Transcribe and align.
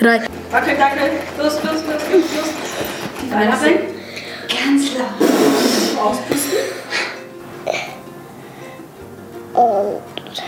drei. 0.00 0.20
Wackel, 0.50 0.78
wackel. 0.78 1.10
Los, 1.38 1.54
los, 1.62 1.64
los, 1.64 2.02
los, 2.12 2.24
los. 2.36 2.48
Die 3.20 3.26
Beine 3.30 3.52
rein. 3.62 3.78
Ganz 4.48 4.94
laut. 4.94 5.30
Auspusten. 6.04 6.58
Und. 9.54 10.42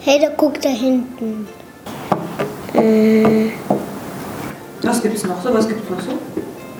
Hey, 0.00 0.20
da 0.20 0.28
guckt 0.36 0.64
da 0.64 0.70
hinten. 0.70 1.48
Was 4.82 5.02
gibt's 5.02 5.24
noch 5.24 5.42
so? 5.42 5.54
Was 5.54 5.68
gibt's 5.68 5.90
noch 5.90 6.00
so? 6.00 6.12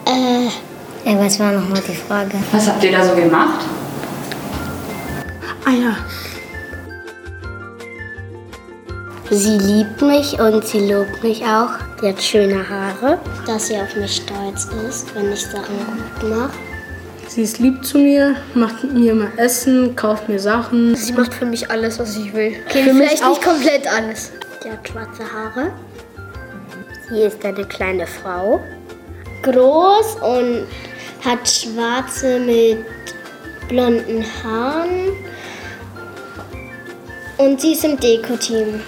Äh. 0.07 0.49
Ja, 1.05 1.19
was 1.19 1.39
war 1.39 1.53
nochmal 1.53 1.83
die 1.87 1.95
Frage? 1.95 2.39
Was 2.53 2.67
habt 2.67 2.83
ihr 2.83 2.93
da 2.93 3.05
so 3.05 3.15
gemacht? 3.15 3.65
Ah 5.65 5.71
ja. 5.71 5.97
Sie 9.31 9.59
liebt 9.59 10.01
mich 10.01 10.41
und 10.41 10.67
sie 10.67 10.91
lobt 10.91 11.23
mich 11.23 11.45
auch. 11.45 11.69
Sie 12.01 12.09
hat 12.09 12.23
schöne 12.23 12.67
Haare. 12.67 13.19
Dass 13.47 13.67
sie 13.69 13.77
auf 13.77 13.95
mich 13.95 14.17
stolz 14.17 14.67
ist, 14.89 15.15
wenn 15.15 15.31
ich 15.31 15.45
Sachen 15.45 15.77
gut 16.21 16.31
mache. 16.31 16.51
Sie 17.29 17.43
ist 17.43 17.59
lieb 17.59 17.85
zu 17.85 17.99
mir, 17.99 18.37
macht 18.55 18.83
mit 18.85 18.95
mir 18.95 19.13
immer 19.13 19.29
Essen, 19.37 19.95
kauft 19.95 20.31
mir 20.31 20.39
Sachen. 20.39 20.97
Sie 20.97 21.13
macht 21.13 21.35
für 21.35 21.45
mich 21.45 21.71
alles, 21.71 21.99
was 21.99 22.17
ich 22.17 22.33
will. 22.33 22.57
Okay, 22.69 22.85
Für 22.85 22.95
vielleicht 22.95 23.29
nicht 23.29 23.43
komplett 23.43 23.87
alles. 23.87 24.33
Sie 24.63 24.71
hat 24.71 24.89
schwarze 24.89 25.23
Haare. 25.31 25.73
Sie 27.11 27.21
ist 27.21 27.45
eine 27.45 27.65
kleine 27.67 28.07
Frau. 28.07 28.61
Groß 29.43 30.17
und 30.23 30.67
hat 31.23 31.47
schwarze 31.47 32.41
mit 32.41 32.79
blonden 33.69 34.25
Haaren. 34.43 35.13
Und 37.37 37.61
sie 37.61 37.73
ist 37.73 37.85
im 37.85 38.01
Deko-Team. 38.01 38.81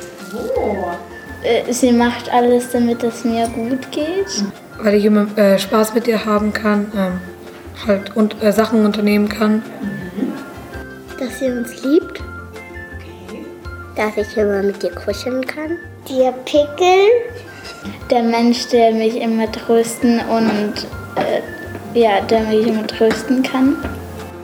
Äh, 1.43 1.73
Sie 1.73 1.93
macht 1.93 2.33
alles, 2.33 2.71
damit 2.71 3.03
es 3.03 3.25
mir 3.25 3.47
gut 3.49 3.91
geht. 3.91 4.45
weil 4.83 4.95
ich 4.95 5.05
immer 5.05 5.27
äh, 5.37 5.59
Spaß 5.59 5.95
mit 5.95 6.07
ihr 6.07 6.25
haben 6.25 6.53
kann, 6.53 6.91
ähm, 6.97 7.21
halt 7.87 8.17
und 8.17 8.43
äh, 8.43 8.53
Sachen 8.53 8.85
unternehmen 8.85 9.29
kann. 9.29 9.63
Dass 11.19 11.39
sie 11.39 11.47
uns 11.51 11.83
liebt. 11.85 12.21
Dass 13.97 14.17
ich 14.17 14.37
immer 14.37 14.63
mit 14.63 14.83
ihr 14.83 14.95
kuscheln 14.95 15.45
kann. 15.47 15.77
Die 16.09 16.31
Pickel. 16.45 17.09
Der 18.11 18.23
Mensch, 18.23 18.69
der 18.69 18.93
mich 18.93 19.17
immer 19.21 19.51
trösten 19.51 20.21
und 20.29 20.75
äh, 21.17 21.99
ja, 21.99 22.21
der 22.23 22.41
mich 22.41 22.67
immer 22.67 22.87
trösten 22.87 23.43
kann. 23.43 23.77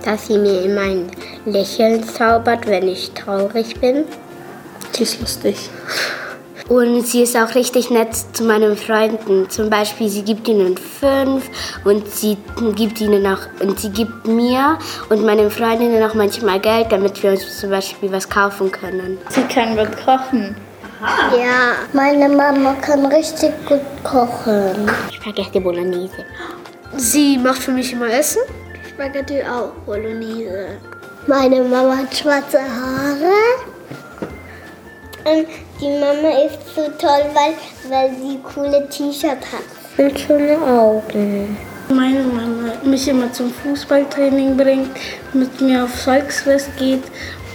Dass 0.05 0.27
sie 0.27 0.39
mir 0.39 0.63
immer 0.63 0.83
ein 0.83 1.07
Lächeln 1.47 2.03
zaubert, 2.05 2.67
wenn 2.67 2.89
ich 2.89 3.11
traurig 3.13 3.79
bin. 3.81 4.05
Sie 4.97 5.03
ist 5.03 5.21
lustig. 5.21 5.69
Und 6.71 7.07
sie 7.07 7.21
ist 7.21 7.37
auch 7.37 7.55
richtig 7.55 7.91
nett 7.91 8.17
zu 8.33 8.45
meinen 8.45 8.79
Freunden. 8.79 9.49
Zum 9.51 9.69
Beispiel, 9.69 10.09
sie 10.09 10.23
gibt 10.23 10.49
ihnen 10.49 10.75
fünf 10.79 11.51
und 11.85 12.09
sie 12.11 12.39
gibt 12.75 13.03
ihnen 13.03 13.27
auch 13.27 13.41
und 13.61 13.79
sie 13.79 13.91
gibt 13.91 14.27
mir 14.27 14.79
und 15.11 15.23
meinen 15.23 15.51
Freundinnen 15.51 16.03
auch 16.03 16.15
manchmal 16.15 16.61
Geld, 16.61 16.91
damit 16.91 17.23
wir 17.23 17.33
uns 17.33 17.61
zum 17.61 17.69
Beispiel 17.69 18.11
was 18.11 18.27
kaufen 18.27 18.73
können. 18.73 19.19
Sie 19.29 19.43
kann 19.43 19.77
gut 19.77 19.95
kochen. 20.03 20.57
Ja, 21.39 21.75
meine 21.93 22.31
Mama 22.31 22.73
kann 22.81 23.05
richtig 23.05 23.53
gut 23.69 23.83
kochen. 24.03 24.91
Spaghetti 25.13 25.61
Bolognese. 25.61 26.25
Sie 26.97 27.37
macht 27.37 27.59
für 27.59 27.73
mich 27.73 27.93
immer 27.93 28.09
Essen. 28.09 28.41
Spaghetti 28.89 29.43
auch 29.43 29.73
Bolognese. 29.85 30.69
Meine 31.27 31.61
Mama 31.61 31.99
hat 31.99 32.17
schwarze 32.17 32.61
Haare. 32.61 33.76
Und 35.27 35.47
die 35.81 35.91
Mama 35.99 36.47
ist 36.47 36.59
so 36.77 36.83
toll, 36.99 37.25
weil, 37.35 37.55
weil 37.91 38.11
sie 38.11 38.39
coole 38.55 38.89
T-Shirt 38.89 39.33
hat. 39.33 39.99
Und 39.99 40.21
schöne 40.21 40.57
Augen. 40.65 41.57
Meine 41.89 42.21
Mama 42.21 42.75
mich 42.85 43.09
immer 43.09 43.33
zum 43.33 43.53
Fußballtraining 43.53 44.57
bringt, 44.57 44.91
mit 45.33 45.61
mir 45.61 45.83
auf 45.83 45.91
Volksfest 45.91 46.77
geht 46.77 47.03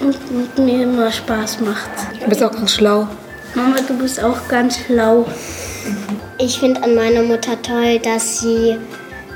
und 0.01 0.31
mit 0.31 0.57
mir 0.57 0.83
immer 0.83 1.09
Spaß 1.09 1.61
macht. 1.61 1.89
Du 2.19 2.27
bist 2.27 2.43
auch 2.43 2.51
ganz 2.51 2.73
schlau. 2.73 3.07
Mama, 3.55 3.77
du 3.87 3.97
bist 3.97 4.21
auch 4.21 4.47
ganz 4.49 4.77
schlau. 4.77 5.25
Ich 6.39 6.59
finde 6.59 6.83
an 6.83 6.95
meiner 6.95 7.23
Mutter 7.23 7.61
toll, 7.61 7.99
dass 7.99 8.39
sie 8.41 8.77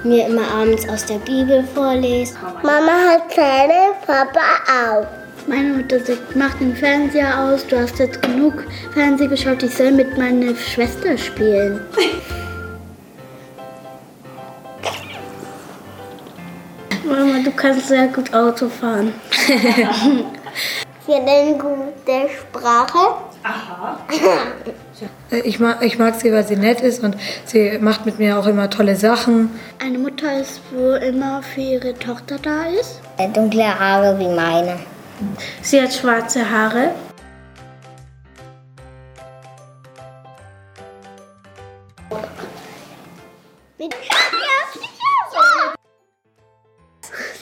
mir 0.04 0.28
immer 0.28 0.48
abends 0.54 0.88
aus 0.90 1.06
der 1.06 1.20
Bibel 1.20 1.64
vorliest. 1.74 2.36
Mama 2.64 2.92
hat 3.12 3.32
Zähne, 3.32 3.94
Papa 4.06 4.42
auch. 4.68 5.25
Meine 5.48 5.74
Mutter 5.74 6.00
sagt, 6.00 6.36
mach 6.36 6.56
den 6.56 6.76
Fernseher 6.76 7.40
aus, 7.40 7.68
du 7.68 7.78
hast 7.80 8.00
jetzt 8.00 8.20
genug 8.22 8.64
Fernsehen 8.94 9.30
geschaut, 9.30 9.62
ich 9.62 9.76
soll 9.76 9.92
mit 9.92 10.18
meiner 10.18 10.56
Schwester 10.56 11.16
spielen. 11.18 11.82
Mama, 17.06 17.44
du 17.44 17.52
kannst 17.52 17.88
sehr 17.90 18.08
gut 18.08 18.34
Auto 18.34 18.68
fahren. 18.70 19.14
Sie 21.06 21.14
hat 21.14 21.28
eine 21.28 21.56
gute 21.58 22.30
Sprache. 22.40 22.98
Äh, 25.30 25.42
Ich 25.42 25.60
mag, 25.60 25.84
ich 25.84 26.00
mag 26.00 26.16
sie, 26.16 26.32
weil 26.34 26.48
sie 26.48 26.56
nett 26.56 26.82
ist 26.82 27.04
und 27.04 27.16
sie 27.46 27.78
macht 27.80 28.08
mit 28.08 28.18
mir 28.18 28.40
auch 28.40 28.48
immer 28.48 28.72
tolle 28.72 28.96
Sachen. 28.96 29.52
Eine 29.80 30.00
Mutter 30.00 30.40
ist, 30.40 30.62
wo 30.72 30.94
immer 30.96 31.44
für 31.44 31.62
ihre 31.62 31.94
Tochter 31.94 32.38
da 32.42 32.64
ist. 32.66 33.02
Dunkle 33.36 33.78
Haare 33.80 34.18
wie 34.18 34.30
meine. 34.30 34.80
Sie 35.62 35.82
hat 35.82 35.94
schwarze 35.94 36.50
Haare. 36.50 36.92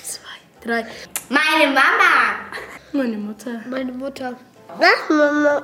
Zwei, 0.04 0.38
drei. 0.62 0.86
Meine 1.30 1.68
Mama. 1.74 2.12
Meine 2.92 3.18
Mutter. 3.18 3.62
Meine 3.70 3.92
Mutter. 3.92 4.36
Was, 4.78 5.10
Mama? 5.10 5.64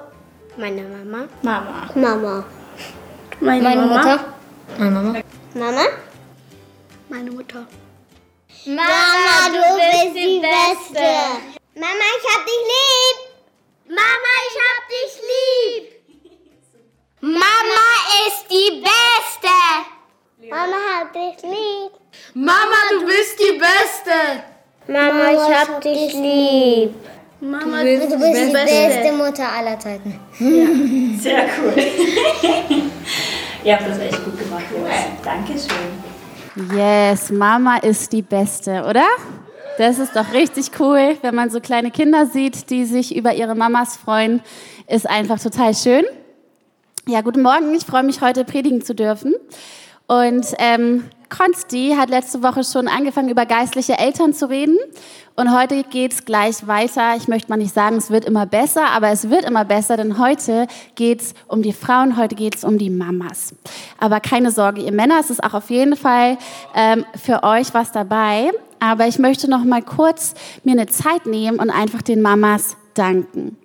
Meine 0.57 0.83
Mama. 0.83 1.27
Mama. 1.41 1.89
Mama. 1.95 2.43
Meine, 3.39 3.63
Meine 3.63 3.81
Mama. 3.81 3.97
Mutter. 3.97 4.19
Meine 4.77 4.91
Mama. 4.91 5.19
Mama? 5.53 5.85
Meine 7.09 7.31
Mutter. 7.31 7.65
Mama, 8.65 9.49
du 9.53 9.61
bist 9.77 10.15
die 10.15 10.41
Beste. 10.41 11.58
Mama, 11.79 12.07
ich 12.17 12.25
hab 12.35 12.45
dich 12.45 12.63
lieb. 12.73 13.17
Mama, 13.87 14.33
ich 14.49 14.57
hab 14.65 14.81
dich 14.89 15.13
lieb. 15.29 15.83
Mama 17.21 17.87
ist 18.27 18.43
die 18.51 18.81
Beste. 18.81 19.55
Mama 20.49 20.79
hat 20.99 21.15
dich 21.15 21.41
lieb. 21.43 21.91
Mama, 22.33 22.75
du 22.91 23.05
bist 23.05 23.39
die 23.39 23.57
Beste. 23.57 24.43
Mama, 24.87 25.31
ich 25.31 25.55
hab 25.55 25.79
dich 25.81 26.13
lieb. 26.15 26.95
Mama, 27.39 27.83
Du 27.83 27.85
bist 27.85 28.11
die 28.11 28.51
beste 28.51 29.13
Mutter 29.13 29.49
aller 29.49 29.79
Zeiten. 29.79 30.19
Sehr 31.17 31.45
cool. 31.61 31.75
Ihr 33.63 33.73
habt 33.73 33.87
das 33.89 33.99
echt 33.99 34.25
gut 34.25 34.37
gemacht, 34.37 34.65
Jungs. 34.69 34.91
Dankeschön. 35.23 36.77
Yes, 36.77 37.29
Mama 37.31 37.77
ist 37.77 38.11
die 38.11 38.21
Beste, 38.21 38.83
oder? 38.83 39.07
Das 39.79 39.97
ist 39.97 40.13
doch 40.13 40.33
richtig 40.33 40.71
cool, 40.81 41.15
wenn 41.21 41.33
man 41.33 41.49
so 41.49 41.61
kleine 41.61 41.89
Kinder 41.89 42.25
sieht, 42.25 42.69
die 42.69 42.83
sich 42.83 43.15
über 43.15 43.33
ihre 43.33 43.55
Mamas 43.55 43.95
freuen. 43.95 44.41
Ist 44.87 45.09
einfach 45.09 45.39
total 45.39 45.73
schön. 45.73 46.03
Ja, 47.07 47.21
guten 47.21 47.41
Morgen. 47.41 47.73
Ich 47.73 47.85
freue 47.85 48.03
mich, 48.03 48.19
heute 48.19 48.43
predigen 48.43 48.81
zu 48.83 48.93
dürfen. 48.93 49.33
Und 50.05 50.47
ähm, 50.57 51.05
Konsti 51.29 51.95
hat 51.95 52.09
letzte 52.09 52.43
Woche 52.43 52.63
schon 52.63 52.87
angefangen, 52.87 53.29
über 53.29 53.45
geistliche 53.45 53.97
Eltern 53.97 54.33
zu 54.33 54.49
reden. 54.49 54.77
Und 55.35 55.57
heute 55.57 55.83
geht's 55.83 56.25
gleich 56.25 56.67
weiter. 56.67 57.15
Ich 57.15 57.27
möchte 57.27 57.49
mal 57.49 57.57
nicht 57.57 57.73
sagen, 57.73 57.97
es 57.97 58.09
wird 58.09 58.25
immer 58.25 58.45
besser, 58.45 58.87
aber 58.87 59.09
es 59.09 59.29
wird 59.29 59.45
immer 59.45 59.63
besser, 59.63 59.95
denn 59.95 60.19
heute 60.19 60.67
geht's 60.95 61.33
um 61.47 61.61
die 61.61 61.71
Frauen, 61.71 62.17
heute 62.17 62.35
geht's 62.35 62.63
um 62.63 62.77
die 62.77 62.89
Mamas. 62.89 63.53
Aber 63.99 64.19
keine 64.19 64.51
Sorge, 64.51 64.81
ihr 64.81 64.91
Männer, 64.91 65.19
es 65.19 65.29
ist 65.29 65.43
auch 65.43 65.53
auf 65.53 65.69
jeden 65.69 65.95
Fall 65.95 66.37
ähm, 66.75 67.05
für 67.15 67.43
euch 67.43 67.73
was 67.73 67.91
dabei. 67.91 68.51
Aber 68.79 69.07
ich 69.07 69.19
möchte 69.19 69.49
noch 69.49 69.63
mal 69.63 69.81
kurz 69.81 70.33
mir 70.63 70.71
eine 70.71 70.87
Zeit 70.87 71.25
nehmen 71.25 71.59
und 71.59 71.69
einfach 71.69 72.01
den 72.01 72.21
Mamas 72.21 72.75
danken. 72.93 73.57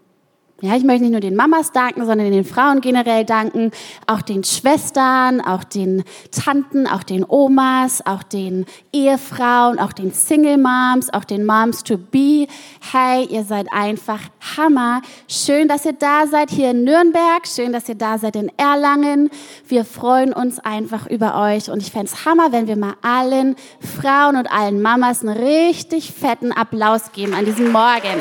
Ja, 0.60 0.76
ich 0.76 0.84
möchte 0.84 1.02
nicht 1.02 1.10
nur 1.10 1.20
den 1.20 1.34
Mamas 1.34 1.72
danken, 1.72 2.06
sondern 2.06 2.30
den 2.30 2.44
Frauen 2.44 2.80
generell 2.80 3.24
danken, 3.24 3.72
auch 4.06 4.22
den 4.22 4.44
Schwestern, 4.44 5.40
auch 5.40 5.64
den 5.64 6.04
Tanten, 6.30 6.86
auch 6.86 7.02
den 7.02 7.24
Omas, 7.28 8.06
auch 8.06 8.22
den 8.22 8.64
Ehefrauen, 8.92 9.80
auch 9.80 9.92
den 9.92 10.12
Single 10.12 10.56
Moms, 10.56 11.12
auch 11.12 11.24
den 11.24 11.44
Moms 11.44 11.82
to 11.82 11.98
be. 11.98 12.46
Hey, 12.92 13.26
ihr 13.28 13.42
seid 13.42 13.66
einfach 13.72 14.20
Hammer. 14.56 15.02
Schön, 15.26 15.66
dass 15.66 15.84
ihr 15.84 15.92
da 15.92 16.28
seid 16.28 16.50
hier 16.50 16.70
in 16.70 16.84
Nürnberg. 16.84 17.46
Schön, 17.46 17.72
dass 17.72 17.88
ihr 17.88 17.96
da 17.96 18.16
seid 18.16 18.36
in 18.36 18.50
Erlangen. 18.56 19.30
Wir 19.66 19.84
freuen 19.84 20.32
uns 20.32 20.60
einfach 20.60 21.08
über 21.08 21.36
euch 21.42 21.68
und 21.68 21.82
ich 21.82 21.90
fände 21.90 22.06
es 22.06 22.24
Hammer, 22.24 22.52
wenn 22.52 22.68
wir 22.68 22.76
mal 22.76 22.94
allen 23.02 23.56
Frauen 24.00 24.36
und 24.36 24.46
allen 24.46 24.80
Mamas 24.80 25.22
einen 25.22 25.36
richtig 25.36 26.12
fetten 26.12 26.52
Applaus 26.52 27.10
geben 27.12 27.34
an 27.34 27.44
diesem 27.44 27.72
Morgen. 27.72 28.20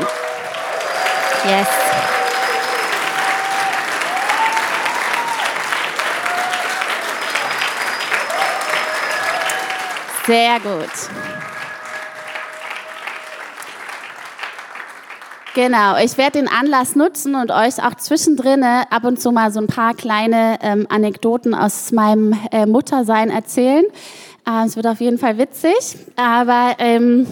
Yes. 1.45 2.12
Sehr 10.25 10.59
gut. 10.61 10.89
Genau, 15.53 15.97
ich 15.97 16.17
werde 16.17 16.39
den 16.39 16.47
Anlass 16.47 16.95
nutzen 16.95 17.35
und 17.35 17.51
euch 17.51 17.83
auch 17.83 17.93
zwischendrin 17.95 18.63
ab 18.63 19.03
und 19.03 19.21
zu 19.21 19.31
mal 19.31 19.51
so 19.51 19.59
ein 19.59 19.67
paar 19.67 19.93
kleine 19.93 20.57
ähm, 20.61 20.87
Anekdoten 20.89 21.53
aus 21.53 21.91
meinem 21.91 22.35
äh, 22.51 22.65
Muttersein 22.65 23.29
erzählen. 23.29 23.85
Äh, 24.47 24.65
es 24.65 24.75
wird 24.75 24.87
auf 24.87 24.99
jeden 24.99 25.19
Fall 25.19 25.37
witzig, 25.37 25.75
aber 26.15 26.75
ähm, 26.79 27.27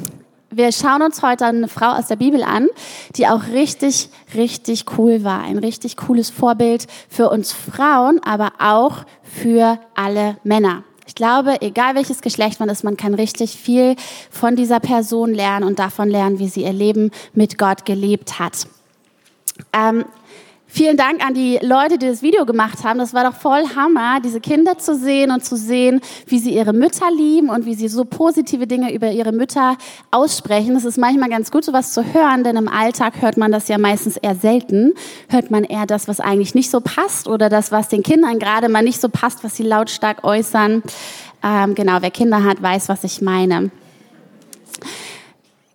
wir 0.51 0.71
schauen 0.73 1.01
uns 1.01 1.23
heute 1.23 1.45
eine 1.45 1.69
Frau 1.69 1.93
aus 1.93 2.07
der 2.07 2.17
Bibel 2.17 2.43
an, 2.43 2.67
die 3.15 3.25
auch 3.25 3.47
richtig, 3.53 4.09
richtig 4.35 4.85
cool 4.97 5.23
war. 5.23 5.41
Ein 5.41 5.57
richtig 5.57 5.97
cooles 5.97 6.29
Vorbild 6.29 6.87
für 7.09 7.29
uns 7.29 7.53
Frauen, 7.53 8.19
aber 8.23 8.51
auch 8.59 9.05
für 9.23 9.79
alle 9.95 10.35
Männer. 10.43 10.83
Ich 11.11 11.15
glaube, 11.15 11.61
egal 11.61 11.95
welches 11.95 12.21
Geschlecht 12.21 12.61
man 12.61 12.69
ist, 12.69 12.85
man 12.85 12.95
kann 12.95 13.13
richtig 13.13 13.57
viel 13.57 13.97
von 14.29 14.55
dieser 14.55 14.79
Person 14.79 15.33
lernen 15.33 15.65
und 15.65 15.77
davon 15.77 16.09
lernen, 16.09 16.39
wie 16.39 16.47
sie 16.47 16.63
ihr 16.63 16.71
Leben 16.71 17.11
mit 17.33 17.57
Gott 17.57 17.83
gelebt 17.83 18.39
hat. 18.39 18.65
Ähm, 19.73 20.05
Vielen 20.73 20.95
Dank 20.95 21.21
an 21.25 21.33
die 21.33 21.59
Leute, 21.61 21.97
die 21.97 22.07
das 22.07 22.21
Video 22.21 22.45
gemacht 22.45 22.85
haben. 22.85 22.97
Das 22.97 23.13
war 23.13 23.29
doch 23.29 23.35
voll 23.35 23.65
Hammer, 23.75 24.21
diese 24.23 24.39
Kinder 24.39 24.77
zu 24.77 24.95
sehen 24.95 25.29
und 25.29 25.43
zu 25.43 25.57
sehen, 25.57 25.99
wie 26.27 26.39
sie 26.39 26.55
ihre 26.55 26.71
Mütter 26.71 27.11
lieben 27.11 27.49
und 27.49 27.65
wie 27.65 27.75
sie 27.75 27.89
so 27.89 28.05
positive 28.05 28.67
Dinge 28.67 28.93
über 28.93 29.11
ihre 29.11 29.33
Mütter 29.33 29.75
aussprechen. 30.11 30.77
Es 30.77 30.85
ist 30.85 30.97
manchmal 30.97 31.29
ganz 31.29 31.51
gut, 31.51 31.65
sowas 31.65 31.91
zu 31.91 32.13
hören, 32.13 32.45
denn 32.45 32.55
im 32.55 32.69
Alltag 32.69 33.21
hört 33.21 33.35
man 33.35 33.51
das 33.51 33.67
ja 33.67 33.77
meistens 33.77 34.15
eher 34.15 34.35
selten. 34.35 34.93
Hört 35.27 35.51
man 35.51 35.65
eher 35.65 35.85
das, 35.85 36.07
was 36.07 36.21
eigentlich 36.21 36.55
nicht 36.55 36.71
so 36.71 36.79
passt 36.79 37.27
oder 37.27 37.49
das, 37.49 37.73
was 37.73 37.89
den 37.89 38.01
Kindern 38.01 38.39
gerade 38.39 38.69
mal 38.69 38.81
nicht 38.81 39.01
so 39.01 39.09
passt, 39.09 39.43
was 39.43 39.57
sie 39.57 39.63
lautstark 39.63 40.23
äußern. 40.23 40.83
Ähm, 41.43 41.75
genau, 41.75 41.97
wer 41.99 42.11
Kinder 42.11 42.45
hat, 42.45 42.61
weiß, 42.61 42.87
was 42.87 43.03
ich 43.03 43.21
meine. 43.21 43.71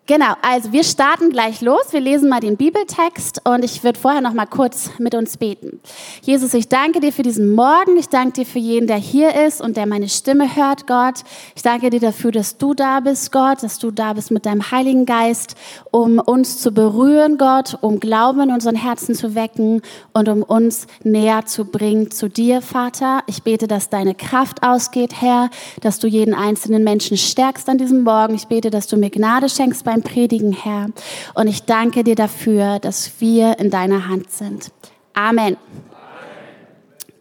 Genau, 0.09 0.35
also 0.41 0.71
wir 0.71 0.85
starten 0.85 1.31
gleich 1.31 1.61
los. 1.63 1.87
Wir 1.91 1.99
lesen 1.99 2.29
mal 2.29 2.39
den 2.39 2.57
Bibeltext 2.57 3.41
und 3.45 3.65
ich 3.65 3.83
würde 3.83 3.99
vorher 3.99 4.21
noch 4.21 4.35
mal 4.35 4.47
kurz 4.47 4.91
mit 4.99 5.17
uns 5.17 5.37
beten. 5.37 5.81
Jesus, 6.23 6.55
ich 6.55 6.69
danke 6.69 7.01
dir 7.01 7.13
für 7.13 7.25
diesen 7.25 7.53
Morgen. 7.57 7.97
Ich 7.97 8.09
danke 8.09 8.35
dir 8.35 8.47
für 8.47 8.61
jeden, 8.61 8.87
der 8.87 8.99
hier 8.99 9.35
ist 9.47 9.61
und 9.61 9.77
der 9.77 9.85
meine 9.87 10.09
Stimme 10.09 10.55
hört, 10.55 10.87
Gott. 10.87 11.25
Ich 11.57 11.63
danke 11.63 11.91
dir 11.91 11.99
dafür, 11.99 12.31
dass 12.31 12.57
du 12.57 12.73
da 12.73 13.01
bist, 13.01 13.33
Gott, 13.33 13.65
dass 13.65 13.81
du 13.81 13.91
da 13.91 14.13
bist 14.13 14.31
mit 14.31 14.47
deinem 14.47 14.71
Heiligen 14.71 15.07
Geist, 15.07 15.57
um 15.91 16.21
uns 16.21 16.59
zu 16.59 16.71
berühren, 16.71 17.37
Gott, 17.37 17.77
um 17.81 17.99
Glauben 17.99 18.43
in 18.43 18.53
unseren 18.53 18.77
Herzen 18.77 19.17
zu 19.17 19.35
wecken 19.35 19.83
und 20.13 20.29
um 20.29 20.45
uns 20.45 20.87
näher 21.03 21.47
zu 21.47 21.65
bringen 21.65 22.13
zu 22.13 22.29
dir, 22.29 22.63
Vater. 22.63 23.25
Ich 23.27 23.43
bete, 23.43 23.67
dass 23.67 23.89
deine 23.89 24.15
Kraft 24.15 24.63
ausgeht, 24.63 25.21
Herr, 25.21 25.51
dass 25.81 25.99
du 25.99 26.07
jeden 26.07 26.33
einzelnen 26.33 26.85
Menschen 26.85 27.17
stärkst 27.17 27.69
an 27.69 27.79
diesem 27.79 28.05
Morgen. 28.05 28.37
Ich 28.37 28.47
bete, 28.47 28.71
dass 28.71 28.87
du 28.87 28.97
mir 28.97 29.11
Gnade 29.11 29.49
schenkst 29.49 29.83
beim 29.83 29.96
Predigen, 30.03 30.53
Herr. 30.53 30.89
Und 31.35 31.49
ich 31.49 31.65
danke 31.65 32.05
dir 32.05 32.15
dafür, 32.15 32.79
dass 32.79 33.21
wir 33.21 33.59
in 33.59 33.71
deiner 33.71 34.09
Hand 34.09 34.31
sind. 34.31 34.71
Amen. 35.15 35.57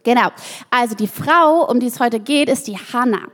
Genau. 0.06 0.28
Also 0.70 0.94
die 0.94 1.08
Frau, 1.08 1.68
um 1.68 1.80
die 1.80 1.88
es 1.88 1.98
heute 1.98 2.20
geht, 2.20 2.48
ist 2.48 2.68
die 2.68 2.78
Hannah. 2.78 3.26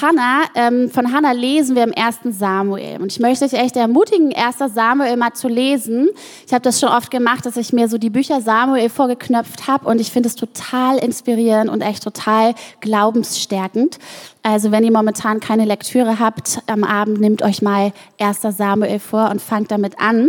Hannah, 0.00 0.44
ähm, 0.54 0.88
von 0.88 1.12
Hannah 1.12 1.32
lesen 1.32 1.74
wir 1.74 1.82
im 1.82 1.90
ersten 1.90 2.32
Samuel. 2.32 3.00
Und 3.00 3.10
ich 3.10 3.18
möchte 3.18 3.44
euch 3.44 3.52
echt 3.52 3.76
ermutigen, 3.76 4.30
erster 4.30 4.68
Samuel 4.68 5.16
mal 5.16 5.32
zu 5.32 5.48
lesen. 5.48 6.08
Ich 6.46 6.52
habe 6.52 6.62
das 6.62 6.78
schon 6.78 6.88
oft 6.88 7.10
gemacht, 7.10 7.44
dass 7.46 7.56
ich 7.56 7.72
mir 7.72 7.88
so 7.88 7.98
die 7.98 8.10
Bücher 8.10 8.40
Samuel 8.40 8.90
vorgeknöpft 8.90 9.66
habe. 9.66 9.88
Und 9.88 10.00
ich 10.00 10.12
finde 10.12 10.28
es 10.28 10.36
total 10.36 10.98
inspirierend 10.98 11.68
und 11.68 11.80
echt 11.80 12.04
total 12.04 12.54
glaubensstärkend. 12.80 13.98
Also 14.44 14.70
wenn 14.70 14.84
ihr 14.84 14.92
momentan 14.92 15.40
keine 15.40 15.64
Lektüre 15.64 16.20
habt 16.20 16.60
am 16.68 16.84
Abend, 16.84 17.18
nehmt 17.18 17.42
euch 17.42 17.60
mal 17.60 17.92
erster 18.18 18.52
Samuel 18.52 19.00
vor 19.00 19.30
und 19.30 19.42
fangt 19.42 19.72
damit 19.72 19.98
an. 19.98 20.28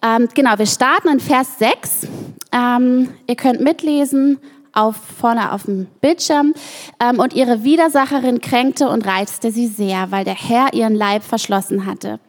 Ähm, 0.00 0.30
genau, 0.32 0.56
wir 0.56 0.64
starten 0.64 1.08
in 1.08 1.20
Vers 1.20 1.58
6. 1.58 2.06
Ähm, 2.52 3.10
ihr 3.26 3.36
könnt 3.36 3.60
mitlesen 3.60 4.38
auf, 4.72 4.96
vorne 4.96 5.52
auf 5.52 5.64
dem 5.64 5.86
Bildschirm. 6.00 6.54
Ähm, 7.00 7.18
und 7.18 7.34
ihre 7.34 7.64
Widersacherin 7.64 8.40
kränkte 8.40 8.88
und 8.88 9.06
reizte 9.06 9.50
sie 9.50 9.66
sehr, 9.66 10.10
weil 10.10 10.24
der 10.24 10.34
Herr 10.34 10.72
ihren 10.72 10.94
Leib 10.94 11.22
verschlossen 11.22 11.86
hatte. 11.86 12.20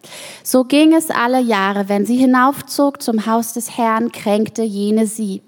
So 0.43 0.63
ging 0.63 0.93
es 0.93 1.09
alle 1.09 1.41
Jahre. 1.41 1.89
Wenn 1.89 2.05
sie 2.05 2.17
hinaufzog 2.17 3.01
zum 3.01 3.25
Haus 3.25 3.53
des 3.53 3.77
Herrn, 3.77 4.11
kränkte 4.11 4.63
jene 4.63 5.07
sie. 5.07 5.41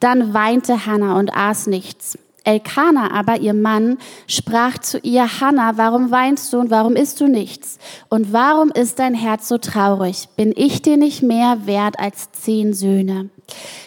Dann 0.00 0.34
weinte 0.34 0.86
Hannah 0.86 1.18
und 1.18 1.34
aß 1.34 1.66
nichts. 1.66 2.18
Elkanah 2.46 3.10
aber, 3.10 3.40
ihr 3.40 3.54
Mann, 3.54 3.98
sprach 4.28 4.78
zu 4.78 4.98
ihr, 4.98 5.40
Hannah, 5.40 5.76
warum 5.76 6.10
weinst 6.12 6.52
du 6.52 6.58
und 6.58 6.70
warum 6.70 6.94
isst 6.94 7.20
du 7.20 7.26
nichts? 7.26 7.78
Und 8.08 8.32
warum 8.32 8.70
ist 8.70 9.00
dein 9.00 9.14
Herz 9.14 9.48
so 9.48 9.58
traurig? 9.58 10.28
Bin 10.36 10.52
ich 10.54 10.80
dir 10.80 10.96
nicht 10.96 11.22
mehr 11.22 11.66
wert 11.66 11.98
als 11.98 12.30
zehn 12.32 12.72
Söhne? 12.72 13.30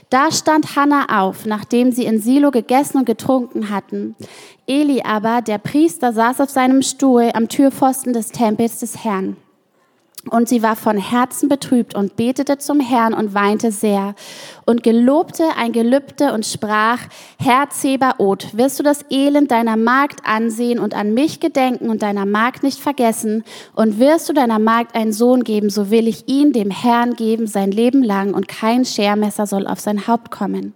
Da 0.10 0.32
stand 0.32 0.76
Hannah 0.76 1.22
auf, 1.22 1.46
nachdem 1.46 1.92
sie 1.92 2.06
in 2.06 2.20
Silo 2.20 2.52
gegessen 2.52 2.98
und 2.98 3.06
getrunken 3.06 3.70
hatten. 3.70 4.16
Eli 4.68 5.02
aber, 5.04 5.42
der 5.42 5.58
Priester, 5.58 6.12
saß 6.12 6.42
auf 6.42 6.50
seinem 6.50 6.82
Stuhl 6.82 7.32
am 7.34 7.48
Türpfosten 7.48 8.14
des 8.14 8.30
Tempels 8.32 8.80
des 8.80 9.04
Herrn. 9.04 9.38
Und 10.30 10.50
sie 10.50 10.62
war 10.62 10.76
von 10.76 10.98
Herzen 10.98 11.48
betrübt 11.48 11.96
und 11.96 12.18
betete 12.18 12.58
zum 12.58 12.82
Herrn 12.82 13.14
und 13.14 13.34
weinte 13.34 13.72
sehr 13.72 14.16
und 14.66 14.84
gelobte 14.84 15.46
ein 15.58 15.72
Gelübde 15.72 16.34
und 16.34 16.46
sprach, 16.46 17.00
Herr 17.40 17.70
Zebaoth, 17.70 18.56
wirst 18.56 18.78
du 18.78 18.84
das 18.84 19.06
Elend 19.10 19.50
deiner 19.50 19.78
Magd 19.78 20.20
ansehen 20.26 20.78
und 20.78 20.94
an 20.94 21.14
mich 21.14 21.40
gedenken 21.40 21.90
und 21.90 22.02
deiner 22.02 22.26
Magd 22.26 22.64
nicht 22.64 22.80
vergessen 22.80 23.46
und 23.76 23.98
wirst 23.98 24.28
du 24.28 24.34
deiner 24.34 24.60
Magd 24.60 24.94
einen 24.94 25.14
Sohn 25.14 25.46
geben, 25.46 25.70
so 25.70 25.90
will 25.90 26.08
ich 26.08 26.28
ihn 26.28 26.52
dem 26.52 26.70
Herrn 26.70 27.16
geben 27.16 27.48
sein 27.48 27.72
Leben 27.72 28.04
lang 28.04 28.34
und 28.34 28.50
kein 28.50 28.84
Schermesser 28.84 29.48
soll 29.48 29.68
auf 29.68 29.80
sein 29.80 30.06
Haupt 30.06 30.32
kommen. 30.32 30.76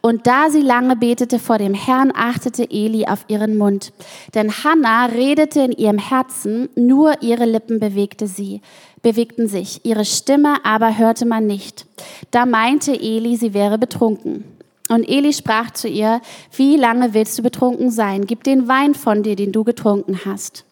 Und 0.00 0.28
da 0.28 0.50
sie 0.50 0.62
lange 0.62 0.94
betete 0.94 1.40
vor 1.40 1.58
dem 1.58 1.74
Herrn, 1.74 2.12
achtete 2.14 2.70
Eli 2.70 3.06
auf 3.06 3.24
ihren 3.26 3.58
Mund. 3.58 3.92
Denn 4.34 4.52
Hannah 4.52 5.06
redete 5.06 5.60
in 5.60 5.72
ihrem 5.72 5.98
Herzen, 5.98 6.68
nur 6.76 7.20
ihre 7.22 7.44
Lippen 7.44 7.80
bewegte 7.80 8.28
sie 8.28 8.62
bewegten 9.02 9.48
sich, 9.48 9.84
ihre 9.84 10.04
Stimme 10.04 10.64
aber 10.64 10.98
hörte 10.98 11.26
man 11.26 11.46
nicht. 11.46 11.86
Da 12.30 12.46
meinte 12.46 12.92
Eli, 12.92 13.36
sie 13.36 13.54
wäre 13.54 13.78
betrunken. 13.78 14.44
Und 14.88 15.08
Eli 15.08 15.32
sprach 15.32 15.70
zu 15.72 15.88
ihr, 15.88 16.20
wie 16.56 16.76
lange 16.76 17.12
willst 17.14 17.38
du 17.38 17.42
betrunken 17.42 17.90
sein? 17.90 18.26
Gib 18.26 18.44
den 18.44 18.68
Wein 18.68 18.94
von 18.94 19.22
dir, 19.22 19.36
den 19.36 19.52
du 19.52 19.64
getrunken 19.64 20.20
hast. 20.24 20.64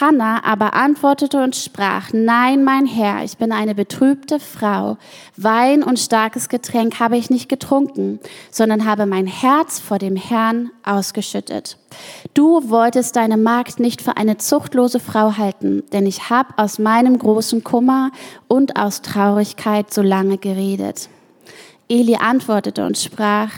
Hannah 0.00 0.44
aber 0.44 0.74
antwortete 0.74 1.42
und 1.42 1.54
sprach, 1.54 2.12
nein, 2.12 2.64
mein 2.64 2.86
Herr, 2.86 3.22
ich 3.24 3.38
bin 3.38 3.52
eine 3.52 3.74
betrübte 3.74 4.40
Frau. 4.40 4.98
Wein 5.36 5.82
und 5.82 5.98
starkes 5.98 6.48
Getränk 6.48 6.98
habe 6.98 7.16
ich 7.16 7.30
nicht 7.30 7.48
getrunken, 7.48 8.18
sondern 8.50 8.84
habe 8.84 9.06
mein 9.06 9.26
Herz 9.26 9.78
vor 9.78 9.98
dem 9.98 10.16
Herrn 10.16 10.70
ausgeschüttet. 10.84 11.78
Du 12.34 12.68
wolltest 12.68 13.16
deine 13.16 13.36
Magd 13.36 13.80
nicht 13.80 14.02
für 14.02 14.16
eine 14.16 14.36
zuchtlose 14.36 15.00
Frau 15.00 15.36
halten, 15.36 15.84
denn 15.92 16.06
ich 16.06 16.28
habe 16.28 16.54
aus 16.56 16.78
meinem 16.78 17.18
großen 17.18 17.62
Kummer 17.64 18.10
und 18.48 18.76
aus 18.76 19.02
Traurigkeit 19.02 19.94
so 19.94 20.02
lange 20.02 20.38
geredet. 20.38 21.08
Eli 21.88 22.16
antwortete 22.16 22.84
und 22.84 22.98
sprach, 22.98 23.50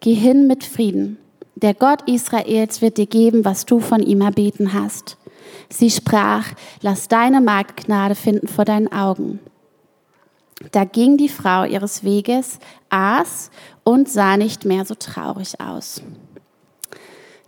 geh 0.00 0.14
hin 0.14 0.46
mit 0.46 0.64
Frieden. 0.64 1.18
Der 1.56 1.74
Gott 1.74 2.08
Israels 2.08 2.82
wird 2.82 2.98
dir 2.98 3.06
geben, 3.06 3.44
was 3.44 3.64
du 3.64 3.78
von 3.78 4.02
ihm 4.02 4.22
erbeten 4.22 4.72
hast. 4.72 5.18
Sie 5.74 5.90
sprach, 5.90 6.52
lass 6.82 7.08
deine 7.08 7.40
Magd 7.40 7.86
Gnade 7.86 8.14
finden 8.14 8.46
vor 8.46 8.64
deinen 8.64 8.92
Augen. 8.92 9.40
Da 10.70 10.84
ging 10.84 11.16
die 11.16 11.28
Frau 11.28 11.64
ihres 11.64 12.04
Weges, 12.04 12.60
aß 12.90 13.50
und 13.82 14.08
sah 14.08 14.36
nicht 14.36 14.64
mehr 14.64 14.84
so 14.84 14.94
traurig 14.94 15.60
aus. 15.60 16.00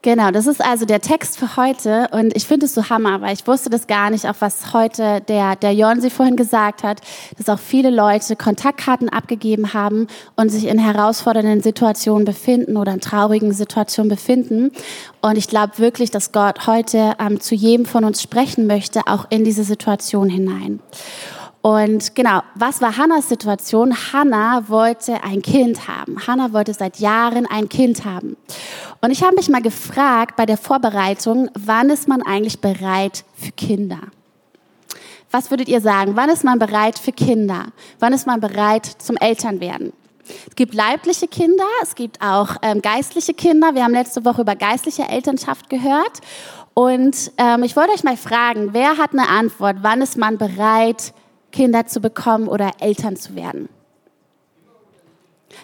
Genau, 0.06 0.30
das 0.30 0.46
ist 0.46 0.64
also 0.64 0.84
der 0.84 1.00
Text 1.00 1.36
für 1.36 1.56
heute 1.56 2.06
und 2.12 2.36
ich 2.36 2.46
finde 2.46 2.66
es 2.66 2.75
so 2.75 2.90
hammer, 2.90 3.22
weil 3.22 3.34
ich 3.34 3.44
wusste 3.48 3.70
das 3.70 3.88
gar 3.88 4.10
nicht, 4.10 4.25
auch 4.28 4.36
was 4.38 4.72
heute 4.72 5.20
der, 5.22 5.56
der 5.56 5.75
Jonsi 5.75 6.10
vorhin 6.10 6.36
gesagt 6.36 6.84
hat, 6.84 7.00
dass 7.36 7.48
auch 7.48 7.58
viele 7.58 7.90
Leute 7.90 8.36
Kontaktkarten 8.36 9.08
abgegeben 9.08 9.75
haben 9.75 10.06
und 10.36 10.50
sich 10.50 10.68
in 10.68 10.78
herausfordernden 10.78 11.60
Situationen 11.60 12.25
befinden 12.25 12.76
oder 12.76 12.92
in 12.92 13.00
traurigen 13.00 13.52
Situationen 13.52 14.08
befinden. 14.08 14.70
Und 15.22 15.36
ich 15.38 15.48
glaube 15.48 15.76
wirklich, 15.78 16.12
dass 16.12 16.30
Gott 16.30 16.68
heute 16.68 17.14
ähm, 17.18 17.40
zu 17.40 17.56
jedem 17.56 17.84
von 17.84 18.04
uns 18.04 18.22
sprechen 18.22 18.68
möchte, 18.68 19.00
auch 19.06 19.26
in 19.30 19.42
diese 19.42 19.64
Situation 19.64 20.28
hinein. 20.28 20.78
Und 21.66 22.14
genau, 22.14 22.42
was 22.54 22.80
war 22.80 22.96
Hannas 22.96 23.28
Situation? 23.28 23.92
Hannah 24.12 24.68
wollte 24.68 25.25
ein 25.25 25.42
Kind 25.42 25.88
haben. 25.88 26.25
Hannah 26.25 26.52
wollte 26.52 26.73
seit 26.73 27.00
Jahren 27.00 27.44
ein 27.44 27.68
Kind 27.68 28.04
haben. 28.04 28.37
Und 29.00 29.11
ich 29.11 29.25
habe 29.25 29.35
mich 29.35 29.49
mal 29.49 29.62
gefragt 29.62 30.37
bei 30.37 30.46
der 30.46 30.58
Vorbereitung, 30.58 31.50
wann 31.58 31.90
ist 31.90 32.06
man 32.06 32.23
eigentlich 32.23 32.61
bereit 32.61 33.25
für 33.35 33.50
Kinder? 33.50 33.99
Was 35.32 35.50
würdet 35.50 35.66
ihr 35.68 35.80
sagen? 35.80 36.12
Wann 36.14 36.30
ist 36.30 36.44
man 36.44 36.61
bereit 36.61 37.00
für 37.00 37.11
Kinder? 37.11 37.64
Wann 37.99 38.12
ist 38.12 38.28
man 38.28 38.38
bereit 38.38 38.87
zum 38.87 39.16
Elternwerden? 39.16 39.92
Es 40.49 40.54
gibt 40.54 40.73
leibliche 40.73 41.26
Kinder, 41.26 41.66
es 41.82 41.96
gibt 41.96 42.23
auch 42.23 42.58
ähm, 42.62 42.80
geistliche 42.80 43.35
Kinder. 43.35 43.75
Wir 43.75 43.82
haben 43.82 43.92
letzte 43.92 44.25
Woche 44.25 44.42
über 44.42 44.54
geistliche 44.54 45.08
Elternschaft 45.08 45.68
gehört. 45.68 46.20
Und 46.75 47.32
ähm, 47.38 47.64
ich 47.64 47.75
wollte 47.75 47.92
euch 47.92 48.04
mal 48.04 48.16
fragen, 48.16 48.68
wer 48.70 48.99
hat 48.99 49.14
eine 49.14 49.28
Antwort? 49.28 49.78
Wann 49.80 50.00
ist 50.00 50.16
man 50.16 50.38
bereit, 50.38 51.12
Kinder 51.56 51.86
zu 51.86 52.00
bekommen 52.00 52.48
oder 52.48 52.72
Eltern 52.80 53.16
zu 53.16 53.34
werden? 53.34 53.70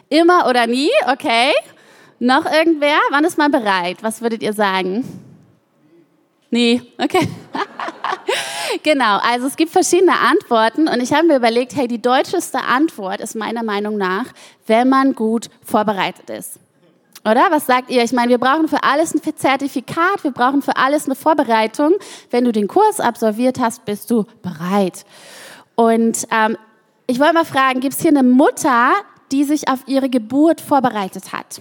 Immer 0.08 0.48
oder 0.48 0.66
nie? 0.66 0.90
Okay. 1.06 1.52
Noch 2.18 2.46
irgendwer? 2.46 2.98
Wann 3.10 3.24
ist 3.24 3.36
man 3.36 3.50
bereit? 3.50 3.98
Was 4.02 4.22
würdet 4.22 4.42
ihr 4.42 4.54
sagen? 4.54 5.04
Nie. 6.50 6.80
Okay. 6.96 7.28
genau, 8.82 9.18
also 9.18 9.46
es 9.46 9.56
gibt 9.56 9.70
verschiedene 9.70 10.18
Antworten 10.18 10.88
und 10.88 11.02
ich 11.02 11.12
habe 11.12 11.26
mir 11.26 11.36
überlegt, 11.36 11.76
hey, 11.76 11.88
die 11.88 12.00
deutscheste 12.00 12.62
Antwort 12.62 13.20
ist 13.20 13.34
meiner 13.34 13.62
Meinung 13.62 13.98
nach, 13.98 14.26
wenn 14.66 14.88
man 14.88 15.14
gut 15.14 15.50
vorbereitet 15.62 16.30
ist. 16.30 16.58
Oder? 17.24 17.50
Was 17.50 17.66
sagt 17.66 17.90
ihr? 17.90 18.02
Ich 18.02 18.12
meine, 18.12 18.30
wir 18.30 18.38
brauchen 18.38 18.66
für 18.66 18.82
alles 18.82 19.14
ein 19.14 19.20
Zertifikat, 19.36 20.24
wir 20.24 20.32
brauchen 20.32 20.62
für 20.62 20.76
alles 20.76 21.04
eine 21.04 21.14
Vorbereitung. 21.14 21.92
Wenn 22.30 22.44
du 22.44 22.52
den 22.52 22.66
Kurs 22.66 22.98
absolviert 22.98 23.60
hast, 23.60 23.84
bist 23.84 24.10
du 24.10 24.24
bereit. 24.42 25.04
Und 25.74 26.26
ähm, 26.30 26.56
ich 27.06 27.18
wollte 27.18 27.34
mal 27.34 27.44
fragen, 27.44 27.80
gibt 27.80 27.94
es 27.94 28.00
hier 28.00 28.10
eine 28.10 28.22
Mutter, 28.22 28.92
die 29.32 29.44
sich 29.44 29.68
auf 29.68 29.80
ihre 29.86 30.08
Geburt 30.08 30.60
vorbereitet 30.60 31.32
hat? 31.32 31.60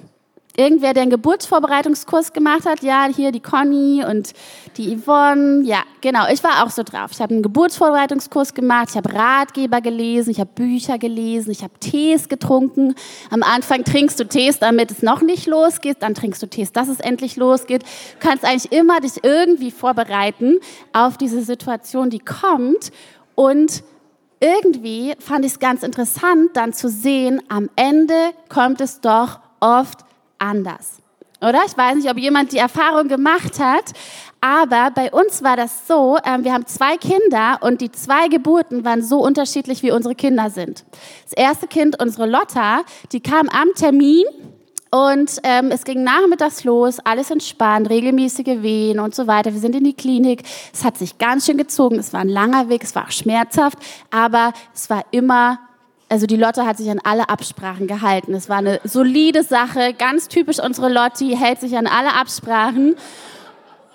Irgendwer, 0.58 0.94
der 0.94 1.04
einen 1.04 1.12
Geburtsvorbereitungskurs 1.12 2.34
gemacht 2.34 2.66
hat, 2.66 2.84
ja, 2.84 3.08
hier 3.08 3.32
die 3.32 3.40
Conny 3.40 4.04
und 4.06 4.34
die 4.76 4.98
Yvonne, 4.98 5.64
ja, 5.64 5.84
genau, 6.02 6.28
ich 6.30 6.44
war 6.44 6.66
auch 6.66 6.70
so 6.70 6.84
drauf. 6.84 7.12
Ich 7.12 7.22
habe 7.22 7.34
einen 7.34 7.42
Geburtsvorbereitungskurs 7.42 8.54
gemacht, 8.54 8.90
ich 8.90 8.98
habe 8.98 9.14
Ratgeber 9.14 9.80
gelesen, 9.80 10.30
ich 10.30 10.42
habe 10.42 10.50
Bücher 10.54 10.98
gelesen, 10.98 11.52
ich 11.52 11.64
habe 11.64 11.74
Tees 11.80 12.28
getrunken. 12.28 12.96
Am 13.30 13.44
Anfang 13.44 13.86
trinkst 13.86 14.20
du 14.20 14.26
Tees, 14.26 14.60
damit 14.60 14.92
es 14.92 15.02
noch 15.02 15.22
nicht 15.22 15.48
losgeht, 15.48 15.98
dann 16.02 16.16
trinkst 16.16 16.44
du 16.44 16.48
Tees, 16.48 16.74
dass 16.74 16.90
es 16.90 17.00
endlich 17.00 17.38
losgeht. 17.38 17.84
Du 17.84 18.28
kannst 18.28 18.44
eigentlich 18.44 18.74
immer 18.74 19.00
dich 19.00 19.24
irgendwie 19.24 19.72
vorbereiten 19.72 20.60
auf 20.92 21.18
diese 21.18 21.44
Situation, 21.44 22.10
die 22.10 22.20
kommt 22.20 22.92
und 23.36 23.84
irgendwie 24.42 25.14
fand 25.20 25.46
ich 25.46 25.54
es 25.54 25.60
ganz 25.60 25.84
interessant, 25.84 26.50
dann 26.54 26.74
zu 26.74 26.90
sehen, 26.90 27.42
am 27.48 27.70
Ende 27.76 28.32
kommt 28.50 28.82
es 28.82 29.00
doch 29.00 29.40
oft 29.60 30.00
anders. 30.40 30.98
Oder? 31.40 31.62
Ich 31.66 31.78
weiß 31.78 31.96
nicht, 31.96 32.10
ob 32.10 32.18
jemand 32.18 32.52
die 32.52 32.58
Erfahrung 32.58 33.08
gemacht 33.08 33.60
hat, 33.60 33.94
aber 34.42 34.92
bei 34.92 35.12
uns 35.12 35.44
war 35.44 35.56
das 35.56 35.88
so, 35.88 36.18
äh, 36.18 36.44
wir 36.44 36.54
haben 36.54 36.66
zwei 36.66 36.98
Kinder 36.98 37.60
und 37.62 37.82
die 37.82 37.92
zwei 37.92 38.28
Geburten 38.28 38.84
waren 38.84 39.04
so 39.04 39.24
unterschiedlich, 39.24 39.84
wie 39.84 39.92
unsere 39.92 40.16
Kinder 40.16 40.50
sind. 40.50 40.84
Das 41.24 41.34
erste 41.34 41.68
Kind, 41.68 42.02
unsere 42.02 42.26
Lotta, 42.26 42.82
die 43.12 43.22
kam 43.22 43.50
am 43.50 43.70
Termin 43.76 44.26
und 44.92 45.40
ähm, 45.44 45.72
es 45.72 45.86
ging 45.86 46.04
nachmittags 46.04 46.66
los, 46.66 47.00
alles 47.00 47.32
entspannt, 47.32 47.90
regelmäßige 47.90 48.62
Wehen 48.62 49.00
und 49.00 49.16
so 49.16 49.26
weiter. 49.26 49.54
Wir 49.54 49.62
sind 49.62 49.74
in 49.74 49.86
die 49.86 49.94
Klinik. 49.94 50.44
Es 50.74 50.84
hat 50.84 50.98
sich 50.98 51.18
ganz 51.18 51.46
schön 51.46 51.58
gezogen. 51.58 51.98
Es 51.98 52.12
war 52.12 52.20
ein 52.20 52.30
langer 52.30 52.68
Weg, 52.68 52.84
es 52.84 52.94
war 52.94 53.06
auch 53.06 53.12
schmerzhaft, 53.12 53.78
aber 54.12 54.52
es 54.74 54.90
war 54.90 55.06
immer 55.12 55.60
also 56.10 56.26
die 56.28 56.36
Lotte 56.36 56.66
hat 56.66 56.76
sich 56.76 56.92
an 56.92 57.00
alle 57.06 57.30
Absprachen 57.30 57.88
gehalten. 57.88 58.34
Es 58.34 58.50
war 58.50 58.58
eine 58.58 58.82
solide 58.84 59.44
Sache, 59.44 59.94
ganz 59.94 60.28
typisch 60.28 60.60
unsere 60.60 60.92
Lotti, 60.92 61.38
hält 61.38 61.62
sich 61.62 61.78
an 61.78 61.88
alle 61.88 62.14
Absprachen. 62.14 62.98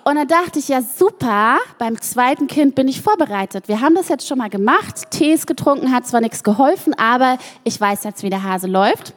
Und 0.03 0.15
dann 0.15 0.27
dachte 0.27 0.57
ich, 0.57 0.67
ja 0.67 0.81
super, 0.81 1.59
beim 1.77 2.01
zweiten 2.01 2.47
Kind 2.47 2.73
bin 2.73 2.87
ich 2.87 3.03
vorbereitet. 3.03 3.67
Wir 3.67 3.81
haben 3.81 3.93
das 3.93 4.09
jetzt 4.09 4.27
schon 4.27 4.39
mal 4.39 4.49
gemacht, 4.49 5.11
Tees 5.11 5.45
getrunken, 5.45 5.93
hat 5.93 6.07
zwar 6.07 6.21
nichts 6.21 6.43
geholfen, 6.43 6.95
aber 6.97 7.37
ich 7.63 7.79
weiß 7.79 8.03
jetzt, 8.03 8.23
wie 8.23 8.31
der 8.31 8.41
Hase 8.41 8.65
läuft. 8.65 9.13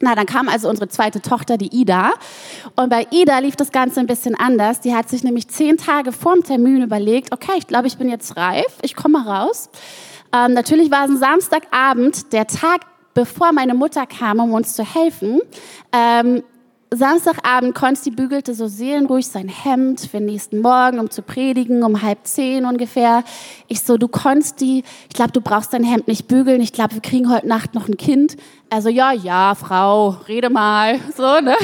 Na, 0.00 0.14
dann 0.14 0.26
kam 0.26 0.48
also 0.48 0.68
unsere 0.68 0.88
zweite 0.88 1.22
Tochter, 1.22 1.56
die 1.56 1.74
Ida. 1.74 2.12
Und 2.74 2.90
bei 2.90 3.06
Ida 3.10 3.38
lief 3.38 3.56
das 3.56 3.72
Ganze 3.72 4.00
ein 4.00 4.06
bisschen 4.06 4.34
anders. 4.34 4.80
Die 4.80 4.94
hat 4.94 5.08
sich 5.08 5.24
nämlich 5.24 5.48
zehn 5.48 5.78
Tage 5.78 6.12
vorm 6.12 6.42
Termin 6.42 6.82
überlegt, 6.82 7.32
okay, 7.32 7.52
ich 7.56 7.66
glaube, 7.66 7.86
ich 7.86 7.96
bin 7.96 8.08
jetzt 8.08 8.36
reif, 8.36 8.66
ich 8.82 8.94
komme 8.94 9.24
raus. 9.24 9.70
Ähm, 10.34 10.52
natürlich 10.52 10.90
war 10.90 11.04
es 11.04 11.10
ein 11.10 11.18
Samstagabend, 11.18 12.32
der 12.32 12.46
Tag, 12.46 12.82
bevor 13.14 13.52
meine 13.52 13.74
Mutter 13.74 14.06
kam, 14.06 14.40
um 14.40 14.52
uns 14.52 14.74
zu 14.74 14.84
helfen. 14.84 15.40
Ähm, 15.92 16.42
Samstagabend, 16.90 17.74
Konsti 17.74 18.10
bügelte 18.10 18.54
so 18.54 18.68
seelenruhig 18.68 19.26
sein 19.26 19.48
Hemd 19.48 20.00
für 20.00 20.18
den 20.18 20.26
nächsten 20.26 20.60
Morgen, 20.60 21.00
um 21.00 21.10
zu 21.10 21.22
predigen, 21.22 21.82
um 21.82 22.00
halb 22.02 22.18
zehn 22.24 22.64
ungefähr. 22.64 23.24
Ich 23.66 23.80
so, 23.80 23.96
du 23.96 24.06
Konsti, 24.06 24.84
ich 25.08 25.14
glaube, 25.14 25.32
du 25.32 25.40
brauchst 25.40 25.72
dein 25.72 25.82
Hemd 25.82 26.06
nicht 26.06 26.28
bügeln. 26.28 26.60
Ich 26.60 26.72
glaube, 26.72 26.94
wir 26.94 27.02
kriegen 27.02 27.28
heute 27.30 27.48
Nacht 27.48 27.74
noch 27.74 27.88
ein 27.88 27.96
Kind. 27.96 28.36
Also, 28.70 28.88
ja, 28.88 29.12
ja, 29.12 29.56
Frau, 29.56 30.10
rede 30.28 30.48
mal. 30.48 31.00
So, 31.16 31.40
ne? 31.40 31.56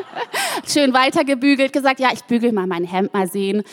Schön 0.66 0.94
weitergebügelt, 0.94 1.72
gesagt, 1.72 2.00
ja, 2.00 2.08
ich 2.14 2.24
bügel 2.24 2.52
mal 2.52 2.66
mein 2.66 2.84
Hemd, 2.84 3.12
mal 3.12 3.28
sehen 3.28 3.64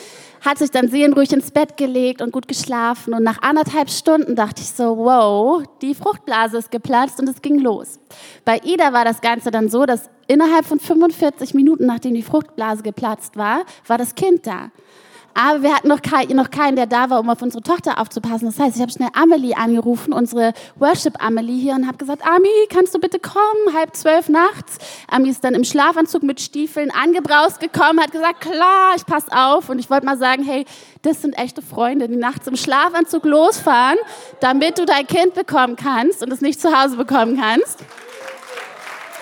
hat 0.41 0.57
sich 0.57 0.71
dann 0.71 0.89
seelenruhig 0.89 1.31
ins 1.31 1.51
Bett 1.51 1.77
gelegt 1.77 2.21
und 2.21 2.31
gut 2.31 2.47
geschlafen. 2.47 3.13
Und 3.13 3.23
nach 3.23 3.41
anderthalb 3.41 3.89
Stunden 3.89 4.35
dachte 4.35 4.61
ich 4.61 4.69
so, 4.69 4.97
wow, 4.97 5.63
die 5.81 5.95
Fruchtblase 5.95 6.57
ist 6.57 6.71
geplatzt 6.71 7.19
und 7.19 7.29
es 7.29 7.41
ging 7.41 7.59
los. 7.59 7.99
Bei 8.43 8.59
Ida 8.63 8.91
war 8.91 9.05
das 9.05 9.21
Ganze 9.21 9.51
dann 9.51 9.69
so, 9.69 9.85
dass 9.85 10.09
innerhalb 10.27 10.65
von 10.65 10.79
45 10.79 11.53
Minuten, 11.53 11.85
nachdem 11.85 12.15
die 12.15 12.23
Fruchtblase 12.23 12.83
geplatzt 12.83 13.37
war, 13.37 13.63
war 13.85 13.97
das 13.97 14.15
Kind 14.15 14.47
da. 14.47 14.71
Aber 15.33 15.63
wir 15.63 15.73
hatten 15.73 15.87
noch, 15.87 16.01
kein, 16.01 16.27
noch 16.29 16.49
keinen, 16.49 16.75
der 16.75 16.87
da 16.87 17.09
war, 17.09 17.19
um 17.19 17.29
auf 17.29 17.41
unsere 17.41 17.63
Tochter 17.63 17.99
aufzupassen. 17.99 18.45
Das 18.45 18.59
heißt, 18.59 18.75
ich 18.75 18.81
habe 18.81 18.91
schnell 18.91 19.09
Amelie 19.13 19.55
angerufen, 19.55 20.13
unsere 20.13 20.53
Worship-Amelie 20.77 21.59
hier, 21.59 21.73
und 21.73 21.87
habe 21.87 21.97
gesagt, 21.97 22.25
Ami, 22.25 22.49
kannst 22.69 22.93
du 22.93 22.99
bitte 22.99 23.19
kommen? 23.19 23.75
Halb 23.75 23.95
zwölf 23.95 24.29
nachts. 24.29 24.77
Ami 25.07 25.29
ist 25.29 25.43
dann 25.43 25.53
im 25.53 25.63
Schlafanzug 25.63 26.23
mit 26.23 26.41
Stiefeln 26.41 26.91
angebraust 26.91 27.59
gekommen, 27.59 28.01
hat 28.01 28.11
gesagt, 28.11 28.41
klar, 28.41 28.93
ich 28.95 29.05
pass 29.05 29.25
auf. 29.31 29.69
Und 29.69 29.79
ich 29.79 29.89
wollte 29.89 30.05
mal 30.05 30.17
sagen, 30.17 30.43
hey, 30.43 30.65
das 31.01 31.21
sind 31.21 31.37
echte 31.37 31.61
Freunde, 31.61 32.07
die 32.07 32.15
nachts 32.15 32.47
im 32.47 32.55
Schlafanzug 32.55 33.25
losfahren, 33.25 33.97
damit 34.39 34.77
du 34.77 34.85
dein 34.85 35.07
Kind 35.07 35.33
bekommen 35.33 35.75
kannst 35.75 36.23
und 36.23 36.31
es 36.31 36.41
nicht 36.41 36.59
zu 36.59 36.77
Hause 36.77 36.97
bekommen 36.97 37.39
kannst. 37.39 37.79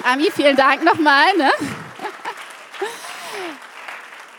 Ami, 0.03 0.29
vielen 0.31 0.55
Dank 0.55 0.83
nochmal. 0.83 1.25
Ne? 1.37 1.49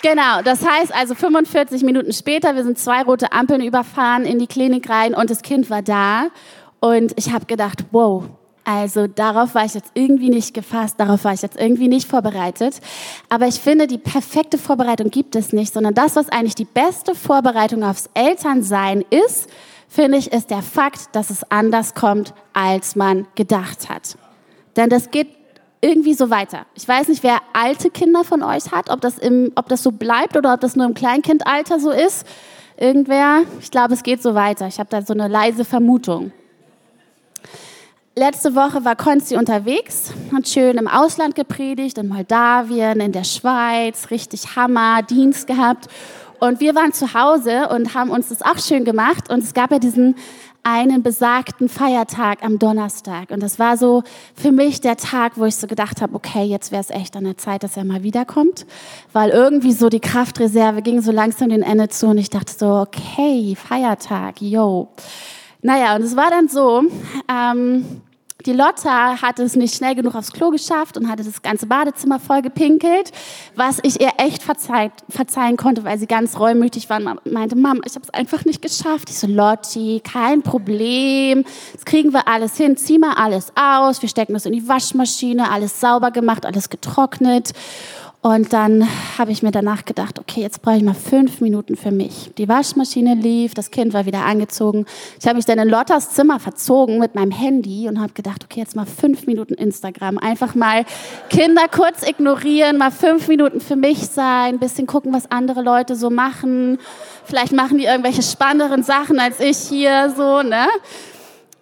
Genau, 0.02 0.40
das 0.42 0.66
heißt 0.66 0.94
also 0.94 1.14
45 1.14 1.82
Minuten 1.82 2.12
später, 2.12 2.56
wir 2.56 2.64
sind 2.64 2.78
zwei 2.78 3.02
rote 3.02 3.32
Ampeln 3.32 3.60
überfahren 3.60 4.24
in 4.24 4.38
die 4.38 4.46
Klinik 4.46 4.88
rein 4.88 5.14
und 5.14 5.28
das 5.28 5.42
Kind 5.42 5.68
war 5.68 5.82
da 5.82 6.28
und 6.80 7.12
ich 7.16 7.32
habe 7.32 7.44
gedacht, 7.44 7.84
wow, 7.90 8.24
also 8.64 9.06
darauf 9.06 9.54
war 9.54 9.64
ich 9.64 9.74
jetzt 9.74 9.90
irgendwie 9.94 10.30
nicht 10.30 10.54
gefasst, 10.54 10.94
darauf 10.98 11.24
war 11.24 11.34
ich 11.34 11.42
jetzt 11.42 11.58
irgendwie 11.60 11.88
nicht 11.88 12.08
vorbereitet. 12.08 12.80
Aber 13.28 13.46
ich 13.46 13.60
finde, 13.60 13.86
die 13.86 13.98
perfekte 13.98 14.58
Vorbereitung 14.58 15.10
gibt 15.10 15.34
es 15.34 15.52
nicht, 15.52 15.72
sondern 15.72 15.94
das, 15.94 16.16
was 16.16 16.28
eigentlich 16.28 16.54
die 16.54 16.66
beste 16.66 17.14
Vorbereitung 17.14 17.84
aufs 17.84 18.08
Elternsein 18.14 19.04
ist, 19.10 19.48
finde 19.88 20.18
ich, 20.18 20.32
ist 20.32 20.50
der 20.50 20.62
Fakt, 20.62 21.14
dass 21.14 21.30
es 21.30 21.50
anders 21.50 21.94
kommt, 21.94 22.32
als 22.52 22.96
man 22.96 23.26
gedacht 23.34 23.88
hat. 23.88 24.16
Denn 24.76 24.88
das 24.88 25.10
geht 25.10 25.39
irgendwie 25.80 26.14
so 26.14 26.30
weiter. 26.30 26.66
Ich 26.74 26.86
weiß 26.86 27.08
nicht, 27.08 27.22
wer 27.22 27.38
alte 27.52 27.90
Kinder 27.90 28.24
von 28.24 28.42
euch 28.42 28.70
hat, 28.70 28.90
ob 28.90 29.00
das, 29.00 29.18
im, 29.18 29.52
ob 29.54 29.68
das 29.68 29.82
so 29.82 29.90
bleibt 29.92 30.36
oder 30.36 30.54
ob 30.54 30.60
das 30.60 30.76
nur 30.76 30.86
im 30.86 30.94
Kleinkindalter 30.94 31.80
so 31.80 31.90
ist. 31.90 32.26
Irgendwer, 32.76 33.42
ich 33.60 33.70
glaube, 33.70 33.94
es 33.94 34.02
geht 34.02 34.22
so 34.22 34.34
weiter. 34.34 34.66
Ich 34.66 34.78
habe 34.78 34.90
da 34.90 35.02
so 35.02 35.12
eine 35.12 35.28
leise 35.28 35.64
Vermutung. 35.64 36.32
Letzte 38.16 38.54
Woche 38.54 38.84
war 38.84 38.96
Konzi 38.96 39.36
unterwegs, 39.36 40.12
hat 40.34 40.48
schön 40.48 40.76
im 40.76 40.88
Ausland 40.88 41.34
gepredigt, 41.34 41.96
in 41.96 42.08
Moldawien, 42.08 43.00
in 43.00 43.12
der 43.12 43.24
Schweiz, 43.24 44.10
richtig 44.10 44.56
Hammer, 44.56 45.02
Dienst 45.02 45.46
gehabt. 45.46 45.86
Und 46.40 46.60
wir 46.60 46.74
waren 46.74 46.92
zu 46.92 47.14
Hause 47.14 47.68
und 47.68 47.94
haben 47.94 48.10
uns 48.10 48.30
das 48.30 48.42
auch 48.42 48.58
schön 48.58 48.84
gemacht. 48.84 49.30
Und 49.30 49.44
es 49.44 49.54
gab 49.54 49.70
ja 49.70 49.78
diesen 49.78 50.16
einen 50.62 51.02
besagten 51.02 51.68
Feiertag 51.68 52.44
am 52.44 52.58
Donnerstag. 52.58 53.30
Und 53.30 53.42
das 53.42 53.58
war 53.58 53.76
so 53.76 54.02
für 54.34 54.52
mich 54.52 54.80
der 54.80 54.96
Tag, 54.96 55.32
wo 55.36 55.44
ich 55.44 55.56
so 55.56 55.66
gedacht 55.66 56.02
habe, 56.02 56.14
okay, 56.14 56.44
jetzt 56.44 56.70
wäre 56.70 56.82
es 56.82 56.90
echt 56.90 57.16
an 57.16 57.24
der 57.24 57.38
Zeit, 57.38 57.62
dass 57.62 57.76
er 57.76 57.84
mal 57.84 58.02
wiederkommt. 58.02 58.66
Weil 59.12 59.30
irgendwie 59.30 59.72
so 59.72 59.88
die 59.88 60.00
Kraftreserve 60.00 60.82
ging 60.82 61.00
so 61.00 61.12
langsam 61.12 61.48
den 61.48 61.62
Ende 61.62 61.88
zu 61.88 62.08
und 62.08 62.18
ich 62.18 62.30
dachte 62.30 62.52
so, 62.52 62.66
okay, 62.66 63.56
Feiertag, 63.56 64.40
yo. 64.40 64.88
Naja, 65.62 65.96
und 65.96 66.02
es 66.02 66.16
war 66.16 66.30
dann 66.30 66.48
so, 66.48 66.84
ähm, 67.28 68.02
die 68.46 68.52
Lotta 68.52 69.20
hat 69.20 69.38
es 69.38 69.56
nicht 69.56 69.74
schnell 69.74 69.94
genug 69.94 70.14
aufs 70.14 70.32
Klo 70.32 70.50
geschafft 70.50 70.96
und 70.96 71.08
hatte 71.08 71.24
das 71.24 71.42
ganze 71.42 71.66
Badezimmer 71.66 72.18
voll 72.18 72.42
gepinkelt, 72.42 73.12
was 73.54 73.78
ich 73.82 74.00
ihr 74.00 74.12
echt 74.18 74.42
verzeiht, 74.42 74.92
verzeihen 75.08 75.56
konnte, 75.56 75.84
weil 75.84 75.98
sie 75.98 76.06
ganz 76.06 76.38
reumütig 76.38 76.88
war 76.90 76.98
und 76.98 77.32
meinte, 77.32 77.56
Mama, 77.56 77.80
ich 77.84 77.94
habe 77.94 78.04
es 78.04 78.10
einfach 78.10 78.44
nicht 78.44 78.62
geschafft. 78.62 79.10
Ich 79.10 79.18
so, 79.18 79.26
Lotti, 79.26 80.00
kein 80.04 80.42
Problem, 80.42 81.44
das 81.72 81.84
kriegen 81.84 82.12
wir 82.12 82.28
alles 82.28 82.56
hin, 82.56 82.76
zieh 82.76 82.98
mal 82.98 83.14
alles 83.14 83.52
aus, 83.54 84.02
wir 84.02 84.08
stecken 84.08 84.32
das 84.34 84.46
in 84.46 84.52
die 84.52 84.66
Waschmaschine, 84.66 85.50
alles 85.50 85.80
sauber 85.80 86.10
gemacht, 86.10 86.46
alles 86.46 86.70
getrocknet. 86.70 87.52
Und 88.22 88.52
dann 88.52 88.86
habe 89.16 89.32
ich 89.32 89.42
mir 89.42 89.50
danach 89.50 89.86
gedacht, 89.86 90.18
okay, 90.18 90.42
jetzt 90.42 90.60
brauche 90.60 90.76
ich 90.76 90.82
mal 90.82 90.94
fünf 90.94 91.40
Minuten 91.40 91.74
für 91.74 91.90
mich. 91.90 92.30
Die 92.36 92.50
Waschmaschine 92.50 93.14
lief, 93.14 93.54
das 93.54 93.70
Kind 93.70 93.94
war 93.94 94.04
wieder 94.04 94.26
angezogen. 94.26 94.84
Ich 95.18 95.26
habe 95.26 95.36
mich 95.36 95.46
dann 95.46 95.58
in 95.58 95.70
Lottas 95.70 96.10
Zimmer 96.10 96.38
verzogen 96.38 96.98
mit 96.98 97.14
meinem 97.14 97.30
Handy 97.30 97.88
und 97.88 97.98
habe 97.98 98.12
gedacht, 98.12 98.44
okay, 98.44 98.60
jetzt 98.60 98.76
mal 98.76 98.84
fünf 98.84 99.26
Minuten 99.26 99.54
Instagram. 99.54 100.18
Einfach 100.18 100.54
mal 100.54 100.84
Kinder 101.30 101.66
kurz 101.68 102.06
ignorieren, 102.06 102.76
mal 102.76 102.90
fünf 102.90 103.26
Minuten 103.26 103.58
für 103.58 103.76
mich 103.76 104.08
sein, 104.08 104.54
ein 104.54 104.58
bisschen 104.58 104.86
gucken, 104.86 105.14
was 105.14 105.30
andere 105.30 105.62
Leute 105.62 105.96
so 105.96 106.10
machen. 106.10 106.76
Vielleicht 107.24 107.52
machen 107.52 107.78
die 107.78 107.84
irgendwelche 107.84 108.22
spannenderen 108.22 108.82
Sachen 108.82 109.18
als 109.18 109.40
ich 109.40 109.56
hier 109.56 110.12
so, 110.14 110.42
ne? 110.42 110.66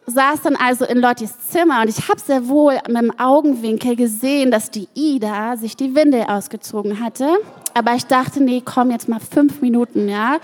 Saß 0.08 0.42
dann 0.42 0.56
also 0.56 0.84
in 0.84 0.98
Lottis 0.98 1.38
Zimmer 1.50 1.82
und 1.82 1.88
ich 1.88 2.08
habe 2.08 2.18
sehr 2.18 2.48
wohl 2.48 2.78
mit 2.88 2.96
dem 2.96 3.18
Augenwinkel 3.18 3.94
gesehen, 3.94 4.50
dass 4.50 4.70
die 4.70 4.88
Ida 4.94 5.56
sich 5.56 5.76
die 5.76 5.94
Windel 5.94 6.22
ausgezogen 6.22 7.00
hatte. 7.00 7.28
Aber 7.74 7.94
ich 7.94 8.06
dachte, 8.06 8.42
nee, 8.42 8.62
komm 8.64 8.90
jetzt 8.90 9.08
mal 9.08 9.20
fünf 9.20 9.60
Minuten, 9.60 10.08
ja. 10.08 10.38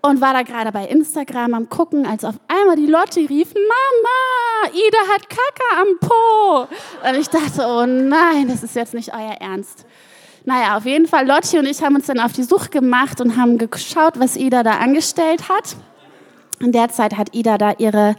Und 0.00 0.20
war 0.20 0.32
da 0.32 0.42
gerade 0.42 0.70
bei 0.70 0.86
Instagram 0.86 1.54
am 1.54 1.68
gucken, 1.68 2.06
als 2.06 2.24
auf 2.24 2.36
einmal 2.46 2.76
die 2.76 2.86
Lotti 2.86 3.26
rief, 3.26 3.52
Mama, 3.52 4.72
Ida 4.72 4.98
hat 5.12 5.28
Kacke 5.28 5.80
am 5.80 5.98
Po. 5.98 7.08
Und 7.08 7.20
ich 7.20 7.28
dachte, 7.28 7.66
oh 7.66 7.84
nein, 7.84 8.46
das 8.48 8.62
ist 8.62 8.76
jetzt 8.76 8.94
nicht 8.94 9.12
euer 9.12 9.36
Ernst. 9.40 9.84
Naja, 10.44 10.76
auf 10.76 10.86
jeden 10.86 11.08
Fall, 11.08 11.26
Lotti 11.26 11.58
und 11.58 11.66
ich 11.66 11.82
haben 11.82 11.96
uns 11.96 12.06
dann 12.06 12.20
auf 12.20 12.32
die 12.32 12.44
Suche 12.44 12.70
gemacht 12.70 13.20
und 13.20 13.36
haben 13.36 13.58
geschaut, 13.58 14.20
was 14.20 14.36
Ida 14.36 14.62
da 14.62 14.78
angestellt 14.78 15.48
hat. 15.48 15.76
In 16.60 16.72
der 16.72 16.88
Zeit 16.88 17.16
hat 17.16 17.34
Ida 17.34 17.56
da 17.56 17.72
ihre 17.78 18.16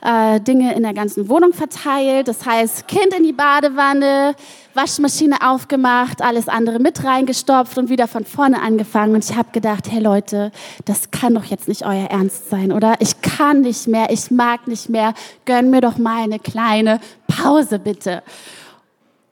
äh, 0.00 0.40
Dinge 0.40 0.74
in 0.74 0.82
der 0.84 0.94
ganzen 0.94 1.28
Wohnung 1.28 1.52
verteilt. 1.52 2.28
Das 2.28 2.46
heißt, 2.46 2.86
Kind 2.86 3.12
in 3.16 3.24
die 3.24 3.32
Badewanne, 3.32 4.36
Waschmaschine 4.74 5.36
aufgemacht, 5.42 6.22
alles 6.22 6.48
andere 6.48 6.78
mit 6.78 7.04
reingestopft 7.04 7.78
und 7.78 7.88
wieder 7.88 8.06
von 8.06 8.24
vorne 8.24 8.62
angefangen. 8.62 9.14
Und 9.14 9.28
ich 9.28 9.36
habe 9.36 9.50
gedacht, 9.52 9.90
hey 9.90 10.00
Leute, 10.00 10.52
das 10.84 11.10
kann 11.10 11.34
doch 11.34 11.44
jetzt 11.44 11.66
nicht 11.66 11.84
euer 11.84 12.06
Ernst 12.06 12.48
sein, 12.48 12.70
oder? 12.70 12.94
Ich 13.00 13.20
kann 13.22 13.62
nicht 13.62 13.88
mehr, 13.88 14.10
ich 14.10 14.30
mag 14.30 14.68
nicht 14.68 14.88
mehr. 14.88 15.12
Gönn 15.44 15.70
mir 15.70 15.80
doch 15.80 15.98
mal 15.98 16.22
eine 16.22 16.38
kleine 16.38 17.00
Pause, 17.26 17.80
bitte. 17.80 18.22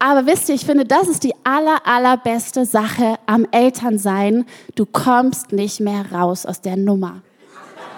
Aber 0.00 0.26
wisst 0.26 0.48
ihr, 0.48 0.54
ich 0.54 0.64
finde, 0.64 0.84
das 0.84 1.08
ist 1.08 1.24
die 1.24 1.34
aller, 1.44 1.84
allerbeste 1.84 2.64
Sache 2.64 3.16
am 3.26 3.46
Elternsein. 3.50 4.46
Du 4.74 4.86
kommst 4.86 5.52
nicht 5.52 5.80
mehr 5.80 6.12
raus 6.12 6.46
aus 6.46 6.60
der 6.60 6.76
Nummer. 6.76 7.22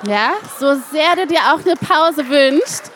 Ja, 0.07 0.33
so 0.59 0.75
sehr 0.91 1.15
du 1.15 1.27
dir 1.27 1.41
auch 1.53 1.61
eine 1.65 1.77
Pause 1.77 2.27
wünschst. 2.27 2.91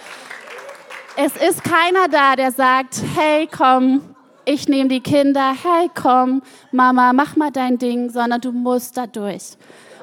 Es 1.16 1.36
ist 1.36 1.62
keiner 1.62 2.08
da, 2.10 2.34
der 2.34 2.50
sagt, 2.50 3.02
hey, 3.14 3.46
komm, 3.46 4.00
ich 4.46 4.68
nehme 4.68 4.88
die 4.88 5.00
Kinder, 5.00 5.52
hey, 5.52 5.90
komm, 5.94 6.42
Mama, 6.72 7.12
mach 7.12 7.36
mal 7.36 7.50
dein 7.50 7.76
Ding, 7.76 8.08
sondern 8.08 8.40
du 8.40 8.52
musst 8.52 8.96
da 8.96 9.06
durch. 9.06 9.56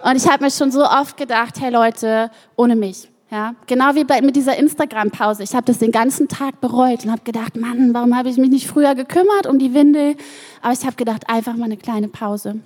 Und 0.03 0.15
ich 0.15 0.29
habe 0.29 0.43
mir 0.43 0.51
schon 0.51 0.71
so 0.71 0.85
oft 0.85 1.17
gedacht, 1.17 1.59
hey 1.59 1.71
Leute, 1.71 2.29
ohne 2.55 2.75
mich. 2.75 3.09
Ja, 3.31 3.55
genau 3.65 3.95
wie 3.95 4.03
bei, 4.03 4.21
mit 4.21 4.35
dieser 4.35 4.57
Instagram-Pause. 4.57 5.41
Ich 5.41 5.55
habe 5.55 5.65
das 5.65 5.79
den 5.79 5.91
ganzen 5.91 6.27
Tag 6.27 6.61
bereut 6.61 7.05
und 7.05 7.11
habe 7.11 7.21
gedacht, 7.23 7.55
Mann, 7.55 7.93
warum 7.93 8.15
habe 8.15 8.29
ich 8.29 8.37
mich 8.37 8.49
nicht 8.49 8.67
früher 8.67 8.93
gekümmert 8.93 9.47
um 9.47 9.57
die 9.57 9.73
Windel? 9.73 10.15
Aber 10.61 10.73
ich 10.73 10.85
habe 10.85 10.97
gedacht, 10.97 11.29
einfach 11.29 11.55
mal 11.55 11.65
eine 11.65 11.77
kleine 11.77 12.09
Pause. 12.09 12.59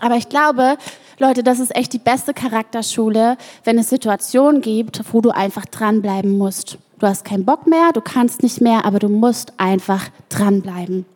Aber 0.00 0.16
ich 0.16 0.28
glaube, 0.28 0.76
Leute, 1.18 1.42
das 1.42 1.58
ist 1.58 1.74
echt 1.74 1.92
die 1.92 1.98
beste 1.98 2.34
Charakterschule, 2.34 3.36
wenn 3.64 3.78
es 3.78 3.88
Situationen 3.88 4.60
gibt, 4.60 5.02
wo 5.12 5.20
du 5.20 5.30
einfach 5.30 5.64
dranbleiben 5.64 6.36
musst. 6.36 6.78
Du 6.98 7.06
hast 7.06 7.24
keinen 7.24 7.44
Bock 7.44 7.66
mehr, 7.66 7.92
du 7.92 8.00
kannst 8.00 8.42
nicht 8.42 8.60
mehr, 8.60 8.84
aber 8.84 8.98
du 8.98 9.08
musst 9.08 9.52
einfach 9.56 10.08
dranbleiben. 10.28 11.06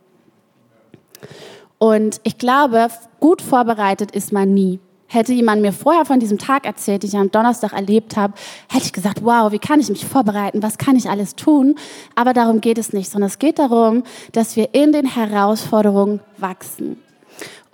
Und 1.78 2.20
ich 2.22 2.38
glaube, 2.38 2.88
gut 3.20 3.42
vorbereitet 3.42 4.12
ist 4.12 4.32
man 4.32 4.54
nie. 4.54 4.78
Hätte 5.08 5.34
jemand 5.34 5.60
mir 5.60 5.72
vorher 5.72 6.06
von 6.06 6.20
diesem 6.20 6.38
Tag 6.38 6.64
erzählt, 6.64 7.02
den 7.02 7.08
ich 7.08 7.16
am 7.16 7.30
Donnerstag 7.30 7.74
erlebt 7.74 8.16
habe, 8.16 8.32
hätte 8.70 8.86
ich 8.86 8.92
gesagt, 8.92 9.22
wow, 9.22 9.52
wie 9.52 9.58
kann 9.58 9.78
ich 9.78 9.90
mich 9.90 10.06
vorbereiten? 10.06 10.62
Was 10.62 10.78
kann 10.78 10.96
ich 10.96 11.10
alles 11.10 11.36
tun? 11.36 11.74
Aber 12.14 12.32
darum 12.32 12.62
geht 12.62 12.78
es 12.78 12.92
nicht, 12.94 13.10
sondern 13.10 13.28
es 13.28 13.38
geht 13.38 13.58
darum, 13.58 14.04
dass 14.30 14.56
wir 14.56 14.72
in 14.74 14.92
den 14.92 15.04
Herausforderungen 15.04 16.20
wachsen. 16.38 16.96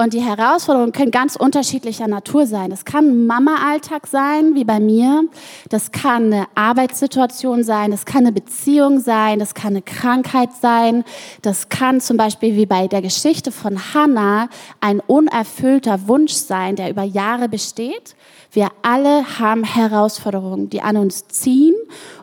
Und 0.00 0.12
die 0.12 0.20
Herausforderungen 0.20 0.92
können 0.92 1.10
ganz 1.10 1.34
unterschiedlicher 1.34 2.06
Natur 2.06 2.46
sein. 2.46 2.70
Das 2.70 2.84
kann 2.84 3.26
Mama-Alltag 3.26 4.06
sein, 4.06 4.54
wie 4.54 4.62
bei 4.62 4.78
mir. 4.78 5.24
Das 5.70 5.90
kann 5.90 6.32
eine 6.32 6.46
Arbeitssituation 6.54 7.64
sein. 7.64 7.90
Das 7.90 8.06
kann 8.06 8.18
eine 8.18 8.30
Beziehung 8.30 9.00
sein. 9.00 9.40
Das 9.40 9.54
kann 9.54 9.70
eine 9.70 9.82
Krankheit 9.82 10.50
sein. 10.52 11.02
Das 11.42 11.68
kann 11.68 12.00
zum 12.00 12.16
Beispiel 12.16 12.54
wie 12.54 12.66
bei 12.66 12.86
der 12.86 13.02
Geschichte 13.02 13.50
von 13.50 13.92
Hannah 13.92 14.48
ein 14.80 15.00
unerfüllter 15.00 16.06
Wunsch 16.06 16.34
sein, 16.34 16.76
der 16.76 16.90
über 16.90 17.02
Jahre 17.02 17.48
besteht. 17.48 18.14
Wir 18.52 18.68
alle 18.82 19.40
haben 19.40 19.64
Herausforderungen, 19.64 20.70
die 20.70 20.80
an 20.80 20.96
uns 20.96 21.26
ziehen 21.26 21.74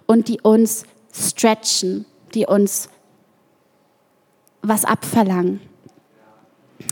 und 0.05 0.29
die 0.29 0.39
uns 0.39 0.85
stretchen, 1.11 2.05
die 2.35 2.45
uns 2.45 2.87
was 4.61 4.85
abverlangen. 4.85 5.74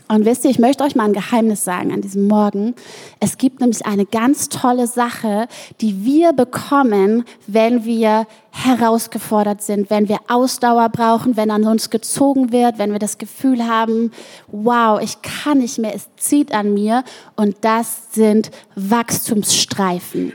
Und 0.08 0.26
wisst 0.26 0.44
ihr, 0.44 0.52
ich 0.52 0.60
möchte 0.60 0.84
euch 0.84 0.96
mal 0.96 1.06
ein 1.06 1.14
Geheimnis 1.14 1.64
sagen 1.64 1.92
an 1.92 2.02
diesem 2.02 2.28
Morgen. 2.28 2.76
Es 3.20 3.38
gibt 3.38 3.62
nämlich 3.62 3.86
eine 3.86 4.06
ganz 4.06 4.50
tolle 4.50 4.86
Sache, 4.86 5.48
die 5.82 6.06
wir 6.06 6.34
bekommen, 6.34 7.24
wenn 7.48 7.86
wir 7.86 8.28
herausgefordert 8.52 9.64
sind, 9.64 9.90
wenn 9.90 10.10
wir 10.10 10.20
Ausdauer 10.28 10.90
brauchen, 10.90 11.38
wenn 11.38 11.50
an 11.50 11.64
uns 11.66 11.90
gezogen 11.90 12.52
wird, 12.52 12.78
wenn 12.78 12.92
wir 12.92 13.00
das 13.00 13.18
Gefühl 13.18 13.68
haben, 13.68 14.12
wow, 14.52 15.02
ich 15.02 15.22
kann 15.22 15.60
nicht 15.60 15.80
mehr, 15.80 15.96
es 15.96 16.10
zieht 16.18 16.54
an 16.54 16.74
mir. 16.74 17.04
Und 17.36 17.56
das 17.62 18.14
sind 18.14 18.52
Wachstumsstreifen. 18.76 20.34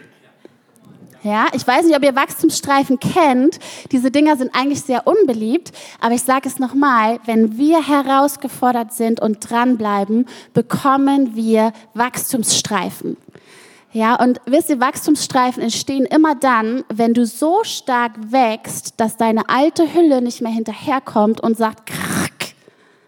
Ja, 1.24 1.46
ich 1.52 1.66
weiß 1.66 1.84
nicht, 1.84 1.96
ob 1.96 2.04
ihr 2.04 2.14
Wachstumsstreifen 2.14 3.00
kennt. 3.00 3.58
Diese 3.90 4.10
Dinger 4.10 4.36
sind 4.36 4.54
eigentlich 4.54 4.82
sehr 4.82 5.06
unbeliebt, 5.06 5.72
aber 6.00 6.14
ich 6.14 6.22
sage 6.22 6.48
es 6.48 6.60
nochmal, 6.60 7.18
wenn 7.24 7.58
wir 7.58 7.86
herausgefordert 7.86 8.92
sind 8.92 9.20
und 9.20 9.50
dranbleiben, 9.50 10.26
bekommen 10.54 11.34
wir 11.34 11.72
Wachstumsstreifen. 11.94 13.16
Ja, 13.90 14.14
und 14.16 14.40
wisst 14.44 14.70
ihr, 14.70 14.80
Wachstumsstreifen 14.80 15.62
entstehen 15.62 16.04
immer 16.04 16.34
dann, 16.34 16.84
wenn 16.92 17.14
du 17.14 17.26
so 17.26 17.64
stark 17.64 18.12
wächst, 18.30 18.94
dass 18.98 19.16
deine 19.16 19.48
alte 19.48 19.94
Hülle 19.94 20.20
nicht 20.20 20.40
mehr 20.42 20.52
hinterherkommt 20.52 21.40
und 21.40 21.56
sagt, 21.56 21.86
krack. 21.86 22.28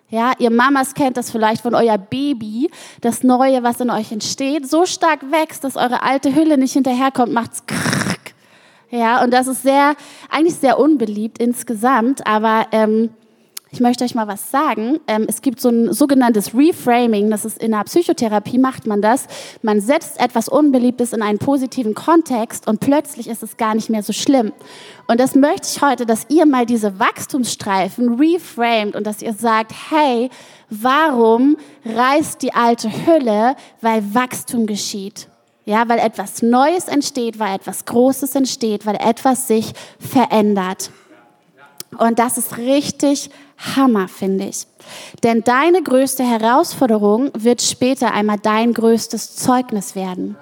Ja, 0.08 0.32
ihr 0.38 0.50
Mamas 0.50 0.94
kennt 0.94 1.16
das 1.16 1.30
vielleicht 1.30 1.62
von 1.62 1.76
euer 1.76 1.96
Baby, 1.96 2.68
das 3.00 3.22
Neue, 3.22 3.62
was 3.62 3.80
in 3.80 3.90
euch 3.90 4.10
entsteht, 4.10 4.68
so 4.68 4.84
stark 4.84 5.30
wächst, 5.30 5.62
dass 5.62 5.76
eure 5.76 6.02
alte 6.02 6.34
Hülle 6.34 6.58
nicht 6.58 6.72
hinterherkommt, 6.72 7.32
macht's 7.32 7.64
krack. 7.66 7.89
Ja, 8.90 9.22
und 9.22 9.32
das 9.32 9.46
ist 9.46 9.62
sehr, 9.62 9.94
eigentlich 10.28 10.56
sehr 10.56 10.78
unbeliebt 10.78 11.38
insgesamt, 11.38 12.26
aber 12.26 12.66
ähm, 12.72 13.10
ich 13.72 13.78
möchte 13.78 14.02
euch 14.02 14.16
mal 14.16 14.26
was 14.26 14.50
sagen. 14.50 14.98
Ähm, 15.06 15.26
es 15.28 15.42
gibt 15.42 15.60
so 15.60 15.68
ein 15.68 15.92
sogenanntes 15.92 16.54
Reframing, 16.54 17.30
das 17.30 17.44
ist 17.44 17.62
in 17.62 17.70
der 17.70 17.84
Psychotherapie 17.84 18.58
macht 18.58 18.88
man 18.88 19.00
das. 19.00 19.28
Man 19.62 19.80
setzt 19.80 20.20
etwas 20.20 20.48
Unbeliebtes 20.48 21.12
in 21.12 21.22
einen 21.22 21.38
positiven 21.38 21.94
Kontext 21.94 22.66
und 22.66 22.80
plötzlich 22.80 23.28
ist 23.28 23.44
es 23.44 23.56
gar 23.56 23.76
nicht 23.76 23.88
mehr 23.88 24.02
so 24.02 24.12
schlimm. 24.12 24.52
Und 25.06 25.20
das 25.20 25.36
möchte 25.36 25.68
ich 25.72 25.82
heute, 25.82 26.04
dass 26.04 26.26
ihr 26.28 26.46
mal 26.46 26.66
diese 26.66 26.98
Wachstumsstreifen 26.98 28.20
reframed 28.20 28.96
und 28.96 29.06
dass 29.06 29.22
ihr 29.22 29.34
sagt, 29.34 29.72
hey, 29.90 30.30
warum 30.68 31.56
reißt 31.84 32.42
die 32.42 32.52
alte 32.52 32.90
Hülle, 33.06 33.54
weil 33.80 34.02
Wachstum 34.14 34.66
geschieht? 34.66 35.28
Ja, 35.70 35.88
weil 35.88 36.00
etwas 36.00 36.42
Neues 36.42 36.88
entsteht, 36.88 37.38
weil 37.38 37.54
etwas 37.54 37.84
Großes 37.84 38.34
entsteht, 38.34 38.86
weil 38.86 38.96
etwas 38.96 39.46
sich 39.46 39.72
verändert. 40.00 40.90
Und 41.96 42.18
das 42.18 42.38
ist 42.38 42.58
richtig 42.58 43.30
Hammer, 43.76 44.08
finde 44.08 44.46
ich. 44.46 44.66
Denn 45.22 45.44
deine 45.44 45.80
größte 45.80 46.24
Herausforderung 46.24 47.30
wird 47.34 47.62
später 47.62 48.12
einmal 48.12 48.38
dein 48.40 48.74
größtes 48.74 49.36
Zeugnis 49.36 49.94
werden. 49.94 50.36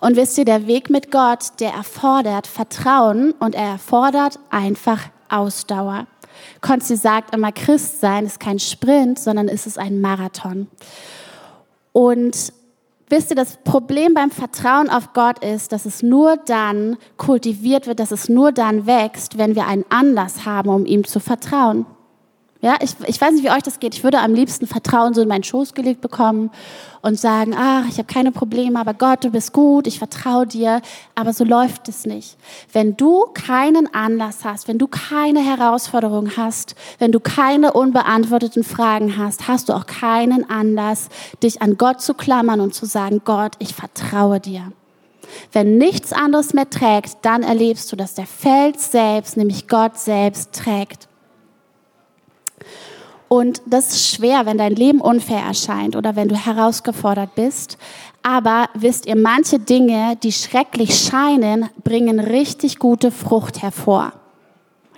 Und 0.00 0.16
wisst 0.16 0.38
ihr, 0.38 0.44
der 0.44 0.66
Weg 0.66 0.90
mit 0.90 1.12
Gott, 1.12 1.60
der 1.60 1.70
erfordert 1.70 2.48
Vertrauen 2.48 3.30
und 3.38 3.54
er 3.54 3.68
erfordert 3.68 4.40
einfach 4.50 5.02
Ausdauer. 5.28 6.08
Konsti 6.62 6.96
sagt 6.96 7.32
immer, 7.32 7.52
Christ 7.52 8.00
sein 8.00 8.26
ist 8.26 8.40
kein 8.40 8.58
Sprint, 8.58 9.20
sondern 9.20 9.46
ist 9.46 9.68
es 9.68 9.78
ein 9.78 10.00
Marathon. 10.00 10.66
Und 11.92 12.52
Wisst 13.08 13.30
ihr, 13.30 13.36
das 13.36 13.58
Problem 13.58 14.14
beim 14.14 14.32
Vertrauen 14.32 14.90
auf 14.90 15.12
Gott 15.12 15.44
ist, 15.44 15.70
dass 15.70 15.86
es 15.86 16.02
nur 16.02 16.36
dann 16.36 16.96
kultiviert 17.16 17.86
wird, 17.86 18.00
dass 18.00 18.10
es 18.10 18.28
nur 18.28 18.50
dann 18.50 18.86
wächst, 18.86 19.38
wenn 19.38 19.54
wir 19.54 19.66
einen 19.66 19.84
Anlass 19.90 20.44
haben, 20.44 20.70
um 20.70 20.86
ihm 20.86 21.04
zu 21.04 21.20
vertrauen. 21.20 21.86
Ja, 22.66 22.78
ich, 22.80 22.96
ich 23.06 23.20
weiß 23.20 23.32
nicht, 23.32 23.44
wie 23.44 23.50
euch 23.52 23.62
das 23.62 23.78
geht. 23.78 23.94
Ich 23.94 24.02
würde 24.02 24.18
am 24.18 24.34
liebsten 24.34 24.66
Vertrauen 24.66 25.14
so 25.14 25.22
in 25.22 25.28
meinen 25.28 25.44
Schoß 25.44 25.72
gelegt 25.72 26.00
bekommen 26.00 26.50
und 27.00 27.16
sagen, 27.16 27.54
ach, 27.56 27.84
ich 27.88 27.98
habe 27.98 28.12
keine 28.12 28.32
Probleme, 28.32 28.80
aber 28.80 28.92
Gott, 28.92 29.22
du 29.22 29.30
bist 29.30 29.52
gut, 29.52 29.86
ich 29.86 30.00
vertraue 30.00 30.48
dir. 30.48 30.82
Aber 31.14 31.32
so 31.32 31.44
läuft 31.44 31.88
es 31.88 32.06
nicht. 32.06 32.36
Wenn 32.72 32.96
du 32.96 33.26
keinen 33.34 33.94
Anlass 33.94 34.44
hast, 34.44 34.66
wenn 34.66 34.78
du 34.78 34.88
keine 34.88 35.44
Herausforderung 35.44 36.36
hast, 36.36 36.74
wenn 36.98 37.12
du 37.12 37.20
keine 37.20 37.72
unbeantworteten 37.72 38.64
Fragen 38.64 39.16
hast, 39.16 39.46
hast 39.46 39.68
du 39.68 39.72
auch 39.72 39.86
keinen 39.86 40.50
Anlass, 40.50 41.08
dich 41.44 41.62
an 41.62 41.78
Gott 41.78 42.00
zu 42.00 42.14
klammern 42.14 42.60
und 42.60 42.74
zu 42.74 42.84
sagen, 42.84 43.22
Gott, 43.24 43.52
ich 43.60 43.76
vertraue 43.76 44.40
dir. 44.40 44.72
Wenn 45.52 45.78
nichts 45.78 46.12
anderes 46.12 46.52
mehr 46.52 46.68
trägt, 46.68 47.18
dann 47.22 47.44
erlebst 47.44 47.92
du, 47.92 47.94
dass 47.94 48.14
der 48.14 48.26
Fels 48.26 48.90
selbst, 48.90 49.36
nämlich 49.36 49.68
Gott 49.68 49.96
selbst, 50.00 50.52
trägt. 50.52 51.06
Und 53.28 53.60
das 53.66 53.90
ist 53.90 54.08
schwer, 54.10 54.46
wenn 54.46 54.58
dein 54.58 54.74
Leben 54.74 55.00
unfair 55.00 55.42
erscheint 55.42 55.96
oder 55.96 56.14
wenn 56.14 56.28
du 56.28 56.36
herausgefordert 56.36 57.34
bist. 57.34 57.76
Aber 58.22 58.68
wisst 58.74 59.06
ihr, 59.06 59.16
manche 59.16 59.58
Dinge, 59.58 60.16
die 60.22 60.32
schrecklich 60.32 60.96
scheinen, 60.98 61.68
bringen 61.82 62.20
richtig 62.20 62.78
gute 62.78 63.10
Frucht 63.10 63.62
hervor. 63.62 64.12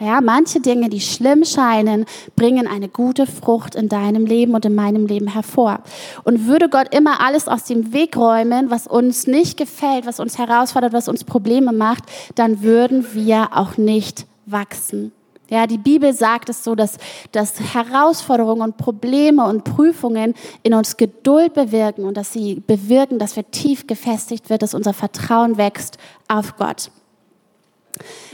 Ja, 0.00 0.20
manche 0.20 0.60
Dinge, 0.60 0.90
die 0.90 1.00
schlimm 1.00 1.44
scheinen, 1.44 2.06
bringen 2.36 2.68
eine 2.68 2.88
gute 2.88 3.26
Frucht 3.26 3.74
in 3.74 3.88
deinem 3.88 4.26
Leben 4.26 4.54
und 4.54 4.64
in 4.64 4.74
meinem 4.74 5.06
Leben 5.06 5.26
hervor. 5.26 5.80
Und 6.22 6.46
würde 6.46 6.68
Gott 6.68 6.94
immer 6.94 7.20
alles 7.20 7.48
aus 7.48 7.64
dem 7.64 7.92
Weg 7.92 8.16
räumen, 8.16 8.70
was 8.70 8.86
uns 8.86 9.26
nicht 9.26 9.56
gefällt, 9.56 10.06
was 10.06 10.20
uns 10.20 10.38
herausfordert, 10.38 10.92
was 10.92 11.08
uns 11.08 11.24
Probleme 11.24 11.72
macht, 11.72 12.04
dann 12.36 12.62
würden 12.62 13.06
wir 13.12 13.48
auch 13.52 13.76
nicht 13.76 14.26
wachsen. 14.46 15.12
Ja, 15.50 15.66
die 15.66 15.78
Bibel 15.78 16.12
sagt 16.12 16.50
es 16.50 16.62
so, 16.62 16.74
dass, 16.74 16.98
dass 17.32 17.58
Herausforderungen 17.74 18.60
und 18.60 18.76
Probleme 18.76 19.46
und 19.46 19.64
Prüfungen 19.64 20.34
in 20.62 20.74
uns 20.74 20.98
Geduld 20.98 21.54
bewirken 21.54 22.04
und 22.04 22.18
dass 22.18 22.32
sie 22.32 22.56
bewirken, 22.66 23.18
dass 23.18 23.34
wir 23.34 23.50
tief 23.50 23.86
gefestigt 23.86 24.50
wird, 24.50 24.60
dass 24.60 24.74
unser 24.74 24.92
Vertrauen 24.92 25.56
wächst 25.56 25.96
auf 26.28 26.56
Gott. 26.56 26.90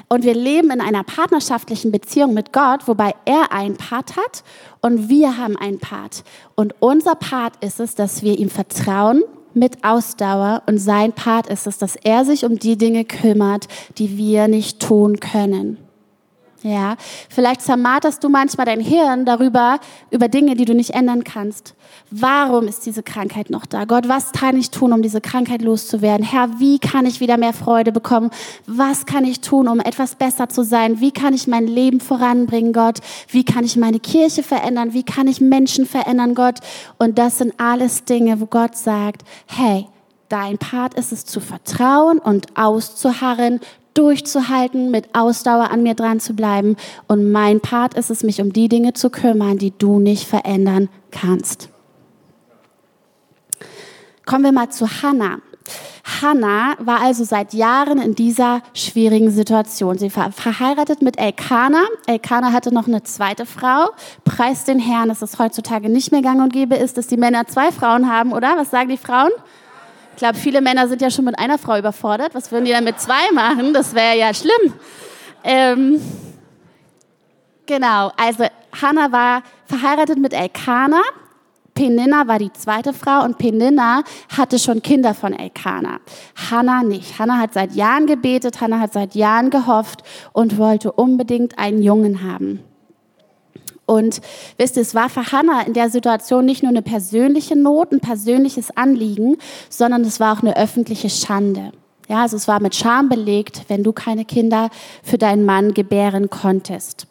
Und 0.09 0.25
wir 0.25 0.35
leben 0.35 0.71
in 0.71 0.81
einer 0.81 1.05
partnerschaftlichen 1.05 1.93
Beziehung 1.93 2.35
mit 2.35 2.53
Gott, 2.53 2.87
wobei 2.87 3.15
er 3.25 3.53
einen 3.53 3.77
Part 3.77 4.17
hat 4.17 4.43
und 4.81 5.09
wir 5.09 5.39
haben 5.39 5.57
einen 5.57 5.79
Part. 5.79 6.25
Und 6.57 6.75
unser 6.81 7.15
Part 7.15 7.63
ist 7.65 7.81
es, 7.81 7.95
dass 7.95 8.23
wir 8.23 8.39
ihm 8.39 8.51
vertrauen 8.51 9.23
mit 9.55 9.85
Ausdauer 9.85 10.63
und 10.67 10.79
sein 10.79 11.13
Part 11.13 11.47
ist 11.47 11.69
es, 11.69 11.79
dass 11.79 11.95
er 11.95 12.25
sich 12.25 12.45
um 12.45 12.59
die 12.59 12.77
Dinge 12.77 13.05
kümmert, 13.05 13.69
die 13.99 14.19
wir 14.19 14.49
nicht 14.49 14.81
tun 14.81 15.21
können. 15.21 15.84
Ja, 16.67 16.97
vielleicht 17.29 17.61
zermarterst 17.61 18.25
du 18.25 18.31
manchmal 18.31 18.65
dein 18.65 18.81
Hirn 18.81 19.27
darüber, 19.27 19.81
über 20.11 20.29
Dinge, 20.29 20.55
die 20.55 20.65
du 20.65 20.73
nicht 20.75 20.95
ändern 20.95 21.23
kannst. 21.23 21.75
Warum 22.11 22.67
ist 22.69 22.87
diese 22.87 23.03
Krankheit 23.03 23.51
noch 23.51 23.67
da? 23.67 23.85
Gott, 23.85 24.09
was 24.09 24.33
kann 24.33 24.57
ich 24.57 24.71
tun, 24.71 24.95
um 24.95 25.03
diese 25.03 25.21
Krankheit 25.21 25.61
loszuwerden? 25.61 26.25
Herr, 26.25 26.59
wie 26.59 26.79
kann 26.79 27.05
ich 27.05 27.21
wieder 27.21 27.37
mehr 27.37 27.53
Freude 27.53 27.93
bekommen? 27.93 28.31
Was 28.67 29.05
kann 29.05 29.25
ich 29.25 29.43
tun, 29.43 29.69
um 29.69 29.79
etwas 29.79 30.15
besser 30.15 30.49
zu 30.49 30.65
sein? 30.65 31.01
Wie 31.01 31.11
kann 31.11 31.35
ich 31.35 31.47
mein 31.47 31.67
Leben 31.67 32.01
voranbringen, 32.01 32.73
Gott? 32.73 33.01
Wie 33.29 33.45
kann 33.45 33.65
ich 33.65 33.77
meine 33.77 34.01
Kirche 34.01 34.43
verändern? 34.43 34.95
Wie 34.95 35.03
kann 35.03 35.29
ich 35.29 35.43
Menschen 35.43 35.85
verändern, 35.85 36.35
Gott? 36.35 36.61
Und 36.99 37.19
das 37.19 37.37
sind 37.37 37.53
alles 37.61 38.05
Dinge, 38.05 38.41
wo 38.41 38.47
Gott 38.47 38.75
sagt, 38.75 39.23
hey, 39.49 39.87
Dein 40.31 40.57
Part 40.57 40.95
ist 40.95 41.13
es 41.13 41.27
zu 41.27 41.39
vertrauen 41.39 42.19
und 42.19 42.57
auszuharren, 42.57 43.61
durchzuhalten, 43.95 44.91
mit 44.91 45.15
Ausdauer 45.15 45.71
an 45.71 45.83
mir 45.83 45.95
dran 45.95 46.21
zu 46.21 46.35
bleiben. 46.35 46.77
Und 47.09 47.31
mein 47.31 47.61
Part 47.61 47.95
ist 47.95 48.11
es, 48.11 48.23
mich 48.23 48.41
um 48.41 48.53
die 48.53 48.69
Dinge 48.69 48.93
zu 48.93 49.11
kümmern, 49.11 49.59
die 49.59 49.73
du 49.77 49.99
nicht 50.01 50.27
verändern 50.27 50.89
kannst. 51.11 51.69
Kommen 54.27 54.45
wir 54.45 54.53
mal 54.53 54.71
zu 54.71 55.03
Hannah. 55.03 55.39
Hannah 56.21 56.77
war 56.79 57.01
also 57.01 57.25
seit 57.25 57.55
Jahren 57.55 57.99
in 57.99 58.15
dieser 58.15 58.61
schwierigen 58.75 59.31
Situation. 59.31 59.97
Sie 59.97 60.15
war 60.15 60.33
verheiratet 60.33 61.01
mit 61.01 61.19
Elkanah. 61.19 61.85
Elkanah 62.07 62.53
hatte 62.53 62.73
noch 62.75 62.87
eine 62.87 63.03
zweite 63.03 63.47
Frau. 63.47 63.91
Preis 64.25 64.65
den 64.65 64.79
Herrn, 64.79 65.09
dass 65.09 65.23
es 65.23 65.39
heutzutage 65.39 65.89
nicht 65.89 66.13
mehr 66.13 66.21
gang 66.21 66.43
und 66.43 66.53
gäbe 66.53 66.75
ist, 66.75 66.99
dass 66.99 67.07
die 67.07 67.17
Männer 67.17 67.47
zwei 67.47 67.73
Frauen 67.73 68.11
haben, 68.11 68.33
oder? 68.33 68.57
Was 68.57 68.71
sagen 68.71 68.91
die 68.91 68.99
Frauen? 68.99 69.31
Ich 70.15 70.19
glaube, 70.19 70.39
viele 70.39 70.61
Männer 70.61 70.87
sind 70.87 71.03
ja 71.03 71.11
schon 71.11 71.25
mit 71.25 71.37
einer 71.41 71.59
Frau 71.59 71.77
überfordert. 71.77 72.37
Was 72.37 72.53
würden 72.53 72.67
die 72.67 72.71
dann 72.71 72.85
mit 72.85 73.01
zwei 73.01 73.33
machen? 73.33 73.75
Das 73.75 73.97
wäre 73.97 74.17
ja 74.17 74.33
schlimm. 74.33 74.73
Ähm, 75.43 76.01
genau, 77.67 78.13
also 78.17 78.45
Hannah 78.81 79.11
war 79.11 79.43
verheiratet 79.67 80.19
mit 80.19 80.33
Elkanah. 80.33 81.03
Peninna 81.75 82.29
war 82.29 82.39
die 82.39 82.53
zweite 82.53 82.93
Frau 82.93 83.25
und 83.25 83.39
Peninna 83.39 84.05
hatte 84.37 84.61
schon 84.61 84.83
Kinder 84.83 85.15
von 85.15 85.33
Elkanah. 85.33 85.99
Hannah 86.49 86.85
nicht. 86.85 87.19
Hannah 87.19 87.39
hat 87.39 87.53
seit 87.53 87.73
Jahren 87.75 88.07
gebetet, 88.07 88.61
Hannah 88.61 88.79
hat 88.79 88.93
seit 88.93 89.17
Jahren 89.17 89.51
gehofft 89.51 90.05
und 90.33 90.59
wollte 90.59 90.93
unbedingt 90.93 91.59
einen 91.59 91.83
Jungen 91.83 92.23
haben. 92.23 92.61
Und 93.87 94.21
wisst 94.57 94.77
ihr, 94.77 94.83
es 94.83 94.95
war 94.95 95.09
für 95.09 95.33
Hannah 95.33 95.63
in 95.63 95.75
der 95.75 95.91
Situation 95.91 96.45
nicht 96.45 96.63
nur 96.63 96.71
eine 96.71 96.83
persönliche 96.83 97.57
Not, 97.57 97.93
ein 97.93 98.01
persönliches 98.01 98.77
Anliegen, 98.77 99.37
sondern 99.69 100.03
es 100.03 100.21
war 100.21 100.37
auch 100.37 100.43
eine 100.43 100.57
öffentliche 100.57 101.11
Schande. 101.11 101.73
Ja, 102.09 102.23
also 102.23 102.37
es 102.37 102.49
war 102.49 102.61
mit 102.61 102.75
Scham 102.75 103.09
belegt, 103.09 103.63
wenn 103.69 103.83
du 103.83 103.93
keine 103.93 104.25
Kinder 104.25 104.71
für 105.03 105.19
deinen 105.19 105.45
Mann 105.45 105.73
gebären 105.73 106.29
konntest. 106.29 107.07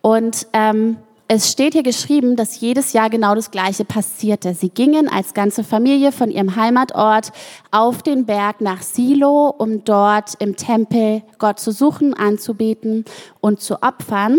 Und 0.00 0.46
ähm, 0.52 0.96
es 1.26 1.50
steht 1.50 1.72
hier 1.72 1.82
geschrieben, 1.82 2.36
dass 2.36 2.60
jedes 2.60 2.92
Jahr 2.92 3.08
genau 3.08 3.34
das 3.34 3.50
Gleiche 3.50 3.84
passierte. 3.86 4.52
Sie 4.52 4.68
gingen 4.68 5.08
als 5.08 5.32
ganze 5.32 5.64
Familie 5.64 6.12
von 6.12 6.30
ihrem 6.30 6.54
Heimatort 6.54 7.32
auf 7.70 8.02
den 8.02 8.26
Berg 8.26 8.60
nach 8.60 8.82
Silo, 8.82 9.48
um 9.48 9.84
dort 9.84 10.34
im 10.40 10.56
Tempel 10.56 11.22
Gott 11.38 11.60
zu 11.60 11.70
suchen, 11.70 12.12
anzubeten 12.12 13.06
und 13.40 13.60
zu 13.60 13.82
opfern. 13.82 14.38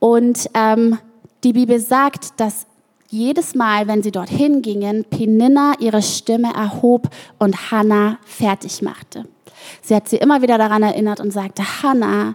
Und 0.00 0.50
ähm, 0.54 0.98
die 1.46 1.52
Bibel 1.52 1.78
sagt, 1.78 2.40
dass 2.40 2.66
jedes 3.08 3.54
Mal, 3.54 3.86
wenn 3.86 4.02
sie 4.02 4.10
dorthin 4.10 4.62
gingen, 4.62 5.04
Peninna 5.04 5.74
ihre 5.78 6.02
Stimme 6.02 6.52
erhob 6.52 7.08
und 7.38 7.70
Hannah 7.70 8.18
fertig 8.24 8.82
machte. 8.82 9.26
Sie 9.80 9.94
hat 9.94 10.08
sie 10.08 10.16
immer 10.16 10.42
wieder 10.42 10.58
daran 10.58 10.82
erinnert 10.82 11.20
und 11.20 11.30
sagte, 11.30 11.62
Hannah, 11.82 12.34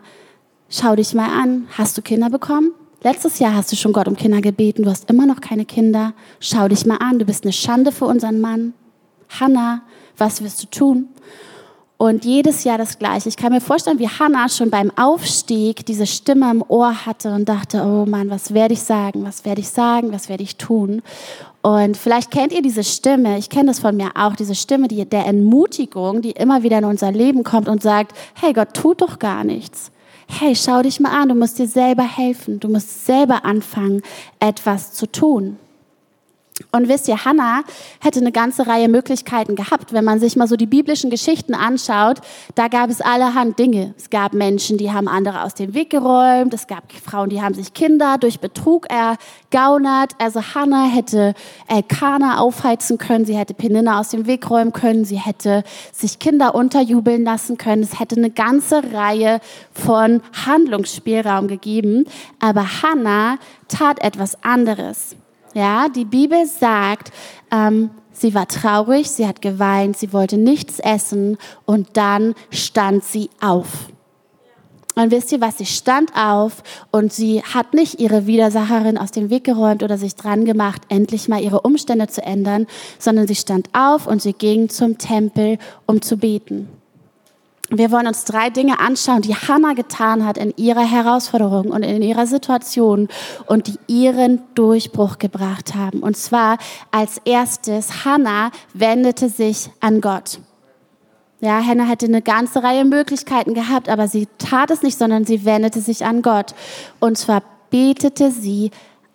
schau 0.70 0.96
dich 0.96 1.14
mal 1.14 1.28
an, 1.28 1.68
hast 1.78 1.98
du 1.98 2.02
Kinder 2.02 2.30
bekommen? 2.30 2.72
Letztes 3.04 3.40
Jahr 3.40 3.54
hast 3.54 3.70
du 3.74 3.76
schon 3.76 3.92
Gott 3.92 4.08
um 4.08 4.16
Kinder 4.16 4.40
gebeten, 4.40 4.84
du 4.84 4.90
hast 4.90 5.10
immer 5.10 5.26
noch 5.26 5.42
keine 5.42 5.66
Kinder. 5.66 6.14
Schau 6.40 6.70
dich 6.70 6.86
mal 6.86 6.98
an, 6.98 7.20
du 7.20 7.26
bist 7.26 7.44
eine 7.44 7.52
Schande 7.52 7.92
für 7.92 8.06
unseren 8.06 8.40
Mann. 8.40 8.74
Hannah, 9.28 9.82
was 10.18 10.42
wirst 10.42 10.64
du 10.64 10.68
tun? 10.68 11.10
Und 12.02 12.26
jedes 12.26 12.64
Jahr 12.64 12.80
das 12.80 12.98
Gleiche. 12.98 13.30
Ich 13.30 13.38
kann 13.38 13.54
mir 13.54 13.62
vorstellen, 13.62 14.00
wie 14.00 14.08
Hannah 14.08 14.50
schon 14.50 14.72
beim 14.72 14.90
Aufstieg 14.98 15.86
diese 15.86 16.08
Stimme 16.08 16.50
im 16.50 16.64
Ohr 16.68 17.06
hatte 17.06 17.32
und 17.32 17.48
dachte, 17.48 17.84
oh 17.84 18.08
Mann, 18.08 18.32
was 18.32 18.56
werde 18.56 18.74
ich 18.74 18.82
sagen? 18.82 19.24
Was 19.24 19.46
werde 19.46 19.62
ich 19.62 19.70
sagen? 19.70 20.12
Was 20.12 20.28
werde 20.28 20.42
ich 20.42 20.58
tun? 20.58 21.04
Und 21.62 21.96
vielleicht 21.96 22.32
kennt 22.32 22.54
ihr 22.54 22.64
diese 22.64 22.84
Stimme, 22.84 23.38
ich 23.38 23.52
kenne 23.52 23.68
das 23.68 23.78
von 23.78 23.96
mir 23.96 24.10
auch, 24.16 24.36
diese 24.36 24.56
Stimme 24.56 24.88
die, 24.88 25.06
der 25.08 25.28
Entmutigung, 25.28 26.24
die 26.24 26.32
immer 26.32 26.64
wieder 26.64 26.80
in 26.80 26.86
unser 26.86 27.12
Leben 27.12 27.44
kommt 27.44 27.70
und 27.70 27.84
sagt, 27.84 28.18
hey, 28.34 28.52
Gott 28.52 28.74
tut 28.74 29.04
doch 29.04 29.20
gar 29.20 29.44
nichts. 29.44 29.92
Hey, 30.28 30.56
schau 30.56 30.82
dich 30.82 31.00
mal 31.00 31.12
an, 31.12 31.30
du 31.30 31.36
musst 31.36 31.60
dir 31.60 31.68
selber 31.68 32.02
helfen, 32.02 32.60
du 32.60 32.68
musst 32.68 33.06
selber 33.06 33.46
anfangen, 33.46 34.02
etwas 34.40 34.94
zu 34.94 35.06
tun. 35.06 35.60
Und 36.72 36.88
wisst 36.88 37.08
ihr, 37.08 37.26
Hannah 37.26 37.64
hätte 38.00 38.20
eine 38.20 38.32
ganze 38.32 38.68
Reihe 38.68 38.88
Möglichkeiten 38.88 39.56
gehabt. 39.56 39.94
Wenn 39.94 40.06
man 40.06 40.20
sich 40.20 40.36
mal 40.36 40.48
so 40.48 40.56
die 40.56 40.66
biblischen 40.66 41.10
Geschichten 41.10 41.54
anschaut, 41.54 42.20
da 42.56 42.68
gab 42.68 42.90
es 42.90 43.02
allerhand 43.02 43.60
Dinge. 43.60 43.94
Es 43.98 44.10
gab 44.10 44.34
Menschen, 44.34 44.78
die 44.78 44.92
haben 44.92 45.08
andere 45.08 45.44
aus 45.44 45.54
dem 45.54 45.74
Weg 45.74 45.90
geräumt. 45.90 46.54
Es 46.54 46.68
gab 46.68 46.92
Frauen, 46.92 47.30
die 47.30 47.42
haben 47.42 47.54
sich 47.54 47.74
Kinder 47.74 48.18
durch 48.20 48.40
Betrug 48.40 48.88
ergaunert. 48.90 50.14
Also 50.20 50.42
Hannah 50.54 50.88
hätte 50.88 51.34
Elkanah 51.68 52.40
aufheizen 52.40 52.98
können. 52.98 53.26
Sie 53.26 53.36
hätte 53.36 53.54
Peninna 53.54 54.00
aus 54.00 54.10
dem 54.10 54.28
Weg 54.28 54.50
räumen 54.50 54.74
können. 54.74 55.06
Sie 55.06 55.18
hätte 55.18 55.64
sich 55.92 56.20
Kinder 56.20 56.56
unterjubeln 56.56 57.24
lassen 57.24 57.58
können. 57.58 57.84
Es 57.84 58.00
hätte 58.00 58.16
eine 58.16 58.32
ganze 58.32 58.94
Reihe 58.94 59.40
von 59.74 60.22
Handlungsspielraum 60.46 61.48
gegeben. 61.48 62.06
Aber 62.40 62.66
Hannah 62.82 63.38
tat 63.68 64.04
etwas 64.04 64.44
anderes. 64.44 65.16
Ja, 65.54 65.90
die 65.90 66.06
Bibel 66.06 66.46
sagt, 66.46 67.12
ähm, 67.52 67.90
sie 68.14 68.34
war 68.34 68.48
traurig, 68.48 69.10
sie 69.12 69.28
hat 69.28 69.42
geweint, 69.42 69.98
sie 69.98 70.14
wollte 70.14 70.38
nichts 70.38 70.80
essen 70.80 71.38
und 71.66 71.90
dann 71.94 72.36
stand 72.52 73.04
sie 73.04 73.30
auf. 73.42 73.90
Und 74.96 75.12
wisst 75.12 75.32
ihr 75.32 75.42
was, 75.42 75.58
sie 75.58 75.66
stand 75.66 76.16
auf 76.16 76.64
und 76.92 77.14
sie 77.14 77.42
hat 77.44 77.74
nicht 77.74 78.00
ihre 78.00 78.28
Widersacherin 78.28 78.98
aus 78.98 79.12
dem 79.12 79.30
Weg 79.30 79.46
geräumt 79.46 79.84
oder 79.84 79.98
sich 79.98 80.16
dran 80.16 80.46
gemacht, 80.46 80.82
endlich 80.90 81.28
mal 81.28 81.42
ihre 81.42 81.62
Umstände 81.62 82.08
zu 82.08 82.22
ändern, 82.22 82.68
sondern 83.00 83.28
sie 83.28 83.36
stand 83.36 83.70
auf 83.74 84.06
und 84.06 84.22
sie 84.22 84.34
ging 84.34 84.70
zum 84.70 84.98
Tempel, 84.98 85.58
um 85.86 86.02
zu 86.02 86.18
beten. 86.18 86.68
Wir 87.74 87.90
wollen 87.90 88.08
uns 88.08 88.26
drei 88.26 88.50
Dinge 88.50 88.82
anschauen, 88.82 89.22
die 89.22 89.34
Hannah 89.34 89.74
getan 89.74 90.26
hat 90.26 90.38
in 90.38 90.54
ihrer 90.58 90.84
Herausforderung 90.84 91.68
und 91.68 91.84
in 91.84 92.02
ihrer 92.02 92.28
Situation 92.28 93.08
und 93.46 93.68
die 93.68 93.80
ihren 93.88 94.42
Durchbruch 94.56 95.20
gebracht 95.20 95.74
haben. 95.74 96.02
Und 96.02 96.18
zwar 96.18 96.58
als 96.92 97.22
erstes, 97.24 98.04
Hannah 98.04 98.52
wendete 98.74 99.30
sich 99.30 99.70
an 99.80 100.02
Gott. 100.02 100.40
Ja, 101.40 101.66
Hannah 101.66 101.86
hätte 101.86 102.08
eine 102.08 102.22
ganze 102.22 102.62
Reihe 102.62 102.84
Möglichkeiten 102.84 103.54
gehabt, 103.54 103.88
aber 103.88 104.10
sie 104.10 104.28
tat 104.38 104.70
es 104.70 104.82
nicht, 104.82 104.98
sondern 104.98 105.24
sie 105.24 105.46
wendete 105.46 105.80
sich 105.80 106.04
an 106.04 106.22
Gott. 106.22 106.54
Und 107.00 107.18
zwar 107.18 107.42
betete 107.70 108.32
sie 108.32 108.72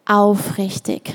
aufrichtig 0.07 1.15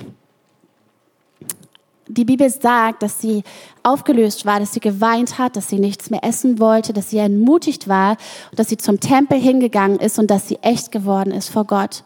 die 2.14 2.26
Bibel 2.26 2.50
sagt, 2.50 3.04
dass 3.04 3.22
sie 3.22 3.44
aufgelöst 3.84 4.46
war, 4.46 4.60
dass 4.60 4.74
sie 4.74 4.80
geweint 4.80 5.38
hat, 5.38 5.56
dass 5.56 5.70
sie 5.70 5.80
nichts 5.80 6.10
mehr 6.10 6.24
essen 6.24 6.60
wollte, 6.60 6.94
dass 6.94 7.10
sie 7.10 7.18
entmutigt 7.18 7.88
war, 7.88 8.18
dass 8.56 8.70
sie 8.70 8.78
zum 8.78 9.00
Tempel 9.00 9.40
hingegangen 9.40 10.00
ist 10.00 10.20
und 10.20 10.30
dass 10.30 10.48
sie 10.48 10.58
echt 10.62 10.92
geworden 10.92 11.32
ist 11.32 11.50
vor 11.50 11.66
Gott. 11.66 12.04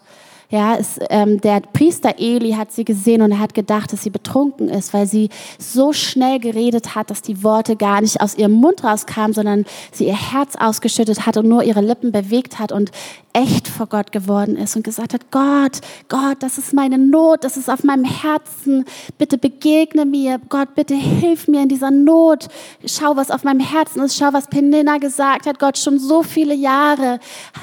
Ja, 0.49 0.75
es, 0.75 0.99
ähm, 1.09 1.41
der 1.41 1.59
Priester 1.59 2.15
Eli 2.19 2.51
hat 2.51 2.71
sie 2.71 2.85
gesehen 2.85 3.23
und 3.23 3.31
er 3.31 3.39
hat 3.39 3.55
gedacht, 3.55 3.91
dass 3.91 4.03
sie 4.03 4.11
betrunken 4.11 4.69
ist, 4.69 4.93
weil 4.93 5.07
sie 5.07 5.29
so 5.57 5.91
schnell 5.91 6.39
geredet 6.39 6.93
hat, 6.93 7.09
dass 7.09 7.23
die 7.23 7.43
Worte 7.43 7.75
gar 7.75 8.01
nicht 8.01 8.21
aus 8.21 8.37
ihrem 8.37 8.51
Mund 8.51 8.83
rauskamen, 8.83 9.33
sondern 9.33 9.65
sie 9.91 10.05
ihr 10.05 10.31
Herz 10.31 10.55
ausgeschüttet 10.55 11.25
hat 11.25 11.37
und 11.37 11.49
nur 11.49 11.63
ihre 11.63 11.81
Lippen 11.81 12.11
bewegt 12.11 12.59
hat. 12.59 12.71
Und 12.71 12.91
echt 13.35 13.67
vor 13.67 13.87
Gott 13.87 14.13
geworden 14.13 14.55
ist 14.55 14.77
und 14.77 14.83
gesagt 14.83 15.13
hat, 15.13 15.29
Gott, 15.29 15.81
Gott, 16.07 16.37
das 16.39 16.57
ist 16.57 16.73
meine 16.73 16.97
Not, 16.97 17.43
das 17.43 17.57
ist 17.57 17.69
auf 17.69 17.83
meinem 17.83 18.05
Herzen, 18.05 18.85
bitte 19.17 19.37
begegne 19.37 20.05
mir, 20.05 20.39
Gott, 20.47 20.73
bitte 20.73 20.95
hilf 20.95 21.49
mir 21.49 21.61
in 21.61 21.67
dieser 21.67 21.91
Not. 21.91 22.47
Schau, 22.85 23.17
was 23.17 23.31
auf 23.31 23.43
meinem 23.43 23.59
Herzen 23.59 24.01
ist, 24.03 24.15
schau, 24.15 24.31
was 24.31 24.47
Penina 24.47 24.99
gesagt 24.99 25.47
hat, 25.47 25.59
Gott, 25.59 25.77
schon 25.77 25.99
so 25.99 26.23
viele 26.23 26.55
Jahre 26.55 27.19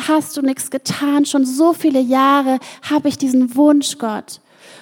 hast 0.06 0.36
du 0.36 0.42
nichts 0.42 0.70
getan, 0.70 1.24
schon 1.24 1.46
so 1.46 1.72
viele 1.72 2.00
Jahre 2.00 2.58
habe 2.90 3.08
ich 3.08 3.16
diesen 3.16 3.56
Wunsch, 3.56 3.96
Gott. 3.96 4.40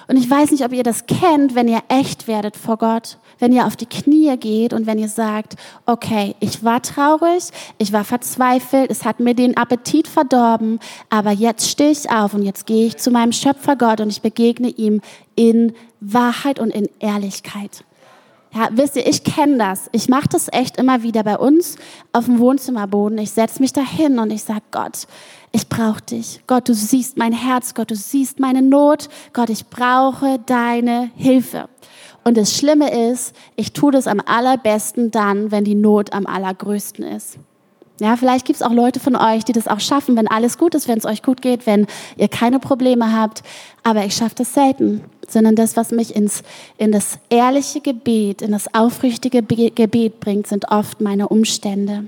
Und 0.09 0.17
ich 0.17 0.29
weiß 0.29 0.51
nicht, 0.51 0.65
ob 0.65 0.73
ihr 0.73 0.83
das 0.83 1.05
kennt, 1.05 1.55
wenn 1.55 1.69
ihr 1.69 1.83
echt 1.87 2.27
werdet 2.27 2.57
vor 2.57 2.77
Gott 2.77 3.17
wenn 3.41 3.51
ihr 3.51 3.65
auf 3.65 3.75
die 3.75 3.87
Knie 3.87 4.37
geht 4.37 4.71
und 4.71 4.85
wenn 4.85 4.99
ihr 4.99 5.09
sagt, 5.09 5.55
okay, 5.85 6.35
ich 6.39 6.63
war 6.63 6.81
traurig, 6.81 7.49
ich 7.77 7.91
war 7.91 8.05
verzweifelt, 8.05 8.89
es 8.89 9.03
hat 9.03 9.19
mir 9.19 9.33
den 9.33 9.57
Appetit 9.57 10.07
verdorben, 10.07 10.79
aber 11.09 11.31
jetzt 11.31 11.69
stehe 11.69 11.91
ich 11.91 12.09
auf 12.09 12.33
und 12.33 12.43
jetzt 12.43 12.65
gehe 12.65 12.87
ich 12.87 12.97
zu 12.97 13.11
meinem 13.11 13.31
Schöpfer 13.33 13.75
Gott 13.75 13.99
und 13.99 14.09
ich 14.09 14.21
begegne 14.21 14.69
ihm 14.69 15.01
in 15.35 15.73
Wahrheit 15.99 16.59
und 16.59 16.69
in 16.69 16.87
Ehrlichkeit. 16.99 17.83
Ja, 18.53 18.67
wisst 18.71 18.97
ihr, 18.97 19.07
ich 19.07 19.23
kenne 19.23 19.57
das. 19.57 19.89
Ich 19.93 20.09
mache 20.09 20.27
das 20.27 20.49
echt 20.51 20.75
immer 20.75 21.03
wieder 21.03 21.23
bei 21.23 21.37
uns 21.37 21.77
auf 22.11 22.25
dem 22.25 22.37
Wohnzimmerboden. 22.37 23.17
Ich 23.17 23.31
setze 23.31 23.61
mich 23.61 23.71
da 23.71 23.81
hin 23.81 24.19
und 24.19 24.29
ich 24.29 24.43
sage, 24.43 24.61
Gott, 24.71 25.07
ich 25.53 25.69
brauche 25.69 26.01
dich. 26.01 26.41
Gott, 26.47 26.67
du 26.67 26.73
siehst 26.73 27.17
mein 27.17 27.31
Herz. 27.31 27.73
Gott, 27.73 27.91
du 27.91 27.95
siehst 27.95 28.41
meine 28.41 28.61
Not. 28.61 29.07
Gott, 29.31 29.49
ich 29.49 29.67
brauche 29.67 30.37
deine 30.45 31.11
Hilfe. 31.15 31.69
Und 32.23 32.37
das 32.37 32.55
Schlimme 32.55 33.09
ist, 33.09 33.35
ich 33.55 33.73
tue 33.73 33.91
das 33.91 34.07
am 34.07 34.21
allerbesten 34.23 35.11
dann, 35.11 35.51
wenn 35.51 35.63
die 35.63 35.75
Not 35.75 36.13
am 36.13 36.27
allergrößten 36.27 37.03
ist. 37.03 37.37
Ja, 37.99 38.15
vielleicht 38.15 38.45
gibt 38.45 38.57
es 38.57 38.63
auch 38.63 38.71
Leute 38.71 38.99
von 38.99 39.15
euch, 39.15 39.43
die 39.45 39.51
das 39.51 39.67
auch 39.67 39.79
schaffen, 39.79 40.17
wenn 40.17 40.27
alles 40.27 40.57
gut 40.57 40.73
ist, 40.73 40.87
wenn 40.87 40.97
es 40.97 41.05
euch 41.05 41.21
gut 41.21 41.41
geht, 41.41 41.67
wenn 41.67 41.85
ihr 42.17 42.29
keine 42.29 42.57
Probleme 42.59 43.13
habt. 43.13 43.43
Aber 43.83 44.03
ich 44.05 44.15
schaffe 44.15 44.35
das 44.37 44.55
selten, 44.55 45.03
sondern 45.27 45.55
das, 45.55 45.77
was 45.77 45.91
mich 45.91 46.15
ins, 46.15 46.41
in 46.77 46.91
das 46.91 47.19
ehrliche 47.29 47.79
Gebet, 47.79 48.41
in 48.41 48.51
das 48.51 48.73
aufrichtige 48.73 49.43
Gebet 49.43 50.19
bringt, 50.19 50.47
sind 50.47 50.71
oft 50.71 50.99
meine 50.99 51.27
Umstände. 51.27 52.05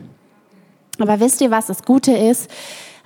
Aber 0.99 1.19
wisst 1.19 1.41
ihr, 1.41 1.51
was 1.51 1.67
das 1.67 1.83
Gute 1.83 2.11
ist? 2.11 2.49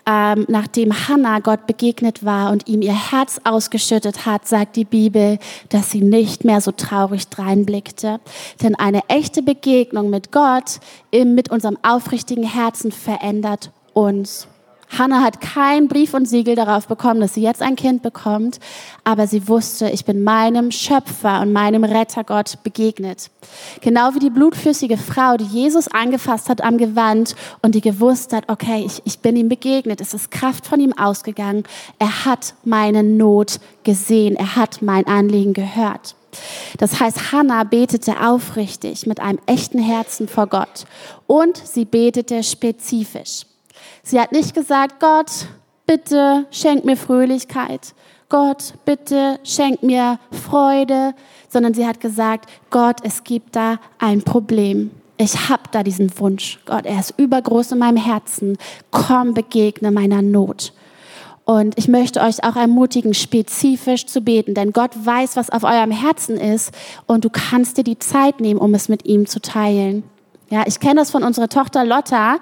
Ähm, 0.08 0.46
nachdem 0.48 1.08
Hannah 1.08 1.40
Gott 1.40 1.68
begegnet 1.68 2.24
war 2.24 2.52
und 2.52 2.68
ihm 2.68 2.82
ihr 2.82 3.12
Herz 3.12 3.42
ausgeschüttet 3.44 4.26
hat, 4.26 4.48
sagt 4.48 4.78
die 4.78 4.86
Bibel, 4.86 5.38
dass 5.70 5.92
sie 5.92 6.02
nicht 6.02 6.46
mehr 6.46 6.62
so 6.62 6.72
traurig 6.72 7.28
dreinblickte. 7.28 8.22
Denn 8.64 8.76
eine 8.76 9.02
echte 9.10 9.44
Begegnung 9.44 10.10
mit 10.10 10.32
Gott 10.32 10.80
mit 11.12 11.52
unserem 11.52 11.78
aufrichtigen 11.84 12.44
Herzen 12.44 12.92
verändert 12.92 13.72
uns. 13.94 14.48
Hannah 14.90 15.22
hat 15.22 15.42
kein 15.42 15.88
Brief 15.88 16.14
und 16.14 16.28
Siegel 16.28 16.56
darauf 16.56 16.88
bekommen, 16.88 17.20
dass 17.20 17.34
sie 17.34 17.42
jetzt 17.42 17.62
ein 17.62 17.76
Kind 17.76 18.02
bekommt, 18.02 18.60
aber 19.04 19.28
sie 19.28 19.48
wusste, 19.48 19.90
ich 19.90 20.06
bin 20.06 20.24
meinem 20.24 20.72
Schöpfer 20.72 21.42
und 21.42 21.52
meinem 21.52 21.84
Rettergott 21.84 22.64
begegnet. 22.64 23.30
Genau 23.82 24.14
wie 24.14 24.20
die 24.20 24.30
blutflüssige 24.30 24.98
Frau, 24.98 25.36
die 25.36 25.46
Jesus 25.46 25.88
angefasst 25.90 26.50
hat 26.50 26.64
am 26.64 26.78
Gewand 26.78 27.36
und 27.62 27.76
die 27.76 27.82
gewusst 27.82 28.34
hat, 28.34 28.46
okay, 28.48 28.84
ich, 28.86 29.02
ich 29.06 29.20
bin 29.20 29.36
ihm 29.36 29.50
begegnet, 29.50 30.00
es 30.00 30.14
ist 30.14 30.32
Kraft 30.32 30.66
von 30.66 30.80
ihm 30.80 30.94
ausgegangen, 30.94 31.64
er 32.00 32.26
hat 32.26 32.54
meine 32.64 33.04
Not 33.04 33.60
gesehen, 33.84 34.36
er 34.36 34.56
hat 34.56 34.82
mein 34.82 35.06
Anliegen 35.06 35.54
gehört. 35.54 36.16
Das 36.78 37.00
heißt, 37.00 37.32
Hannah 37.32 37.64
betete 37.64 38.22
aufrichtig 38.26 39.06
mit 39.06 39.20
einem 39.20 39.40
echten 39.48 39.80
Herzen 39.80 40.28
vor 40.28 40.48
Gott 40.48 40.86
und 41.26 41.58
sie 41.58 41.86
betete 41.86 42.44
spezifisch. 42.44 43.46
Sie 44.08 44.22
hat 44.22 44.32
nicht 44.32 44.54
gesagt, 44.54 45.02
Gott, 45.02 45.50
bitte 45.86 46.46
schenk 46.50 46.86
mir 46.86 46.96
Fröhlichkeit. 46.96 47.94
Gott, 48.30 48.76
bitte 48.86 49.38
schenk 49.44 49.84
mir 49.84 50.18
Freude, 50.32 51.14
sondern 51.50 51.74
sie 51.74 51.86
hat 51.86 52.00
gesagt, 52.00 52.50
Gott, 52.70 53.02
es 53.04 53.26
gibt 53.26 53.58
da 53.58 53.80
ein 54.00 54.22
Problem. 54.22 54.92
Ich 55.18 55.50
habe 55.50 55.64
da 55.72 55.84
diesen 55.84 56.18
Wunsch. 56.22 56.58
Gott, 56.66 56.86
er 56.86 57.02
ist 57.02 57.16
übergroß 57.18 57.74
in 57.74 57.80
meinem 57.80 57.98
Herzen. 57.98 58.58
Komm, 58.92 59.34
begegne 59.34 59.92
meiner 59.92 60.22
Not. 60.22 60.72
Und 61.44 61.78
ich 61.78 61.90
möchte 61.90 62.22
euch 62.22 62.42
auch 62.46 62.56
ermutigen, 62.56 63.14
spezifisch 63.14 64.06
zu 64.06 64.22
beten, 64.22 64.54
denn 64.54 64.72
Gott 64.72 64.92
weiß, 65.04 65.36
was 65.36 65.50
auf 65.50 65.66
eurem 65.66 65.92
Herzen 65.92 66.38
ist 66.38 66.72
und 67.08 67.26
du 67.26 67.30
kannst 67.30 67.78
dir 67.78 67.84
die 67.84 68.00
Zeit 68.00 68.40
nehmen, 68.40 68.62
um 68.62 68.74
es 68.74 68.88
mit 68.88 69.06
ihm 69.06 69.28
zu 69.28 69.42
teilen. 69.42 70.04
Ja, 70.50 70.64
ich 70.66 70.80
kenne 70.80 70.96
das 70.96 71.12
von 71.12 71.24
unserer 71.24 71.50
Tochter 71.50 71.84
Lotta. 71.84 72.38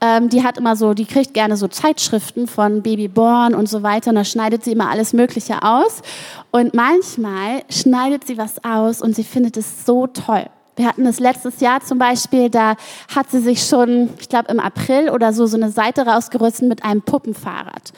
Ähm, 0.00 0.28
die 0.30 0.42
hat 0.42 0.56
immer 0.56 0.76
so, 0.76 0.94
die 0.94 1.04
kriegt 1.04 1.34
gerne 1.34 1.56
so 1.56 1.68
Zeitschriften 1.68 2.46
von 2.46 2.82
Babyborn 2.82 3.54
und 3.54 3.68
so 3.68 3.82
weiter. 3.82 4.10
Und 4.10 4.16
da 4.16 4.24
schneidet 4.24 4.64
sie 4.64 4.72
immer 4.72 4.90
alles 4.90 5.12
Mögliche 5.12 5.62
aus. 5.62 6.02
Und 6.50 6.74
manchmal 6.74 7.62
schneidet 7.68 8.26
sie 8.26 8.38
was 8.38 8.64
aus 8.64 9.02
und 9.02 9.14
sie 9.14 9.24
findet 9.24 9.56
es 9.56 9.84
so 9.84 10.06
toll. 10.06 10.46
Wir 10.76 10.86
hatten 10.86 11.04
das 11.04 11.20
letztes 11.20 11.60
Jahr 11.60 11.82
zum 11.82 11.98
Beispiel, 11.98 12.48
da 12.48 12.74
hat 13.14 13.30
sie 13.30 13.40
sich 13.40 13.66
schon, 13.66 14.08
ich 14.18 14.30
glaube 14.30 14.50
im 14.50 14.60
April 14.60 15.10
oder 15.10 15.34
so, 15.34 15.44
so 15.44 15.56
eine 15.56 15.70
Seite 15.70 16.06
rausgerüstet 16.06 16.68
mit 16.68 16.84
einem 16.84 17.02
Puppenfahrrad. 17.02 17.92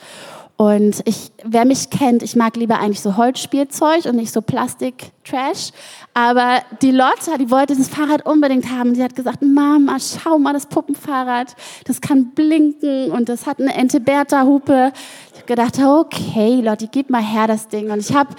Und 0.63 1.01
ich, 1.03 1.33
wer 1.43 1.65
mich 1.65 1.89
kennt, 1.89 2.23
ich 2.23 2.37
mag 2.37 2.55
lieber 2.55 2.79
eigentlich 2.79 3.01
so 3.01 3.17
Holzspielzeug 3.17 4.05
und 4.05 4.15
nicht 4.15 4.31
so 4.31 4.41
Plastik-Trash. 4.41 5.71
Aber 6.13 6.61
die 6.81 6.91
Lotta, 6.91 7.37
die 7.37 7.51
wollte 7.51 7.75
das 7.75 7.89
Fahrrad 7.89 8.25
unbedingt 8.25 8.71
haben. 8.71 8.95
Sie 8.95 9.03
hat 9.03 9.13
gesagt, 9.13 9.41
Mama, 9.41 9.97
schau 9.99 10.39
mal 10.39 10.53
das 10.53 10.67
Puppenfahrrad. 10.67 11.53
Das 11.83 11.99
kann 11.99 12.29
blinken 12.33 13.11
und 13.11 13.27
das 13.27 13.45
hat 13.45 13.59
eine 13.59 13.73
Ente-Bertha-Hupe. 13.73 14.93
Ich 15.33 15.39
habe 15.39 15.47
gedacht, 15.47 15.79
okay, 15.79 16.61
Lotti, 16.61 16.87
gib 16.89 17.09
mal 17.09 17.21
her 17.21 17.47
das 17.47 17.67
Ding. 17.67 17.91
Und 17.91 17.99
ich 17.99 18.15
habe 18.15 18.29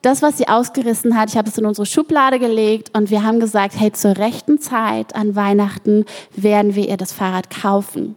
das, 0.00 0.22
was 0.22 0.38
sie 0.38 0.48
ausgerissen 0.48 1.18
hat, 1.18 1.28
ich 1.28 1.36
habe 1.36 1.50
es 1.50 1.58
in 1.58 1.66
unsere 1.66 1.84
Schublade 1.84 2.38
gelegt 2.38 2.96
und 2.96 3.10
wir 3.10 3.24
haben 3.24 3.40
gesagt, 3.40 3.74
hey, 3.78 3.92
zur 3.92 4.16
rechten 4.16 4.58
Zeit 4.58 5.14
an 5.14 5.36
Weihnachten 5.36 6.06
werden 6.34 6.74
wir 6.74 6.88
ihr 6.88 6.96
das 6.96 7.12
Fahrrad 7.12 7.50
kaufen 7.50 8.16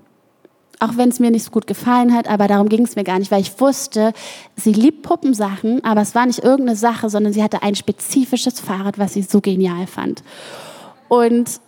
auch 0.79 0.95
wenn 0.95 1.09
es 1.09 1.19
mir 1.19 1.31
nicht 1.31 1.43
so 1.43 1.51
gut 1.51 1.67
gefallen 1.67 2.13
hat, 2.13 2.27
aber 2.27 2.47
darum 2.47 2.69
ging 2.69 2.83
es 2.83 2.95
mir 2.95 3.03
gar 3.03 3.19
nicht, 3.19 3.31
weil 3.31 3.41
ich 3.41 3.59
wusste, 3.59 4.13
sie 4.55 4.73
liebt 4.73 5.01
Puppensachen, 5.01 5.83
aber 5.83 6.01
es 6.01 6.13
war 6.13 6.25
nicht 6.25 6.43
irgendeine 6.43 6.75
Sache, 6.75 7.09
sondern 7.09 7.33
sie 7.33 7.43
hatte 7.43 7.63
ein 7.63 7.75
spezifisches 7.75 8.59
Fahrrad, 8.59 8.99
was 8.99 9.13
sie 9.13 9.23
so 9.23 9.41
genial 9.41 9.87
fand. 9.87 10.23
Und 11.07 11.59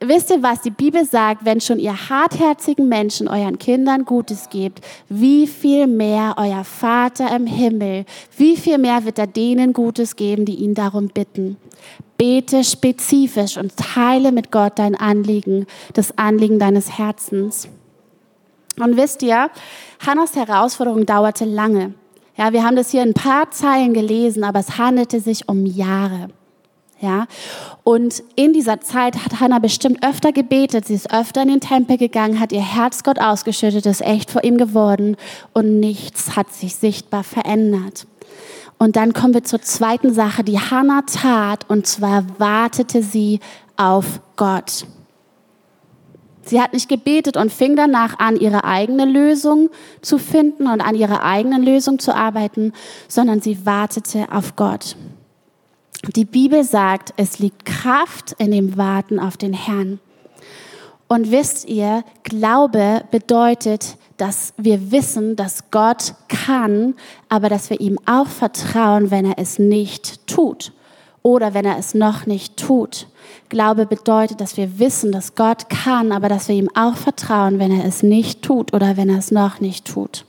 wisst 0.00 0.30
ihr 0.30 0.42
was, 0.42 0.60
die 0.60 0.70
Bibel 0.70 1.04
sagt, 1.04 1.44
wenn 1.44 1.60
schon 1.60 1.78
ihr 1.78 2.10
hartherzigen 2.10 2.88
Menschen 2.88 3.28
euren 3.28 3.58
Kindern 3.58 4.04
Gutes 4.04 4.50
gebt, 4.50 4.80
wie 5.08 5.46
viel 5.46 5.86
mehr 5.86 6.34
euer 6.36 6.64
Vater 6.64 7.34
im 7.34 7.46
Himmel, 7.46 8.04
wie 8.36 8.56
viel 8.56 8.78
mehr 8.78 9.04
wird 9.04 9.18
er 9.18 9.26
denen 9.26 9.72
Gutes 9.72 10.16
geben, 10.16 10.44
die 10.44 10.56
ihn 10.56 10.74
darum 10.74 11.08
bitten. 11.08 11.56
Bete 12.18 12.64
spezifisch 12.64 13.56
und 13.56 13.76
teile 13.76 14.30
mit 14.30 14.52
Gott 14.52 14.78
dein 14.78 14.94
Anliegen, 14.94 15.66
das 15.94 16.16
Anliegen 16.18 16.58
deines 16.58 16.98
Herzens. 16.98 17.68
Und 18.78 18.96
wisst 18.96 19.22
ihr, 19.22 19.50
Hannas 20.04 20.34
Herausforderung 20.34 21.06
dauerte 21.06 21.44
lange. 21.44 21.94
Ja, 22.36 22.52
wir 22.52 22.64
haben 22.64 22.76
das 22.76 22.90
hier 22.90 23.02
in 23.02 23.10
ein 23.10 23.14
paar 23.14 23.50
Zeilen 23.50 23.92
gelesen, 23.92 24.44
aber 24.44 24.60
es 24.60 24.78
handelte 24.78 25.20
sich 25.20 25.48
um 25.48 25.66
Jahre. 25.66 26.28
Ja, 27.00 27.26
und 27.82 28.22
in 28.36 28.52
dieser 28.52 28.80
Zeit 28.80 29.24
hat 29.24 29.40
Hannah 29.40 29.58
bestimmt 29.58 30.06
öfter 30.06 30.30
gebetet, 30.30 30.86
sie 30.86 30.94
ist 30.94 31.12
öfter 31.12 31.42
in 31.42 31.48
den 31.48 31.60
Tempel 31.60 31.98
gegangen, 31.98 32.38
hat 32.38 32.52
ihr 32.52 32.62
Herz 32.62 33.02
Gott 33.02 33.18
ausgeschüttet, 33.18 33.86
ist 33.86 34.02
echt 34.02 34.30
vor 34.30 34.44
ihm 34.44 34.56
geworden 34.56 35.16
und 35.52 35.80
nichts 35.80 36.36
hat 36.36 36.52
sich 36.52 36.76
sichtbar 36.76 37.24
verändert. 37.24 38.06
Und 38.78 38.94
dann 38.94 39.12
kommen 39.14 39.34
wir 39.34 39.42
zur 39.42 39.60
zweiten 39.62 40.14
Sache, 40.14 40.44
die 40.44 40.60
Hannah 40.60 41.02
tat, 41.02 41.68
und 41.68 41.88
zwar 41.88 42.24
wartete 42.38 43.02
sie 43.02 43.40
auf 43.76 44.20
Gott. 44.36 44.86
Sie 46.44 46.60
hat 46.60 46.72
nicht 46.72 46.88
gebetet 46.88 47.36
und 47.36 47.52
fing 47.52 47.76
danach 47.76 48.18
an, 48.18 48.36
ihre 48.36 48.64
eigene 48.64 49.04
Lösung 49.04 49.70
zu 50.00 50.18
finden 50.18 50.66
und 50.66 50.80
an 50.80 50.94
ihrer 50.94 51.22
eigenen 51.22 51.62
Lösung 51.62 51.98
zu 51.98 52.14
arbeiten, 52.14 52.72
sondern 53.08 53.40
sie 53.40 53.64
wartete 53.64 54.26
auf 54.30 54.56
Gott. 54.56 54.96
Die 56.16 56.24
Bibel 56.24 56.64
sagt, 56.64 57.14
es 57.16 57.38
liegt 57.38 57.64
Kraft 57.64 58.34
in 58.38 58.50
dem 58.50 58.76
Warten 58.76 59.20
auf 59.20 59.36
den 59.36 59.52
Herrn. 59.52 60.00
Und 61.06 61.30
wisst 61.30 61.68
ihr, 61.68 62.04
Glaube 62.24 63.04
bedeutet, 63.10 63.96
dass 64.16 64.54
wir 64.56 64.90
wissen, 64.90 65.36
dass 65.36 65.70
Gott 65.70 66.14
kann, 66.28 66.94
aber 67.28 67.48
dass 67.48 67.70
wir 67.70 67.80
ihm 67.80 67.98
auch 68.06 68.26
vertrauen, 68.26 69.10
wenn 69.10 69.26
er 69.26 69.38
es 69.38 69.58
nicht 69.58 70.26
tut 70.26 70.72
oder 71.22 71.54
wenn 71.54 71.64
er 71.64 71.78
es 71.78 71.94
noch 71.94 72.26
nicht 72.26 72.56
tut. 72.56 73.06
Glaube 73.48 73.86
bedeutet, 73.86 74.40
dass 74.40 74.56
wir 74.56 74.78
wissen, 74.78 75.12
dass 75.12 75.34
Gott 75.34 75.68
kann, 75.68 76.12
aber 76.12 76.28
dass 76.28 76.48
wir 76.48 76.56
ihm 76.56 76.70
auch 76.74 76.96
vertrauen, 76.96 77.58
wenn 77.58 77.70
er 77.70 77.84
es 77.84 78.02
nicht 78.02 78.42
tut 78.42 78.72
oder 78.74 78.96
wenn 78.96 79.08
er 79.08 79.18
es 79.18 79.30
noch 79.30 79.60
nicht 79.60 79.86
tut. 79.86 80.24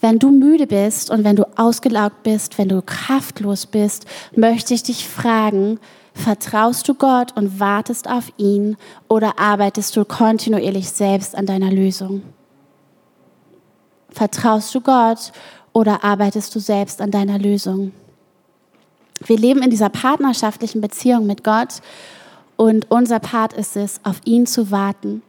Wenn 0.00 0.18
du 0.18 0.30
müde 0.30 0.66
bist 0.66 1.10
und 1.10 1.24
wenn 1.24 1.36
du 1.36 1.44
ausgelaugt 1.56 2.22
bist, 2.22 2.58
wenn 2.58 2.68
du 2.68 2.82
kraftlos 2.82 3.66
bist, 3.66 4.06
möchte 4.34 4.74
ich 4.74 4.84
dich 4.84 5.08
fragen, 5.08 5.80
vertraust 6.14 6.88
du 6.88 6.94
Gott 6.94 7.36
und 7.36 7.58
wartest 7.58 8.08
auf 8.08 8.32
ihn 8.36 8.76
oder 9.08 9.38
arbeitest 9.38 9.96
du 9.96 10.04
kontinuierlich 10.04 10.88
selbst 10.88 11.34
an 11.34 11.46
deiner 11.46 11.70
Lösung? 11.70 12.22
Vertraust 14.10 14.74
du 14.74 14.80
Gott 14.80 15.32
oder 15.72 16.04
arbeitest 16.04 16.54
du 16.54 16.60
selbst 16.60 17.00
an 17.00 17.10
deiner 17.10 17.38
Lösung? 17.38 17.92
Wir 19.26 19.38
leben 19.38 19.62
in 19.62 19.70
dieser 19.70 19.88
partnerschaftlichen 19.88 20.80
Beziehung 20.80 21.26
mit 21.26 21.44
Gott 21.44 21.80
und 22.56 22.90
unser 22.90 23.18
Part 23.18 23.52
ist 23.52 23.76
es, 23.76 24.00
auf 24.04 24.20
ihn 24.24 24.46
zu 24.46 24.70
warten 24.70 25.22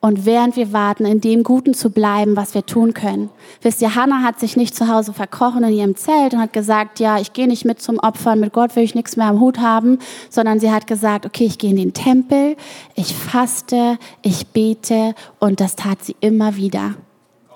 und 0.00 0.24
während 0.24 0.56
wir 0.56 0.72
warten, 0.72 1.04
in 1.04 1.20
dem 1.20 1.42
Guten 1.42 1.74
zu 1.74 1.90
bleiben, 1.90 2.36
was 2.36 2.54
wir 2.54 2.64
tun 2.64 2.94
können. 2.94 3.28
Wisst 3.60 3.82
ihr, 3.82 3.94
Hannah 3.94 4.22
hat 4.22 4.40
sich 4.40 4.56
nicht 4.56 4.74
zu 4.74 4.88
Hause 4.88 5.12
verkrochen 5.12 5.62
in 5.62 5.74
ihrem 5.74 5.96
Zelt 5.96 6.32
und 6.32 6.40
hat 6.40 6.52
gesagt, 6.52 7.00
ja, 7.00 7.18
ich 7.18 7.32
gehe 7.34 7.46
nicht 7.46 7.66
mit 7.66 7.82
zum 7.82 7.98
Opfern, 7.98 8.40
mit 8.40 8.52
Gott 8.52 8.76
will 8.76 8.82
ich 8.82 8.94
nichts 8.94 9.16
mehr 9.16 9.26
am 9.26 9.40
Hut 9.40 9.58
haben, 9.58 9.98
sondern 10.30 10.58
sie 10.58 10.72
hat 10.72 10.86
gesagt, 10.86 11.26
okay, 11.26 11.44
ich 11.44 11.58
gehe 11.58 11.70
in 11.70 11.76
den 11.76 11.92
Tempel, 11.92 12.56
ich 12.94 13.14
faste, 13.14 13.98
ich 14.22 14.46
bete 14.48 15.14
und 15.38 15.60
das 15.60 15.76
tat 15.76 16.02
sie 16.02 16.16
immer 16.20 16.56
wieder. 16.56 16.94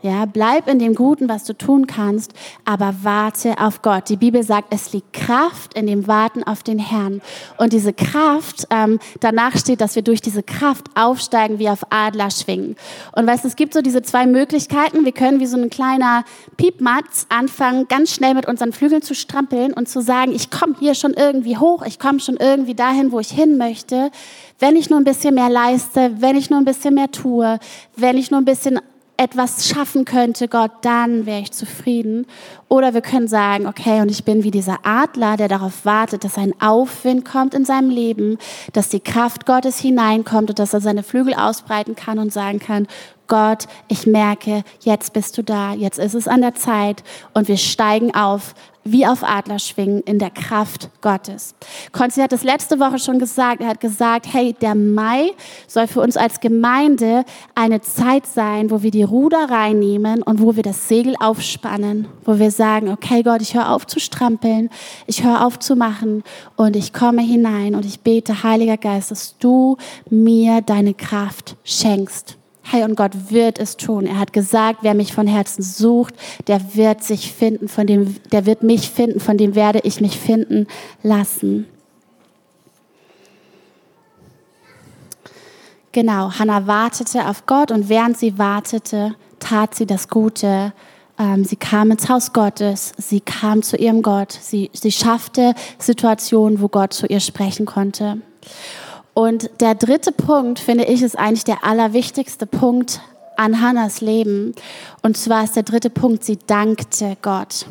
Ja, 0.04 0.26
bleib 0.26 0.68
in 0.68 0.78
dem 0.78 0.94
Guten, 0.94 1.30
was 1.30 1.44
du 1.44 1.54
tun 1.54 1.86
kannst, 1.86 2.34
aber 2.66 2.94
warte 3.00 3.58
auf 3.58 3.80
Gott. 3.80 4.10
Die 4.10 4.18
Bibel 4.18 4.42
sagt, 4.42 4.66
es 4.68 4.92
liegt 4.92 5.14
Kraft 5.14 5.72
in 5.72 5.86
dem 5.86 6.06
Warten 6.06 6.42
auf 6.42 6.62
den 6.62 6.78
Herrn. 6.78 7.22
Und 7.56 7.72
diese 7.72 7.94
Kraft, 7.94 8.66
ähm, 8.68 8.98
danach 9.20 9.56
steht, 9.56 9.80
dass 9.80 9.96
wir 9.96 10.02
durch 10.02 10.20
diese 10.20 10.42
Kraft 10.42 10.88
aufsteigen 10.94 11.58
wie 11.58 11.70
auf 11.70 11.86
Adler 11.88 12.30
schwingen. 12.30 12.76
Und 13.16 13.26
weißt, 13.26 13.46
es 13.46 13.56
gibt 13.56 13.72
so 13.72 13.80
diese 13.80 14.02
zwei 14.02 14.26
Möglichkeiten. 14.26 15.06
Wir 15.06 15.12
können 15.12 15.40
wie 15.40 15.46
so 15.46 15.56
ein 15.56 15.70
kleiner 15.70 16.24
Piepmatz 16.58 17.24
anfangen, 17.30 17.88
ganz 17.88 18.12
schnell 18.12 18.34
mit 18.34 18.46
unseren 18.46 18.74
Flügeln 18.74 19.00
zu 19.00 19.14
strampeln 19.14 19.72
und 19.72 19.88
zu 19.88 20.02
sagen, 20.02 20.34
ich 20.34 20.50
komme 20.50 20.74
hier 20.78 20.94
schon 20.94 21.14
irgendwie 21.14 21.56
hoch, 21.56 21.82
ich 21.82 21.98
komme 21.98 22.20
schon 22.20 22.36
irgendwie 22.36 22.74
dahin, 22.74 23.10
wo 23.10 23.20
ich 23.20 23.30
hin 23.30 23.56
möchte. 23.56 24.10
Wenn 24.58 24.76
ich 24.76 24.90
nur 24.90 25.00
ein 25.00 25.04
bisschen 25.04 25.34
mehr 25.34 25.48
leiste, 25.48 26.12
wenn 26.18 26.36
ich 26.36 26.50
nur 26.50 26.58
ein 26.58 26.66
bisschen 26.66 26.92
mehr 26.92 27.10
tue, 27.10 27.58
wenn 27.96 28.18
ich 28.18 28.30
nur 28.30 28.42
ein 28.42 28.44
bisschen 28.44 28.80
etwas 29.16 29.68
schaffen 29.68 30.04
könnte, 30.04 30.48
Gott, 30.48 30.72
dann 30.82 31.24
wäre 31.24 31.40
ich 31.40 31.52
zufrieden. 31.52 32.26
Oder 32.68 32.94
wir 32.94 33.00
können 33.00 33.28
sagen, 33.28 33.66
okay, 33.66 34.00
und 34.00 34.10
ich 34.10 34.24
bin 34.24 34.42
wie 34.42 34.50
dieser 34.50 34.80
Adler, 34.82 35.36
der 35.36 35.48
darauf 35.48 35.84
wartet, 35.84 36.24
dass 36.24 36.36
ein 36.36 36.52
Aufwind 36.60 37.24
kommt 37.24 37.54
in 37.54 37.64
seinem 37.64 37.90
Leben, 37.90 38.38
dass 38.72 38.88
die 38.88 39.00
Kraft 39.00 39.46
Gottes 39.46 39.78
hineinkommt 39.78 40.50
und 40.50 40.58
dass 40.58 40.74
er 40.74 40.80
seine 40.80 41.04
Flügel 41.04 41.34
ausbreiten 41.34 41.94
kann 41.94 42.18
und 42.18 42.32
sagen 42.32 42.58
kann, 42.58 42.88
Gott, 43.26 43.66
ich 43.88 44.06
merke, 44.06 44.64
jetzt 44.80 45.12
bist 45.12 45.38
du 45.38 45.42
da, 45.42 45.72
jetzt 45.72 45.98
ist 45.98 46.14
es 46.14 46.28
an 46.28 46.42
der 46.42 46.54
Zeit 46.54 47.02
und 47.32 47.48
wir 47.48 47.56
steigen 47.56 48.14
auf 48.14 48.54
wie 48.84 49.06
auf 49.06 49.24
Adlerschwingen 49.24 50.02
in 50.02 50.18
der 50.18 50.30
Kraft 50.30 50.90
Gottes. 51.00 51.54
Konzi 51.92 52.20
hat 52.20 52.32
das 52.32 52.44
letzte 52.44 52.78
Woche 52.78 52.98
schon 52.98 53.18
gesagt. 53.18 53.62
Er 53.62 53.68
hat 53.68 53.80
gesagt, 53.80 54.26
hey, 54.32 54.54
der 54.60 54.74
Mai 54.74 55.30
soll 55.66 55.86
für 55.86 56.00
uns 56.00 56.16
als 56.16 56.40
Gemeinde 56.40 57.24
eine 57.54 57.80
Zeit 57.80 58.26
sein, 58.26 58.70
wo 58.70 58.82
wir 58.82 58.90
die 58.90 59.02
Ruder 59.02 59.50
reinnehmen 59.50 60.22
und 60.22 60.40
wo 60.40 60.54
wir 60.54 60.62
das 60.62 60.86
Segel 60.88 61.16
aufspannen, 61.18 62.06
wo 62.24 62.38
wir 62.38 62.50
sagen, 62.50 62.90
okay 62.90 63.22
Gott, 63.22 63.40
ich 63.40 63.54
höre 63.54 63.70
auf 63.70 63.86
zu 63.86 63.98
strampeln, 63.98 64.68
ich 65.06 65.24
höre 65.24 65.46
auf 65.46 65.58
zu 65.58 65.76
machen 65.76 66.22
und 66.56 66.76
ich 66.76 66.92
komme 66.92 67.22
hinein 67.22 67.74
und 67.74 67.86
ich 67.86 68.00
bete, 68.00 68.42
Heiliger 68.42 68.76
Geist, 68.76 69.10
dass 69.10 69.38
du 69.38 69.78
mir 70.10 70.60
deine 70.60 70.92
Kraft 70.92 71.56
schenkst. 71.64 72.36
Hey, 72.66 72.82
und 72.82 72.96
Gott 72.96 73.30
wird 73.30 73.58
es 73.58 73.76
tun. 73.76 74.06
Er 74.06 74.18
hat 74.18 74.32
gesagt, 74.32 74.78
wer 74.82 74.94
mich 74.94 75.12
von 75.12 75.26
Herzen 75.26 75.62
sucht, 75.62 76.14
der 76.46 76.74
wird 76.74 77.04
sich 77.04 77.32
finden, 77.32 77.68
von 77.68 77.86
dem, 77.86 78.16
der 78.32 78.46
wird 78.46 78.62
mich 78.62 78.90
finden, 78.90 79.20
von 79.20 79.36
dem 79.36 79.54
werde 79.54 79.80
ich 79.84 80.00
mich 80.00 80.18
finden 80.18 80.66
lassen. 81.02 81.66
Genau, 85.92 86.32
Hannah 86.32 86.66
wartete 86.66 87.28
auf 87.28 87.46
Gott 87.46 87.70
und 87.70 87.88
während 87.88 88.18
sie 88.18 88.38
wartete, 88.38 89.14
tat 89.38 89.74
sie 89.74 89.86
das 89.86 90.08
Gute. 90.08 90.72
Ähm, 91.18 91.44
sie 91.44 91.56
kam 91.56 91.90
ins 91.92 92.08
Haus 92.08 92.32
Gottes, 92.32 92.92
sie 92.96 93.20
kam 93.20 93.62
zu 93.62 93.76
ihrem 93.76 94.02
Gott, 94.02 94.32
sie, 94.32 94.70
sie 94.72 94.90
schaffte 94.90 95.54
Situationen, 95.78 96.60
wo 96.60 96.68
Gott 96.68 96.94
zu 96.94 97.06
ihr 97.06 97.20
sprechen 97.20 97.66
konnte. 97.66 98.22
Und 99.14 99.48
der 99.60 99.76
dritte 99.76 100.10
Punkt, 100.12 100.58
finde 100.58 100.84
ich, 100.84 101.02
ist 101.02 101.16
eigentlich 101.16 101.44
der 101.44 101.64
allerwichtigste 101.64 102.46
Punkt 102.46 103.00
an 103.36 103.60
Hannas 103.60 104.00
Leben. 104.00 104.54
Und 105.02 105.16
zwar 105.16 105.44
ist 105.44 105.56
der 105.56 105.62
dritte 105.62 105.90
Punkt, 105.90 106.24
sie 106.24 106.38
dankte 106.46 107.16
Gott. 107.22 107.66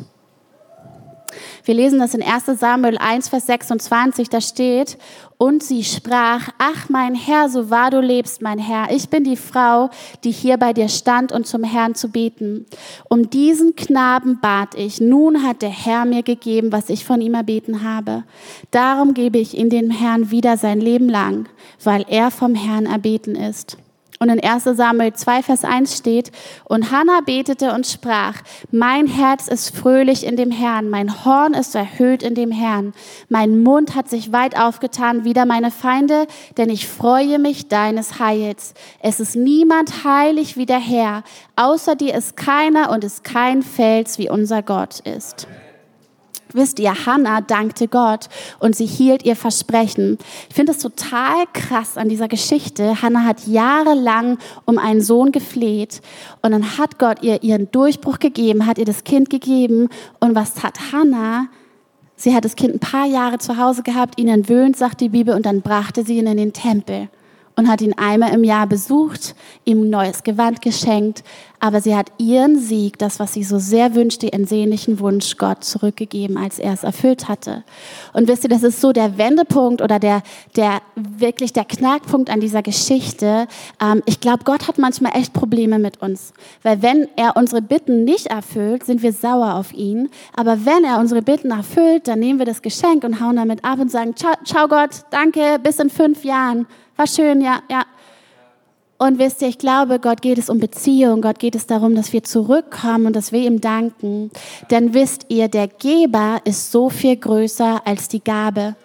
Wir 1.64 1.74
lesen 1.74 1.98
das 1.98 2.14
in 2.14 2.22
1 2.22 2.46
Samuel 2.58 2.98
1, 2.98 3.28
Vers 3.28 3.46
26, 3.46 4.28
da 4.28 4.40
steht, 4.40 4.98
und 5.36 5.62
sie 5.62 5.84
sprach, 5.84 6.48
ach 6.58 6.88
mein 6.88 7.14
Herr, 7.14 7.48
so 7.48 7.70
wahr 7.70 7.90
du 7.90 8.00
lebst, 8.00 8.40
mein 8.40 8.58
Herr, 8.58 8.90
ich 8.90 9.08
bin 9.08 9.24
die 9.24 9.36
Frau, 9.36 9.90
die 10.22 10.30
hier 10.30 10.56
bei 10.56 10.72
dir 10.72 10.88
stand 10.88 11.32
und 11.32 11.46
zum 11.46 11.64
Herrn 11.64 11.94
zu 11.94 12.08
beten. 12.08 12.66
Um 13.08 13.30
diesen 13.30 13.76
Knaben 13.76 14.40
bat 14.40 14.74
ich, 14.74 15.00
nun 15.00 15.42
hat 15.42 15.62
der 15.62 15.70
Herr 15.70 16.04
mir 16.04 16.22
gegeben, 16.22 16.72
was 16.72 16.88
ich 16.88 17.04
von 17.04 17.20
ihm 17.20 17.34
erbeten 17.34 17.82
habe. 17.82 18.24
Darum 18.70 19.14
gebe 19.14 19.38
ich 19.38 19.56
ihm 19.56 19.70
den 19.70 19.90
Herrn 19.90 20.30
wieder 20.30 20.56
sein 20.56 20.80
Leben 20.80 21.08
lang, 21.08 21.48
weil 21.82 22.04
er 22.08 22.30
vom 22.30 22.54
Herrn 22.54 22.86
erbeten 22.86 23.34
ist. 23.34 23.76
Und 24.20 24.28
in 24.28 24.42
1 24.42 24.64
Samuel 24.64 25.12
2, 25.12 25.42
Vers 25.42 25.64
1 25.64 25.96
steht, 25.96 26.30
und 26.64 26.92
Hannah 26.92 27.20
betete 27.20 27.72
und 27.72 27.86
sprach, 27.86 28.42
mein 28.70 29.06
Herz 29.06 29.48
ist 29.48 29.76
fröhlich 29.76 30.24
in 30.24 30.36
dem 30.36 30.52
Herrn, 30.52 30.88
mein 30.88 31.24
Horn 31.24 31.52
ist 31.52 31.74
erhöht 31.74 32.22
in 32.22 32.34
dem 32.34 32.52
Herrn, 32.52 32.92
mein 33.28 33.62
Mund 33.62 33.94
hat 33.94 34.08
sich 34.08 34.32
weit 34.32 34.56
aufgetan 34.56 35.24
wider 35.24 35.46
meine 35.46 35.72
Feinde, 35.72 36.26
denn 36.56 36.70
ich 36.70 36.86
freue 36.86 37.38
mich 37.40 37.68
deines 37.68 38.20
Heils. 38.20 38.74
Es 39.00 39.18
ist 39.18 39.34
niemand 39.34 40.04
heilig 40.04 40.56
wie 40.56 40.66
der 40.66 40.80
Herr, 40.80 41.24
außer 41.56 41.96
dir 41.96 42.14
ist 42.14 42.36
keiner 42.36 42.90
und 42.90 43.02
ist 43.02 43.24
kein 43.24 43.62
Fels 43.62 44.18
wie 44.18 44.30
unser 44.30 44.62
Gott 44.62 45.00
ist. 45.00 45.48
Wisst 46.54 46.78
ihr, 46.78 46.94
Hannah 47.04 47.40
dankte 47.40 47.88
Gott 47.88 48.28
und 48.60 48.76
sie 48.76 48.86
hielt 48.86 49.24
ihr 49.24 49.34
Versprechen. 49.34 50.18
Ich 50.48 50.54
finde 50.54 50.70
es 50.70 50.78
total 50.78 51.46
krass 51.52 51.98
an 51.98 52.08
dieser 52.08 52.28
Geschichte. 52.28 53.02
Hannah 53.02 53.24
hat 53.24 53.48
jahrelang 53.48 54.38
um 54.64 54.78
einen 54.78 55.00
Sohn 55.00 55.32
gefleht 55.32 56.00
und 56.42 56.52
dann 56.52 56.78
hat 56.78 57.00
Gott 57.00 57.24
ihr 57.24 57.42
ihren 57.42 57.72
Durchbruch 57.72 58.20
gegeben, 58.20 58.66
hat 58.66 58.78
ihr 58.78 58.84
das 58.84 59.02
Kind 59.02 59.30
gegeben. 59.30 59.88
Und 60.20 60.36
was 60.36 60.62
hat 60.62 60.92
Hannah? 60.92 61.48
Sie 62.14 62.32
hat 62.32 62.44
das 62.44 62.54
Kind 62.54 62.74
ein 62.74 62.78
paar 62.78 63.06
Jahre 63.06 63.38
zu 63.38 63.56
Hause 63.56 63.82
gehabt, 63.82 64.20
ihn 64.20 64.28
entwöhnt, 64.28 64.76
sagt 64.76 65.00
die 65.00 65.08
Bibel, 65.08 65.34
und 65.34 65.46
dann 65.46 65.60
brachte 65.60 66.04
sie 66.04 66.18
ihn 66.18 66.28
in 66.28 66.36
den 66.36 66.52
Tempel 66.52 67.08
und 67.56 67.68
hat 67.68 67.80
ihn 67.80 67.94
einmal 67.94 68.32
im 68.34 68.44
Jahr 68.44 68.66
besucht, 68.66 69.34
ihm 69.64 69.82
ein 69.82 69.90
neues 69.90 70.22
Gewand 70.22 70.62
geschenkt, 70.62 71.22
aber 71.64 71.80
sie 71.80 71.96
hat 71.96 72.12
ihren 72.18 72.58
Sieg, 72.58 72.98
das, 72.98 73.18
was 73.18 73.32
sie 73.32 73.42
so 73.42 73.58
sehr 73.58 73.94
wünschte, 73.94 74.26
ihren 74.26 74.44
sehnlichen 74.44 75.00
Wunsch 75.00 75.38
Gott 75.38 75.64
zurückgegeben, 75.64 76.36
als 76.36 76.58
er 76.58 76.74
es 76.74 76.84
erfüllt 76.84 77.26
hatte. 77.26 77.64
Und 78.12 78.28
wisst 78.28 78.44
ihr, 78.44 78.50
das 78.50 78.62
ist 78.62 78.82
so 78.82 78.92
der 78.92 79.16
Wendepunkt 79.16 79.80
oder 79.80 79.98
der, 79.98 80.22
der 80.56 80.82
wirklich 80.94 81.54
der 81.54 81.64
Knackpunkt 81.64 82.28
an 82.28 82.40
dieser 82.40 82.60
Geschichte. 82.60 83.46
Ähm, 83.80 84.02
ich 84.04 84.20
glaube, 84.20 84.44
Gott 84.44 84.68
hat 84.68 84.76
manchmal 84.76 85.16
echt 85.16 85.32
Probleme 85.32 85.78
mit 85.78 86.02
uns. 86.02 86.34
Weil 86.62 86.82
wenn 86.82 87.08
er 87.16 87.34
unsere 87.34 87.62
Bitten 87.62 88.04
nicht 88.04 88.26
erfüllt, 88.26 88.84
sind 88.84 89.02
wir 89.02 89.14
sauer 89.14 89.54
auf 89.54 89.72
ihn. 89.72 90.10
Aber 90.36 90.66
wenn 90.66 90.84
er 90.84 90.98
unsere 90.98 91.22
Bitten 91.22 91.50
erfüllt, 91.50 92.08
dann 92.08 92.18
nehmen 92.18 92.40
wir 92.40 92.46
das 92.46 92.60
Geschenk 92.60 93.04
und 93.04 93.22
hauen 93.22 93.36
damit 93.36 93.64
ab 93.64 93.78
und 93.78 93.90
sagen, 93.90 94.14
ciao, 94.16 94.34
ciao 94.44 94.68
Gott, 94.68 94.90
danke, 95.10 95.58
bis 95.62 95.78
in 95.78 95.88
fünf 95.88 96.24
Jahren. 96.24 96.66
War 96.96 97.06
schön, 97.06 97.40
ja, 97.40 97.60
ja, 97.70 97.84
und 98.96 99.18
wisst 99.18 99.42
ihr, 99.42 99.48
ich 99.48 99.58
glaube, 99.58 99.98
Gott 99.98 100.22
geht 100.22 100.38
es 100.38 100.48
um 100.48 100.60
Beziehung. 100.60 101.20
Gott 101.20 101.38
geht 101.38 101.54
es 101.54 101.66
darum, 101.66 101.94
dass 101.94 102.12
wir 102.12 102.22
zurückkommen 102.22 103.06
und 103.06 103.16
dass 103.16 103.32
wir 103.32 103.40
ihm 103.40 103.60
danken. 103.60 104.30
Denn 104.70 104.94
wisst 104.94 105.26
ihr, 105.28 105.48
der 105.48 105.66
Geber 105.68 106.40
ist 106.44 106.70
so 106.70 106.90
viel 106.90 107.16
größer 107.16 107.82
als 107.84 108.08
die 108.08 108.22
Gabe. 108.22 108.76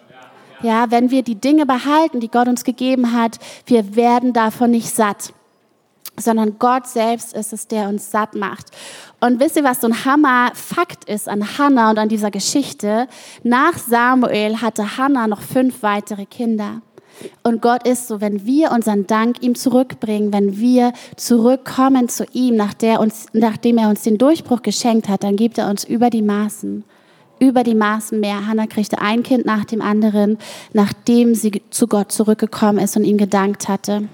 Ja, 0.62 0.90
wenn 0.90 1.10
wir 1.10 1.22
die 1.22 1.36
Dinge 1.36 1.64
behalten, 1.64 2.20
die 2.20 2.30
Gott 2.30 2.48
uns 2.48 2.64
gegeben 2.64 3.14
hat, 3.14 3.38
wir 3.64 3.96
werden 3.96 4.34
davon 4.34 4.72
nicht 4.72 4.94
satt, 4.94 5.32
sondern 6.18 6.58
Gott 6.58 6.86
selbst 6.86 7.32
ist 7.32 7.54
es, 7.54 7.66
der 7.66 7.88
uns 7.88 8.10
satt 8.10 8.34
macht. 8.34 8.66
Und 9.20 9.40
wisst 9.40 9.56
ihr, 9.56 9.64
was 9.64 9.80
so 9.80 9.86
ein 9.86 10.04
Hammer-Fakt 10.04 11.04
ist 11.04 11.30
an 11.30 11.56
Hannah 11.56 11.90
und 11.90 11.98
an 11.98 12.10
dieser 12.10 12.30
Geschichte? 12.30 13.08
Nach 13.42 13.78
Samuel 13.78 14.60
hatte 14.60 14.98
Hannah 14.98 15.28
noch 15.28 15.40
fünf 15.40 15.82
weitere 15.82 16.26
Kinder. 16.26 16.82
Und 17.42 17.62
Gott 17.62 17.86
ist 17.86 18.08
so, 18.08 18.20
wenn 18.20 18.46
wir 18.46 18.72
unseren 18.72 19.06
Dank 19.06 19.42
ihm 19.42 19.54
zurückbringen, 19.54 20.32
wenn 20.32 20.58
wir 20.58 20.92
zurückkommen 21.16 22.08
zu 22.08 22.24
ihm, 22.32 22.56
nach 22.56 22.74
der 22.74 23.00
uns, 23.00 23.26
nachdem 23.32 23.78
er 23.78 23.88
uns 23.88 24.02
den 24.02 24.18
Durchbruch 24.18 24.62
geschenkt 24.62 25.08
hat, 25.08 25.22
dann 25.22 25.36
gibt 25.36 25.58
er 25.58 25.68
uns 25.68 25.84
über 25.84 26.10
die 26.10 26.22
Maßen, 26.22 26.84
über 27.38 27.64
die 27.64 27.74
Maßen 27.74 28.20
mehr. 28.20 28.46
Hannah 28.46 28.66
kriegte 28.66 29.00
ein 29.00 29.22
Kind 29.22 29.46
nach 29.46 29.64
dem 29.64 29.82
anderen, 29.82 30.38
nachdem 30.72 31.34
sie 31.34 31.62
zu 31.70 31.86
Gott 31.86 32.12
zurückgekommen 32.12 32.78
ist 32.78 32.96
und 32.96 33.04
ihm 33.04 33.18
gedankt 33.18 33.68
hatte. 33.68 34.08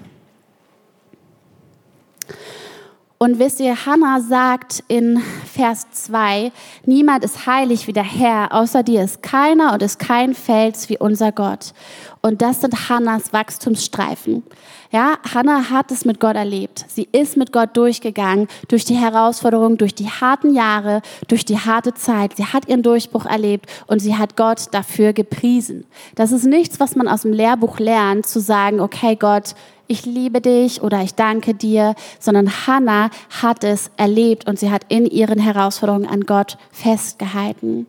Und 3.19 3.39
wisst 3.39 3.59
ihr, 3.59 3.87
Hannah 3.87 4.21
sagt 4.21 4.83
in 4.87 5.19
Vers 5.51 5.87
2, 5.91 6.51
niemand 6.85 7.23
ist 7.23 7.47
heilig 7.47 7.87
wie 7.87 7.93
der 7.93 8.03
Herr, 8.03 8.53
außer 8.53 8.83
dir 8.83 9.03
ist 9.03 9.23
keiner 9.23 9.73
und 9.73 9.81
ist 9.81 9.97
kein 9.97 10.35
Fels 10.35 10.87
wie 10.89 10.99
unser 10.99 11.31
Gott. 11.31 11.73
Und 12.21 12.43
das 12.43 12.61
sind 12.61 12.89
Hannahs 12.89 13.33
Wachstumsstreifen. 13.33 14.43
Ja, 14.91 15.17
Hannah 15.33 15.71
hat 15.71 15.91
es 15.91 16.05
mit 16.05 16.19
Gott 16.19 16.35
erlebt. 16.35 16.85
Sie 16.87 17.07
ist 17.11 17.37
mit 17.37 17.51
Gott 17.51 17.75
durchgegangen, 17.75 18.47
durch 18.67 18.85
die 18.85 18.95
Herausforderungen, 18.95 19.77
durch 19.77 19.95
die 19.95 20.09
harten 20.09 20.53
Jahre, 20.53 21.01
durch 21.27 21.43
die 21.43 21.57
harte 21.57 21.95
Zeit. 21.95 22.37
Sie 22.37 22.45
hat 22.45 22.67
ihren 22.67 22.83
Durchbruch 22.83 23.25
erlebt 23.25 23.65
und 23.87 23.99
sie 23.99 24.15
hat 24.15 24.37
Gott 24.37 24.67
dafür 24.71 25.13
gepriesen. 25.13 25.85
Das 26.13 26.31
ist 26.31 26.45
nichts, 26.45 26.79
was 26.79 26.95
man 26.95 27.07
aus 27.07 27.23
dem 27.23 27.33
Lehrbuch 27.33 27.79
lernt, 27.79 28.27
zu 28.27 28.39
sagen, 28.39 28.79
okay, 28.79 29.15
Gott, 29.15 29.55
ich 29.87 30.05
liebe 30.05 30.41
dich 30.41 30.81
oder 30.81 31.01
ich 31.01 31.15
danke 31.15 31.53
dir, 31.53 31.95
sondern 32.19 32.67
Hannah 32.67 33.09
hat 33.41 33.63
es 33.63 33.91
erlebt 33.97 34.47
und 34.47 34.59
sie 34.59 34.71
hat 34.71 34.83
in 34.89 35.05
ihren 35.05 35.39
Herausforderungen 35.39 36.07
an 36.07 36.21
Gott 36.21 36.57
festgehalten. 36.71 37.87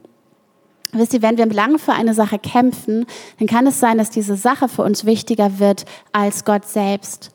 Wisst 0.92 1.12
ihr, 1.12 1.22
wenn 1.22 1.36
wir 1.36 1.46
lange 1.46 1.78
für 1.78 1.92
eine 1.92 2.14
Sache 2.14 2.38
kämpfen, 2.38 3.06
dann 3.38 3.48
kann 3.48 3.66
es 3.66 3.78
sein, 3.78 3.98
dass 3.98 4.10
diese 4.10 4.36
Sache 4.36 4.68
für 4.68 4.82
uns 4.82 5.04
wichtiger 5.04 5.58
wird 5.58 5.84
als 6.12 6.44
Gott 6.44 6.66
selbst. 6.66 7.30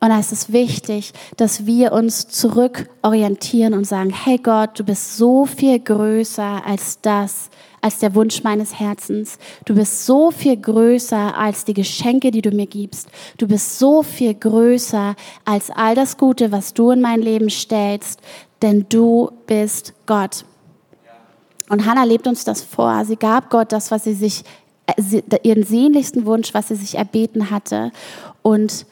Und 0.00 0.10
da 0.10 0.18
ist 0.18 0.32
es 0.32 0.52
wichtig, 0.52 1.12
dass 1.36 1.66
wir 1.66 1.92
uns 1.92 2.28
zurückorientieren 2.28 3.74
und 3.74 3.84
sagen, 3.84 4.10
hey 4.10 4.38
Gott, 4.38 4.78
du 4.78 4.84
bist 4.84 5.16
so 5.16 5.44
viel 5.44 5.78
größer 5.80 6.64
als 6.64 7.00
das, 7.00 7.50
als 7.80 7.98
der 7.98 8.14
Wunsch 8.14 8.42
meines 8.42 8.78
Herzens. 8.78 9.38
Du 9.64 9.74
bist 9.74 10.06
so 10.06 10.30
viel 10.30 10.56
größer 10.56 11.36
als 11.36 11.64
die 11.64 11.74
Geschenke, 11.74 12.30
die 12.30 12.42
du 12.42 12.50
mir 12.50 12.66
gibst. 12.66 13.08
Du 13.36 13.46
bist 13.46 13.78
so 13.78 14.02
viel 14.02 14.34
größer 14.34 15.14
als 15.44 15.70
all 15.70 15.94
das 15.94 16.16
Gute, 16.16 16.52
was 16.52 16.74
du 16.74 16.90
in 16.90 17.00
mein 17.00 17.20
Leben 17.20 17.50
stellst, 17.50 18.20
denn 18.62 18.86
du 18.88 19.30
bist 19.46 19.94
Gott. 20.06 20.44
Und 21.68 21.86
Hannah 21.86 22.04
lebt 22.04 22.26
uns 22.26 22.44
das 22.44 22.62
vor. 22.62 23.04
Sie 23.04 23.16
gab 23.16 23.50
Gott 23.50 23.72
das, 23.72 23.90
was 23.90 24.04
sie 24.04 24.14
sich, 24.14 24.42
äh, 24.86 25.20
ihren 25.42 25.64
sehnlichsten 25.64 26.24
Wunsch, 26.24 26.54
was 26.54 26.68
sie 26.68 26.76
sich 26.76 26.96
erbeten 26.96 27.50
hatte 27.50 27.92
und 28.42 28.86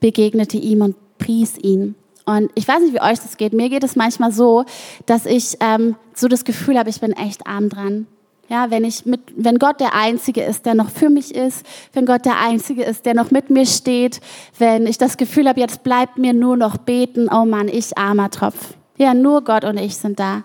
begegnete 0.00 0.56
ihm 0.56 0.82
und 0.82 0.96
pries 1.18 1.58
ihn. 1.58 1.96
Und 2.26 2.50
ich 2.54 2.66
weiß 2.66 2.80
nicht, 2.80 2.94
wie 2.94 3.00
euch 3.00 3.18
das 3.20 3.36
geht. 3.36 3.52
Mir 3.52 3.68
geht 3.68 3.84
es 3.84 3.96
manchmal 3.96 4.32
so, 4.32 4.64
dass 5.06 5.26
ich 5.26 5.58
ähm, 5.60 5.96
so 6.14 6.28
das 6.28 6.44
Gefühl 6.44 6.78
habe, 6.78 6.88
ich 6.88 7.00
bin 7.00 7.12
echt 7.12 7.46
arm 7.46 7.68
dran. 7.68 8.06
Ja, 8.48 8.70
wenn 8.70 8.84
ich 8.84 9.06
mit, 9.06 9.20
wenn 9.36 9.58
Gott 9.58 9.80
der 9.80 9.94
Einzige 9.94 10.42
ist, 10.42 10.66
der 10.66 10.74
noch 10.74 10.90
für 10.90 11.08
mich 11.08 11.34
ist, 11.34 11.64
wenn 11.92 12.04
Gott 12.04 12.26
der 12.26 12.38
Einzige 12.40 12.84
ist, 12.84 13.06
der 13.06 13.14
noch 13.14 13.30
mit 13.30 13.48
mir 13.50 13.64
steht, 13.64 14.20
wenn 14.58 14.86
ich 14.86 14.98
das 14.98 15.16
Gefühl 15.16 15.48
habe, 15.48 15.60
jetzt 15.60 15.82
bleibt 15.82 16.18
mir 16.18 16.34
nur 16.34 16.56
noch 16.56 16.76
beten, 16.76 17.28
oh 17.32 17.46
Mann, 17.46 17.68
ich 17.68 17.96
armer 17.96 18.30
Tropf. 18.30 18.74
Ja, 18.98 19.14
nur 19.14 19.42
Gott 19.42 19.64
und 19.64 19.78
ich 19.78 19.96
sind 19.96 20.20
da. 20.20 20.44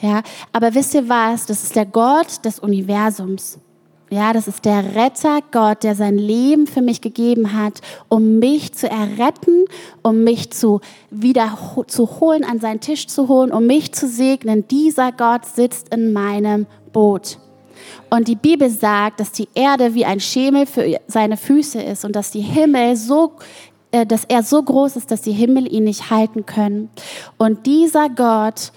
Ja, 0.00 0.22
aber 0.52 0.74
wisst 0.74 0.94
ihr 0.94 1.08
was? 1.08 1.46
Das 1.46 1.62
ist 1.62 1.76
der 1.76 1.86
Gott 1.86 2.44
des 2.44 2.58
Universums. 2.58 3.58
Ja, 4.12 4.32
das 4.32 4.48
ist 4.48 4.64
der 4.64 4.96
Retter 4.96 5.38
Gott, 5.52 5.84
der 5.84 5.94
sein 5.94 6.18
Leben 6.18 6.66
für 6.66 6.82
mich 6.82 7.00
gegeben 7.00 7.56
hat, 7.56 7.80
um 8.08 8.40
mich 8.40 8.74
zu 8.74 8.90
erretten, 8.90 9.66
um 10.02 10.24
mich 10.24 10.50
zu 10.50 10.80
wieder 11.10 11.56
zu 11.86 12.18
holen, 12.18 12.42
an 12.42 12.58
seinen 12.58 12.80
Tisch 12.80 13.06
zu 13.06 13.28
holen, 13.28 13.52
um 13.52 13.68
mich 13.68 13.92
zu 13.92 14.08
segnen. 14.08 14.66
Dieser 14.66 15.12
Gott 15.12 15.46
sitzt 15.46 15.94
in 15.94 16.12
meinem 16.12 16.66
Boot. 16.92 17.38
Und 18.10 18.26
die 18.26 18.34
Bibel 18.34 18.68
sagt, 18.68 19.20
dass 19.20 19.30
die 19.30 19.48
Erde 19.54 19.94
wie 19.94 20.04
ein 20.04 20.18
Schemel 20.18 20.66
für 20.66 20.98
seine 21.06 21.36
Füße 21.36 21.80
ist 21.80 22.04
und 22.04 22.16
dass 22.16 22.32
die 22.32 22.40
Himmel 22.40 22.96
so 22.96 23.34
äh, 23.92 24.04
dass 24.04 24.24
er 24.24 24.42
so 24.42 24.60
groß 24.60 24.96
ist, 24.96 25.12
dass 25.12 25.22
die 25.22 25.32
Himmel 25.32 25.72
ihn 25.72 25.84
nicht 25.84 26.10
halten 26.10 26.46
können. 26.46 26.90
Und 27.38 27.66
dieser 27.66 28.08
Gott 28.08 28.72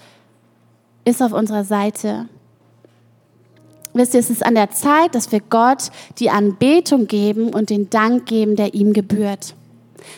ist 1.04 1.22
auf 1.22 1.32
unserer 1.32 1.64
Seite. 1.64 2.28
Wisst 3.94 4.14
ihr, 4.14 4.20
es 4.20 4.28
ist 4.28 4.44
an 4.44 4.56
der 4.56 4.72
Zeit, 4.72 5.14
dass 5.14 5.30
wir 5.30 5.38
Gott 5.38 5.90
die 6.18 6.28
Anbetung 6.28 7.06
geben 7.06 7.54
und 7.54 7.70
den 7.70 7.90
Dank 7.90 8.26
geben, 8.26 8.56
der 8.56 8.74
ihm 8.74 8.92
gebührt. 8.92 9.54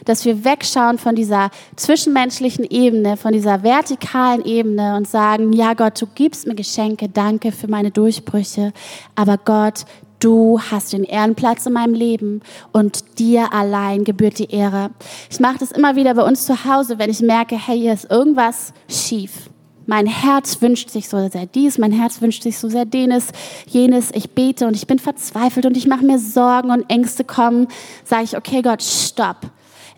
Dass 0.07 0.25
wir 0.25 0.45
wegschauen 0.45 0.99
von 0.99 1.15
dieser 1.15 1.51
zwischenmenschlichen 1.77 2.65
Ebene, 2.65 3.19
von 3.19 3.33
dieser 3.33 3.63
vertikalen 3.63 4.43
Ebene 4.47 4.97
und 4.97 5.07
sagen, 5.07 5.53
ja 5.53 5.75
Gott, 5.75 6.01
du 6.01 6.07
gibst 6.15 6.47
mir 6.47 6.55
Geschenke, 6.55 7.11
danke 7.11 7.53
für 7.53 7.69
meine 7.69 7.91
Durchbrüche, 7.91 8.73
aber 9.15 9.37
Gott, 9.37 9.85
du 10.21 10.59
hast 10.59 10.95
den 10.95 11.05
Ehrenplatz 11.05 11.67
in 11.67 11.75
meinem 11.75 11.95
Leben 11.95 12.41
und 12.73 13.19
dir 13.19 13.53
allein 13.53 14.05
gebührt 14.05 14.39
die 14.39 14.51
Ehre. 14.51 14.91
Ich 15.31 15.39
mache 15.39 15.59
das 15.59 15.71
immer 15.71 15.97
wieder 15.97 16.15
bei 16.15 16.23
uns 16.23 16.47
zu 16.47 16.65
Hause, 16.65 16.99
wenn 16.99 17.11
ich 17.11 17.21
merke, 17.21 17.57
hey, 17.57 17.79
hier 17.79 17.93
ist 17.93 18.11
irgendwas 18.11 18.73
schief 18.89 19.51
mein 19.87 20.07
Herz 20.07 20.61
wünscht 20.61 20.91
sich 20.91 21.09
so 21.09 21.29
sehr 21.29 21.47
dies, 21.47 21.79
mein 21.79 21.93
Herz 21.93 22.21
wünscht 22.21 22.43
sich 22.43 22.59
so 22.59 22.69
sehr 22.69 22.85
denes, 22.85 23.29
jenes. 23.67 24.11
Ich 24.13 24.31
bete 24.31 24.67
und 24.67 24.75
ich 24.75 24.87
bin 24.87 24.99
verzweifelt 24.99 25.67
und 25.67 25.77
ich 25.77 25.87
mache 25.87 26.05
mir 26.05 26.19
Sorgen 26.19 26.71
und 26.71 26.91
Ängste 26.91 27.25
kommen. 27.25 27.69
Sage 28.05 28.25
ich, 28.25 28.37
okay 28.37 28.63
Gott, 28.63 28.83
stopp. 28.83 29.51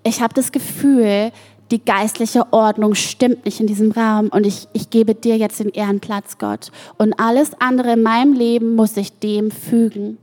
Ich 0.05 0.21
habe 0.21 0.35
das 0.35 0.53
Gefühl, 0.53 1.33
die 1.71 1.85
geistliche 1.85 2.53
Ordnung 2.53 2.95
stimmt 2.95 3.45
nicht 3.45 3.61
in 3.61 3.67
diesem 3.67 3.93
Raum 3.93 4.29
und 4.29 4.47
ich, 4.47 4.69
ich 4.73 4.91
gebe 4.91 5.15
dir 5.15 5.37
jetzt 5.37 5.61
den 5.61 5.71
Ehrenplatz, 5.71 6.39
Gott. 6.39 6.71
Und 6.97 7.19
alles 7.21 7.51
andere 7.61 7.93
in 7.93 8.03
meinem 8.03 8.33
Leben 8.33 8.75
muss 8.75 8.95
sich 8.95 9.19
dem 9.19 9.51
fügen. 9.51 10.19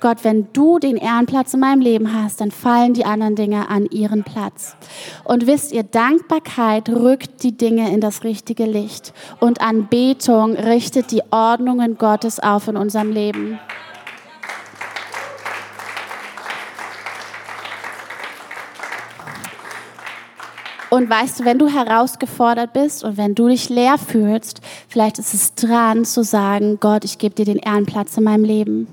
Gott, 0.00 0.18
wenn 0.22 0.48
du 0.52 0.78
den 0.78 0.96
Ehrenplatz 0.96 1.54
in 1.54 1.60
meinem 1.60 1.80
Leben 1.80 2.12
hast, 2.12 2.40
dann 2.40 2.50
fallen 2.50 2.94
die 2.94 3.04
anderen 3.04 3.34
Dinge 3.34 3.68
an 3.68 3.86
ihren 3.86 4.24
Platz. 4.24 4.76
Und 5.24 5.46
wisst 5.46 5.72
ihr, 5.72 5.82
Dankbarkeit 5.82 6.88
rückt 6.88 7.42
die 7.42 7.56
Dinge 7.56 7.92
in 7.92 8.00
das 8.00 8.24
richtige 8.24 8.64
Licht 8.64 9.12
und 9.40 9.60
Anbetung 9.60 10.54
richtet 10.54 11.10
die 11.10 11.22
Ordnungen 11.30 11.98
Gottes 11.98 12.40
auf 12.40 12.68
in 12.68 12.76
unserem 12.76 13.12
Leben. 13.12 13.58
Und 20.88 21.10
weißt 21.10 21.40
du, 21.40 21.44
wenn 21.44 21.58
du 21.58 21.68
herausgefordert 21.68 22.72
bist 22.72 23.02
und 23.02 23.16
wenn 23.16 23.34
du 23.34 23.48
dich 23.48 23.68
leer 23.68 23.98
fühlst, 23.98 24.60
vielleicht 24.88 25.18
ist 25.18 25.34
es 25.34 25.54
dran 25.54 26.04
zu 26.04 26.22
sagen, 26.22 26.78
Gott, 26.80 27.04
ich 27.04 27.18
gebe 27.18 27.34
dir 27.34 27.44
den 27.44 27.58
Ehrenplatz 27.58 28.16
in 28.16 28.24
meinem 28.24 28.44
Leben. 28.44 28.86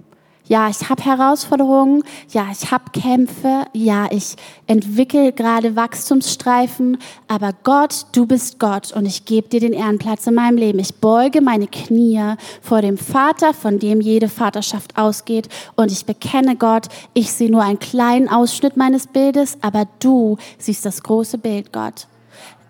Ja, 0.45 0.69
ich 0.69 0.89
habe 0.89 1.01
Herausforderungen, 1.05 2.03
ja, 2.29 2.47
ich 2.51 2.69
habe 2.69 2.91
Kämpfe, 2.91 3.63
ja, 3.71 4.07
ich 4.11 4.35
entwickle 4.67 5.31
gerade 5.31 5.77
Wachstumsstreifen, 5.77 6.97
aber 7.29 7.53
Gott, 7.63 8.07
du 8.11 8.25
bist 8.25 8.59
Gott 8.59 8.91
und 8.91 9.05
ich 9.05 9.23
gebe 9.23 9.47
dir 9.47 9.61
den 9.61 9.71
Ehrenplatz 9.71 10.27
in 10.27 10.33
meinem 10.33 10.57
Leben. 10.57 10.79
Ich 10.79 10.95
beuge 10.95 11.39
meine 11.39 11.67
Knie 11.67 12.35
vor 12.61 12.81
dem 12.81 12.97
Vater, 12.97 13.53
von 13.53 13.79
dem 13.79 14.01
jede 14.01 14.27
Vaterschaft 14.27 14.97
ausgeht 14.97 15.47
und 15.77 15.93
ich 15.93 16.05
bekenne 16.05 16.57
Gott, 16.57 16.87
ich 17.13 17.31
sehe 17.31 17.49
nur 17.49 17.63
einen 17.63 17.79
kleinen 17.79 18.27
Ausschnitt 18.27 18.75
meines 18.75 19.07
Bildes, 19.07 19.57
aber 19.61 19.87
du 19.99 20.35
siehst 20.57 20.85
das 20.85 21.01
große 21.03 21.37
Bild, 21.37 21.71
Gott. 21.71 22.07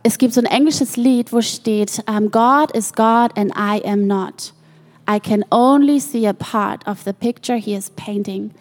Es 0.03 0.19
gibt 0.19 0.36
so 0.36 0.41
ein 0.41 0.45
englisches 0.45 0.95
Lied, 0.95 1.34
wo 1.34 1.41
steht, 1.41 2.03
um, 2.07 2.30
God 2.30 2.69
is 2.76 2.93
God 2.93 3.36
and 3.36 3.51
I 3.57 3.82
am 3.84 4.05
not. 4.05 4.53
I 5.08 5.20
can 5.20 5.43
only 5.51 5.99
see 5.99 6.28
a 6.28 6.34
part 6.34 6.88
of 6.88 7.04
the 7.04 7.14
picture 7.14 7.58
he 7.58 7.76
is 7.76 7.89
painting. 7.91 8.51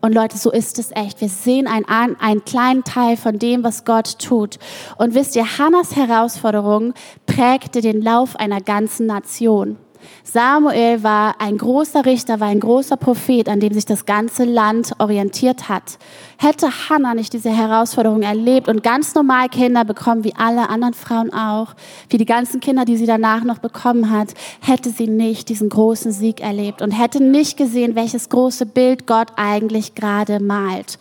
Und 0.00 0.14
Leute, 0.14 0.36
so 0.36 0.50
ist 0.50 0.80
es 0.80 0.90
echt. 0.92 1.20
Wir 1.20 1.28
sehen 1.28 1.68
einen, 1.68 1.86
einen 1.86 2.44
kleinen 2.44 2.82
Teil 2.82 3.16
von 3.16 3.38
dem, 3.38 3.62
was 3.62 3.84
Gott 3.84 4.18
tut. 4.18 4.58
Und 4.98 5.14
wisst 5.14 5.36
ihr, 5.36 5.58
Hannas 5.58 5.94
Herausforderung 5.94 6.92
prägte 7.26 7.80
den 7.80 8.02
Lauf 8.02 8.34
einer 8.34 8.60
ganzen 8.60 9.06
Nation. 9.06 9.76
Samuel 10.24 11.02
war 11.02 11.40
ein 11.40 11.58
großer 11.58 12.06
Richter, 12.06 12.40
war 12.40 12.48
ein 12.48 12.60
großer 12.60 12.96
Prophet, 12.96 13.48
an 13.48 13.60
dem 13.60 13.72
sich 13.72 13.84
das 13.84 14.06
ganze 14.06 14.44
Land 14.44 14.92
orientiert 14.98 15.68
hat. 15.68 15.98
Hätte 16.38 16.68
Hannah 16.88 17.14
nicht 17.14 17.32
diese 17.32 17.50
Herausforderung 17.50 18.22
erlebt 18.22 18.68
und 18.68 18.82
ganz 18.82 19.14
normal 19.14 19.48
Kinder 19.48 19.84
bekommen, 19.84 20.24
wie 20.24 20.34
alle 20.34 20.68
anderen 20.68 20.94
Frauen 20.94 21.32
auch, 21.32 21.74
wie 22.08 22.18
die 22.18 22.24
ganzen 22.24 22.60
Kinder, 22.60 22.84
die 22.84 22.96
sie 22.96 23.06
danach 23.06 23.44
noch 23.44 23.58
bekommen 23.58 24.10
hat, 24.10 24.34
hätte 24.60 24.90
sie 24.90 25.06
nicht 25.06 25.48
diesen 25.48 25.68
großen 25.68 26.12
Sieg 26.12 26.40
erlebt 26.40 26.82
und 26.82 26.90
hätte 26.92 27.22
nicht 27.22 27.56
gesehen, 27.56 27.94
welches 27.94 28.28
große 28.28 28.66
Bild 28.66 29.06
Gott 29.06 29.28
eigentlich 29.36 29.94
gerade 29.94 30.40
malt. 30.40 30.98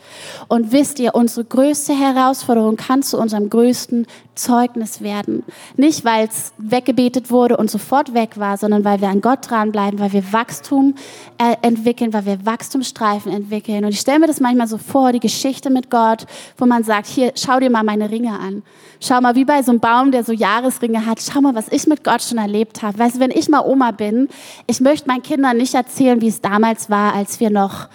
Und 0.47 0.71
wisst 0.71 0.99
ihr, 0.99 1.15
unsere 1.15 1.45
größte 1.45 1.93
Herausforderung 1.93 2.75
kann 2.75 3.03
zu 3.03 3.17
unserem 3.17 3.49
größten 3.49 4.05
Zeugnis 4.41 5.01
werden. 5.01 5.43
Nicht, 5.77 6.03
weil 6.03 6.27
es 6.27 6.53
weggebetet 6.57 7.29
wurde 7.29 7.57
und 7.57 7.69
sofort 7.69 8.13
weg 8.13 8.37
war, 8.37 8.57
sondern 8.57 8.83
weil 8.83 8.99
wir 9.01 9.09
an 9.09 9.21
Gott 9.21 9.49
dranbleiben, 9.49 9.99
weil 9.99 10.13
wir 10.13 10.33
Wachstum 10.33 10.95
äh, 11.37 11.55
entwickeln, 11.61 12.11
weil 12.13 12.25
wir 12.25 12.45
Wachstumsstreifen 12.45 13.31
entwickeln. 13.31 13.85
Und 13.85 13.91
ich 13.91 13.99
stelle 13.99 14.19
mir 14.19 14.27
das 14.27 14.39
manchmal 14.39 14.67
so 14.67 14.77
vor, 14.77 15.11
die 15.11 15.19
Geschichte 15.19 15.69
mit 15.69 15.89
Gott, 15.91 16.25
wo 16.57 16.65
man 16.65 16.83
sagt, 16.83 17.07
hier, 17.07 17.33
schau 17.35 17.59
dir 17.59 17.69
mal 17.69 17.83
meine 17.83 18.09
Ringe 18.09 18.39
an. 18.39 18.63
Schau 18.99 19.21
mal, 19.21 19.35
wie 19.35 19.45
bei 19.45 19.61
so 19.61 19.71
einem 19.71 19.79
Baum, 19.79 20.11
der 20.11 20.23
so 20.23 20.31
Jahresringe 20.31 21.05
hat. 21.05 21.19
Schau 21.21 21.41
mal, 21.41 21.55
was 21.55 21.71
ich 21.71 21.85
mit 21.87 22.03
Gott 22.03 22.23
schon 22.23 22.37
erlebt 22.37 22.81
habe. 22.81 22.97
Weißt 22.97 23.15
du, 23.15 23.19
wenn 23.19 23.31
ich 23.31 23.47
mal 23.47 23.63
Oma 23.65 23.91
bin, 23.91 24.27
ich 24.67 24.81
möchte 24.81 25.07
meinen 25.07 25.21
Kindern 25.21 25.57
nicht 25.57 25.75
erzählen, 25.75 26.19
wie 26.21 26.27
es 26.27 26.41
damals 26.41 26.89
war, 26.89 27.13
als 27.13 27.39
wir 27.39 27.49
noch 27.49 27.87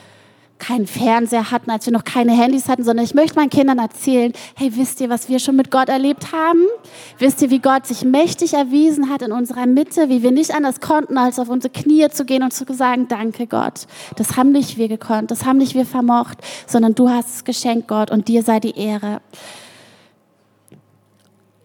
keinen 0.58 0.86
Fernseher 0.86 1.50
hatten, 1.50 1.70
als 1.70 1.86
wir 1.86 1.92
noch 1.92 2.04
keine 2.04 2.32
Handys 2.32 2.68
hatten, 2.68 2.84
sondern 2.84 3.04
ich 3.04 3.14
möchte 3.14 3.36
meinen 3.36 3.50
Kindern 3.50 3.78
erzählen, 3.78 4.32
hey, 4.54 4.76
wisst 4.76 5.00
ihr, 5.00 5.10
was 5.10 5.28
wir 5.28 5.38
schon 5.38 5.56
mit 5.56 5.70
Gott 5.70 5.88
erlebt 5.88 6.32
haben? 6.32 6.64
Wisst 7.18 7.42
ihr, 7.42 7.50
wie 7.50 7.58
Gott 7.58 7.86
sich 7.86 8.04
mächtig 8.04 8.54
erwiesen 8.54 9.10
hat 9.10 9.22
in 9.22 9.32
unserer 9.32 9.66
Mitte, 9.66 10.08
wie 10.08 10.22
wir 10.22 10.30
nicht 10.30 10.54
anders 10.54 10.80
konnten, 10.80 11.18
als 11.18 11.38
auf 11.38 11.48
unsere 11.48 11.72
Knie 11.72 12.08
zu 12.10 12.24
gehen 12.24 12.42
und 12.42 12.52
zu 12.52 12.64
sagen, 12.72 13.08
danke 13.08 13.46
Gott. 13.46 13.86
Das 14.16 14.36
haben 14.36 14.52
nicht 14.52 14.78
wir 14.78 14.88
gekonnt, 14.88 15.30
das 15.30 15.44
haben 15.44 15.58
nicht 15.58 15.74
wir 15.74 15.86
vermocht, 15.86 16.38
sondern 16.66 16.94
du 16.94 17.10
hast 17.10 17.34
es 17.34 17.44
geschenkt, 17.44 17.88
Gott, 17.88 18.10
und 18.10 18.28
dir 18.28 18.42
sei 18.42 18.60
die 18.60 18.78
Ehre. 18.78 19.20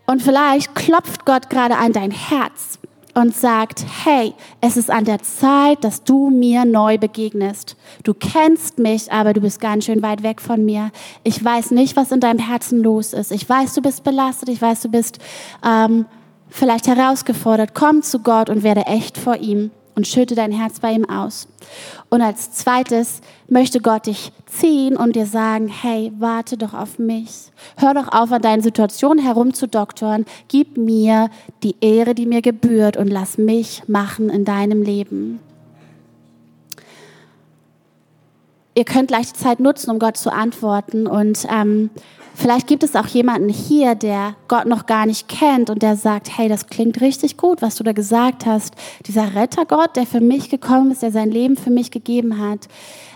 Und 0.06 0.22
vielleicht 0.22 0.76
klopft 0.76 1.26
Gott 1.26 1.50
gerade 1.50 1.78
an 1.78 1.94
dein 1.94 2.12
Herz 2.12 2.80
und 3.14 3.36
sagt, 3.36 3.86
hey, 4.04 4.34
es 4.62 4.78
ist 4.78 4.90
an 4.90 5.06
der 5.06 5.22
Zeit, 5.22 5.84
dass 5.84 6.04
du 6.04 6.30
mir 6.30 6.66
neu 6.66 6.98
begegnest. 6.98 7.76
Du 8.04 8.14
kennst 8.14 8.80
mich, 8.80 9.12
aber 9.12 9.34
du 9.34 9.42
bist 9.42 9.60
ganz 9.60 9.86
schön 9.86 10.02
weit 10.02 10.24
weg 10.24 10.42
von 10.42 10.64
mir. 10.64 10.92
Ich 11.24 11.44
weiß 11.44 11.72
nicht, 11.72 11.96
was 11.96 12.12
in 12.12 12.20
deinem 12.20 12.40
Herzen 12.40 12.82
los 12.82 13.14
ist. 13.14 13.32
Ich 13.32 13.48
weiß, 13.48 13.74
du 13.74 13.82
bist 13.82 14.04
belastet. 14.04 14.50
Ich 14.50 14.62
weiß, 14.62 14.82
du 14.82 14.90
bist 14.90 15.20
ähm, 15.66 16.06
vielleicht 16.50 16.88
herausgefordert. 16.88 17.74
Komm 17.74 18.02
zu 18.02 18.20
Gott 18.20 18.50
und 18.50 18.64
werde 18.64 18.82
echt 18.82 19.18
vor 19.18 19.38
ihm 19.38 19.72
und 19.96 20.08
schütte 20.08 20.36
dein 20.36 20.52
Herz 20.52 20.80
bei 20.80 20.92
ihm 20.92 21.10
aus. 21.10 21.48
Und 22.10 22.22
als 22.22 22.52
zweites 22.52 23.22
möchte 23.48 23.80
Gott 23.80 24.08
dich 24.08 24.32
ziehen 24.46 24.98
und 24.98 25.16
dir 25.16 25.26
sagen, 25.26 25.68
hey, 25.68 26.12
warte 26.18 26.58
doch 26.58 26.74
auf 26.74 27.00
mich. 27.00 27.52
Hör 27.78 27.94
doch 27.94 28.08
auf, 28.12 28.32
an 28.32 28.42
deinen 28.42 28.62
Situationen 28.62 29.24
herumzudoktoren. 29.24 30.26
Gib 30.48 30.78
mir 30.78 31.30
die 31.64 31.76
Ehre, 31.82 32.16
die 32.16 32.26
mir 32.26 32.42
gebührt 32.42 32.98
und 32.98 33.08
lass 33.08 33.38
mich 33.38 33.84
machen 33.88 34.30
in 34.30 34.46
deinem 34.46 34.82
Leben. 34.82 35.40
Ihr 38.74 38.86
könnt 38.86 39.10
gleich 39.10 39.34
die 39.34 39.40
Zeit 39.40 39.60
nutzen, 39.60 39.92
um 39.92 40.00
Gott 40.00 40.16
zu 40.16 40.32
antworten 40.32 41.06
und 41.06 41.46
ähm, 41.50 41.90
Vielleicht 42.34 42.68
gibt 42.68 42.84
es 42.84 42.96
auch 42.96 43.08
jemanden 43.08 43.50
hier, 43.50 43.96
der 43.96 44.36
Gott 44.48 44.66
noch 44.66 44.86
gar 44.86 45.06
nicht 45.06 45.28
kennt 45.28 45.70
und 45.70 45.82
der 45.82 45.96
sagt, 45.96 46.38
hey, 46.38 46.48
das 46.48 46.68
klingt 46.68 47.02
richtig 47.02 47.38
gut, 47.38 47.62
was 47.62 47.76
du 47.76 47.84
da 47.84 47.92
gesagt 47.92 48.46
hast. 48.46 48.74
Dieser 49.06 49.36
Rettergott, 49.36 49.96
der 49.96 50.06
für 50.06 50.22
mich 50.22 50.50
gekommen 50.50 50.92
ist, 50.92 51.04
der 51.04 51.12
sein 51.12 51.32
Leben 51.32 51.58
für 51.58 51.72
mich 51.72 51.92
gegeben 51.92 52.40
hat. 52.40 52.68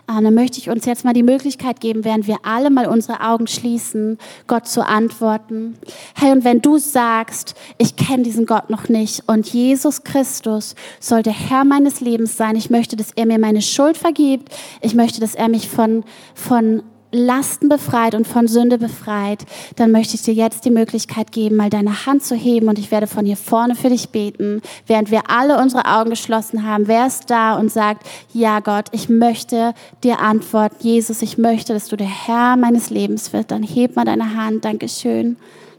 Ähm, 0.07 0.23
dann 0.23 0.33
möchte 0.35 0.59
ich 0.59 0.69
uns 0.69 0.85
jetzt 0.85 1.03
mal 1.03 1.13
die 1.13 1.23
Möglichkeit 1.23 1.79
geben, 1.79 2.05
während 2.05 2.27
wir 2.27 2.37
alle 2.43 2.69
mal 2.69 2.87
unsere 2.87 3.21
Augen 3.21 3.47
schließen, 3.47 4.19
Gott 4.45 4.67
zu 4.67 4.85
antworten. 4.85 5.77
Hey, 6.13 6.31
und 6.31 6.43
wenn 6.43 6.61
du 6.61 6.77
sagst, 6.77 7.55
ich 7.77 7.95
kenne 7.95 8.23
diesen 8.23 8.45
Gott 8.45 8.69
noch 8.69 8.87
nicht 8.87 9.23
und 9.27 9.47
Jesus 9.47 10.03
Christus 10.03 10.75
soll 10.99 11.23
der 11.23 11.33
Herr 11.33 11.65
meines 11.65 12.01
Lebens 12.01 12.37
sein, 12.37 12.55
ich 12.55 12.69
möchte, 12.69 12.95
dass 12.95 13.11
er 13.15 13.25
mir 13.25 13.39
meine 13.39 13.61
Schuld 13.61 13.97
vergibt, 13.97 14.49
ich 14.81 14.93
möchte, 14.93 15.19
dass 15.19 15.33
er 15.33 15.49
mich 15.49 15.69
von, 15.69 16.03
von 16.35 16.83
Lasten 17.11 17.69
befreit 17.69 18.15
und 18.15 18.27
von 18.27 18.47
Sünde 18.47 18.77
befreit, 18.77 19.45
dann 19.75 19.91
möchte 19.91 20.15
ich 20.15 20.23
dir 20.23 20.33
jetzt 20.33 20.65
die 20.65 20.71
Möglichkeit 20.71 21.31
geben, 21.31 21.55
mal 21.55 21.69
deine 21.69 22.05
Hand 22.05 22.23
zu 22.23 22.35
heben 22.35 22.67
und 22.67 22.79
ich 22.79 22.91
werde 22.91 23.07
von 23.07 23.25
hier 23.25 23.37
vorne 23.37 23.75
für 23.75 23.89
dich 23.89 24.09
beten, 24.09 24.61
während 24.87 25.11
wir 25.11 25.29
alle 25.29 25.57
unsere 25.57 25.85
Augen 25.85 26.09
geschlossen 26.09 26.63
haben. 26.67 26.87
Wer 26.87 27.07
ist 27.07 27.29
da 27.29 27.55
und 27.55 27.71
sagt, 27.71 28.05
ja 28.33 28.59
Gott, 28.59 28.87
ich 28.91 29.09
möchte 29.09 29.73
dir 30.03 30.19
antworten. 30.19 30.75
Jesus, 30.79 31.21
ich 31.21 31.37
möchte, 31.37 31.73
dass 31.73 31.87
du 31.87 31.95
der 31.95 32.07
Herr 32.07 32.57
meines 32.57 32.89
Lebens 32.89 33.31
wirst. 33.33 33.51
Dann 33.51 33.63
heb 33.63 33.95
mal 33.95 34.05
deine 34.05 34.35
Hand. 34.35 34.65
Dankeschön. 34.65 35.37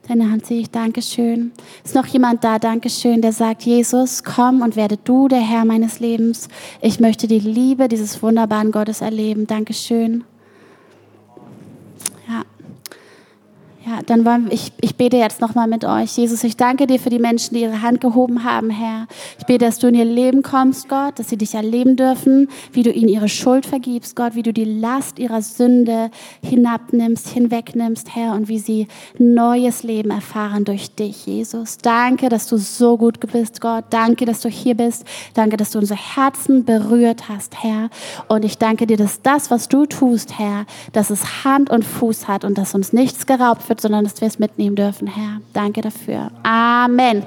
Deine 0.08 0.30
Hand 0.30 0.46
sehe 0.46 0.60
ich. 0.60 0.70
Dankeschön. 0.70 1.52
Ist 1.84 1.94
noch 1.94 2.06
jemand 2.06 2.44
da? 2.44 2.58
Dankeschön, 2.58 3.22
der 3.22 3.32
sagt, 3.32 3.62
Jesus, 3.62 4.22
komm 4.22 4.62
und 4.62 4.76
werde 4.76 4.96
du 5.02 5.26
der 5.26 5.40
Herr 5.40 5.64
meines 5.64 5.98
Lebens. 5.98 6.48
Ich 6.80 7.00
möchte 7.00 7.26
die 7.26 7.40
Liebe 7.40 7.88
dieses 7.88 8.22
wunderbaren 8.22 8.70
Gottes 8.70 9.00
erleben. 9.00 9.46
Dankeschön. 9.46 10.24
Ja, 13.86 14.00
dann 14.04 14.24
wollen 14.24 14.46
wir, 14.46 14.52
ich, 14.52 14.72
ich 14.80 14.96
bete 14.96 15.16
jetzt 15.16 15.40
nochmal 15.40 15.68
mit 15.68 15.84
euch. 15.84 16.16
Jesus, 16.16 16.42
ich 16.42 16.56
danke 16.56 16.88
dir 16.88 16.98
für 16.98 17.08
die 17.08 17.20
Menschen, 17.20 17.54
die 17.54 17.62
ihre 17.62 17.82
Hand 17.82 18.00
gehoben 18.00 18.42
haben, 18.42 18.68
Herr. 18.68 19.06
Ich 19.38 19.46
bete, 19.46 19.64
dass 19.64 19.78
du 19.78 19.86
in 19.86 19.94
ihr 19.94 20.04
Leben 20.04 20.42
kommst, 20.42 20.88
Gott, 20.88 21.20
dass 21.20 21.28
sie 21.28 21.36
dich 21.36 21.54
erleben 21.54 21.94
dürfen, 21.94 22.48
wie 22.72 22.82
du 22.82 22.90
ihnen 22.90 23.08
ihre 23.08 23.28
Schuld 23.28 23.64
vergibst, 23.64 24.16
Gott, 24.16 24.34
wie 24.34 24.42
du 24.42 24.52
die 24.52 24.64
Last 24.64 25.20
ihrer 25.20 25.40
Sünde 25.40 26.10
hinabnimmst, 26.42 27.28
hinwegnimmst, 27.28 28.16
Herr, 28.16 28.32
und 28.32 28.48
wie 28.48 28.58
sie 28.58 28.88
neues 29.18 29.84
Leben 29.84 30.10
erfahren 30.10 30.64
durch 30.64 30.90
dich, 30.96 31.24
Jesus. 31.24 31.78
Danke, 31.78 32.28
dass 32.28 32.48
du 32.48 32.56
so 32.56 32.96
gut 32.96 33.20
bist, 33.20 33.60
Gott. 33.60 33.84
Danke, 33.90 34.24
dass 34.24 34.40
du 34.40 34.48
hier 34.48 34.74
bist. 34.74 35.04
Danke, 35.34 35.56
dass 35.56 35.70
du 35.70 35.78
unsere 35.78 36.00
Herzen 36.16 36.64
berührt 36.64 37.28
hast, 37.28 37.62
Herr. 37.62 37.90
Und 38.26 38.44
ich 38.44 38.58
danke 38.58 38.88
dir, 38.88 38.96
dass 38.96 39.22
das, 39.22 39.52
was 39.52 39.68
du 39.68 39.86
tust, 39.86 40.40
Herr, 40.40 40.66
dass 40.92 41.10
es 41.10 41.44
Hand 41.44 41.70
und 41.70 41.84
Fuß 41.84 42.26
hat 42.26 42.44
und 42.44 42.58
dass 42.58 42.74
uns 42.74 42.92
nichts 42.92 43.26
geraubt 43.26 43.62
wird, 43.76 43.80
sondern 43.82 44.04
dass 44.04 44.20
wir 44.20 44.28
es 44.28 44.38
mitnehmen 44.38 44.76
dürfen, 44.76 45.06
Herr. 45.06 45.40
Danke 45.52 45.82
dafür. 45.82 46.30
Amen. 46.42 47.22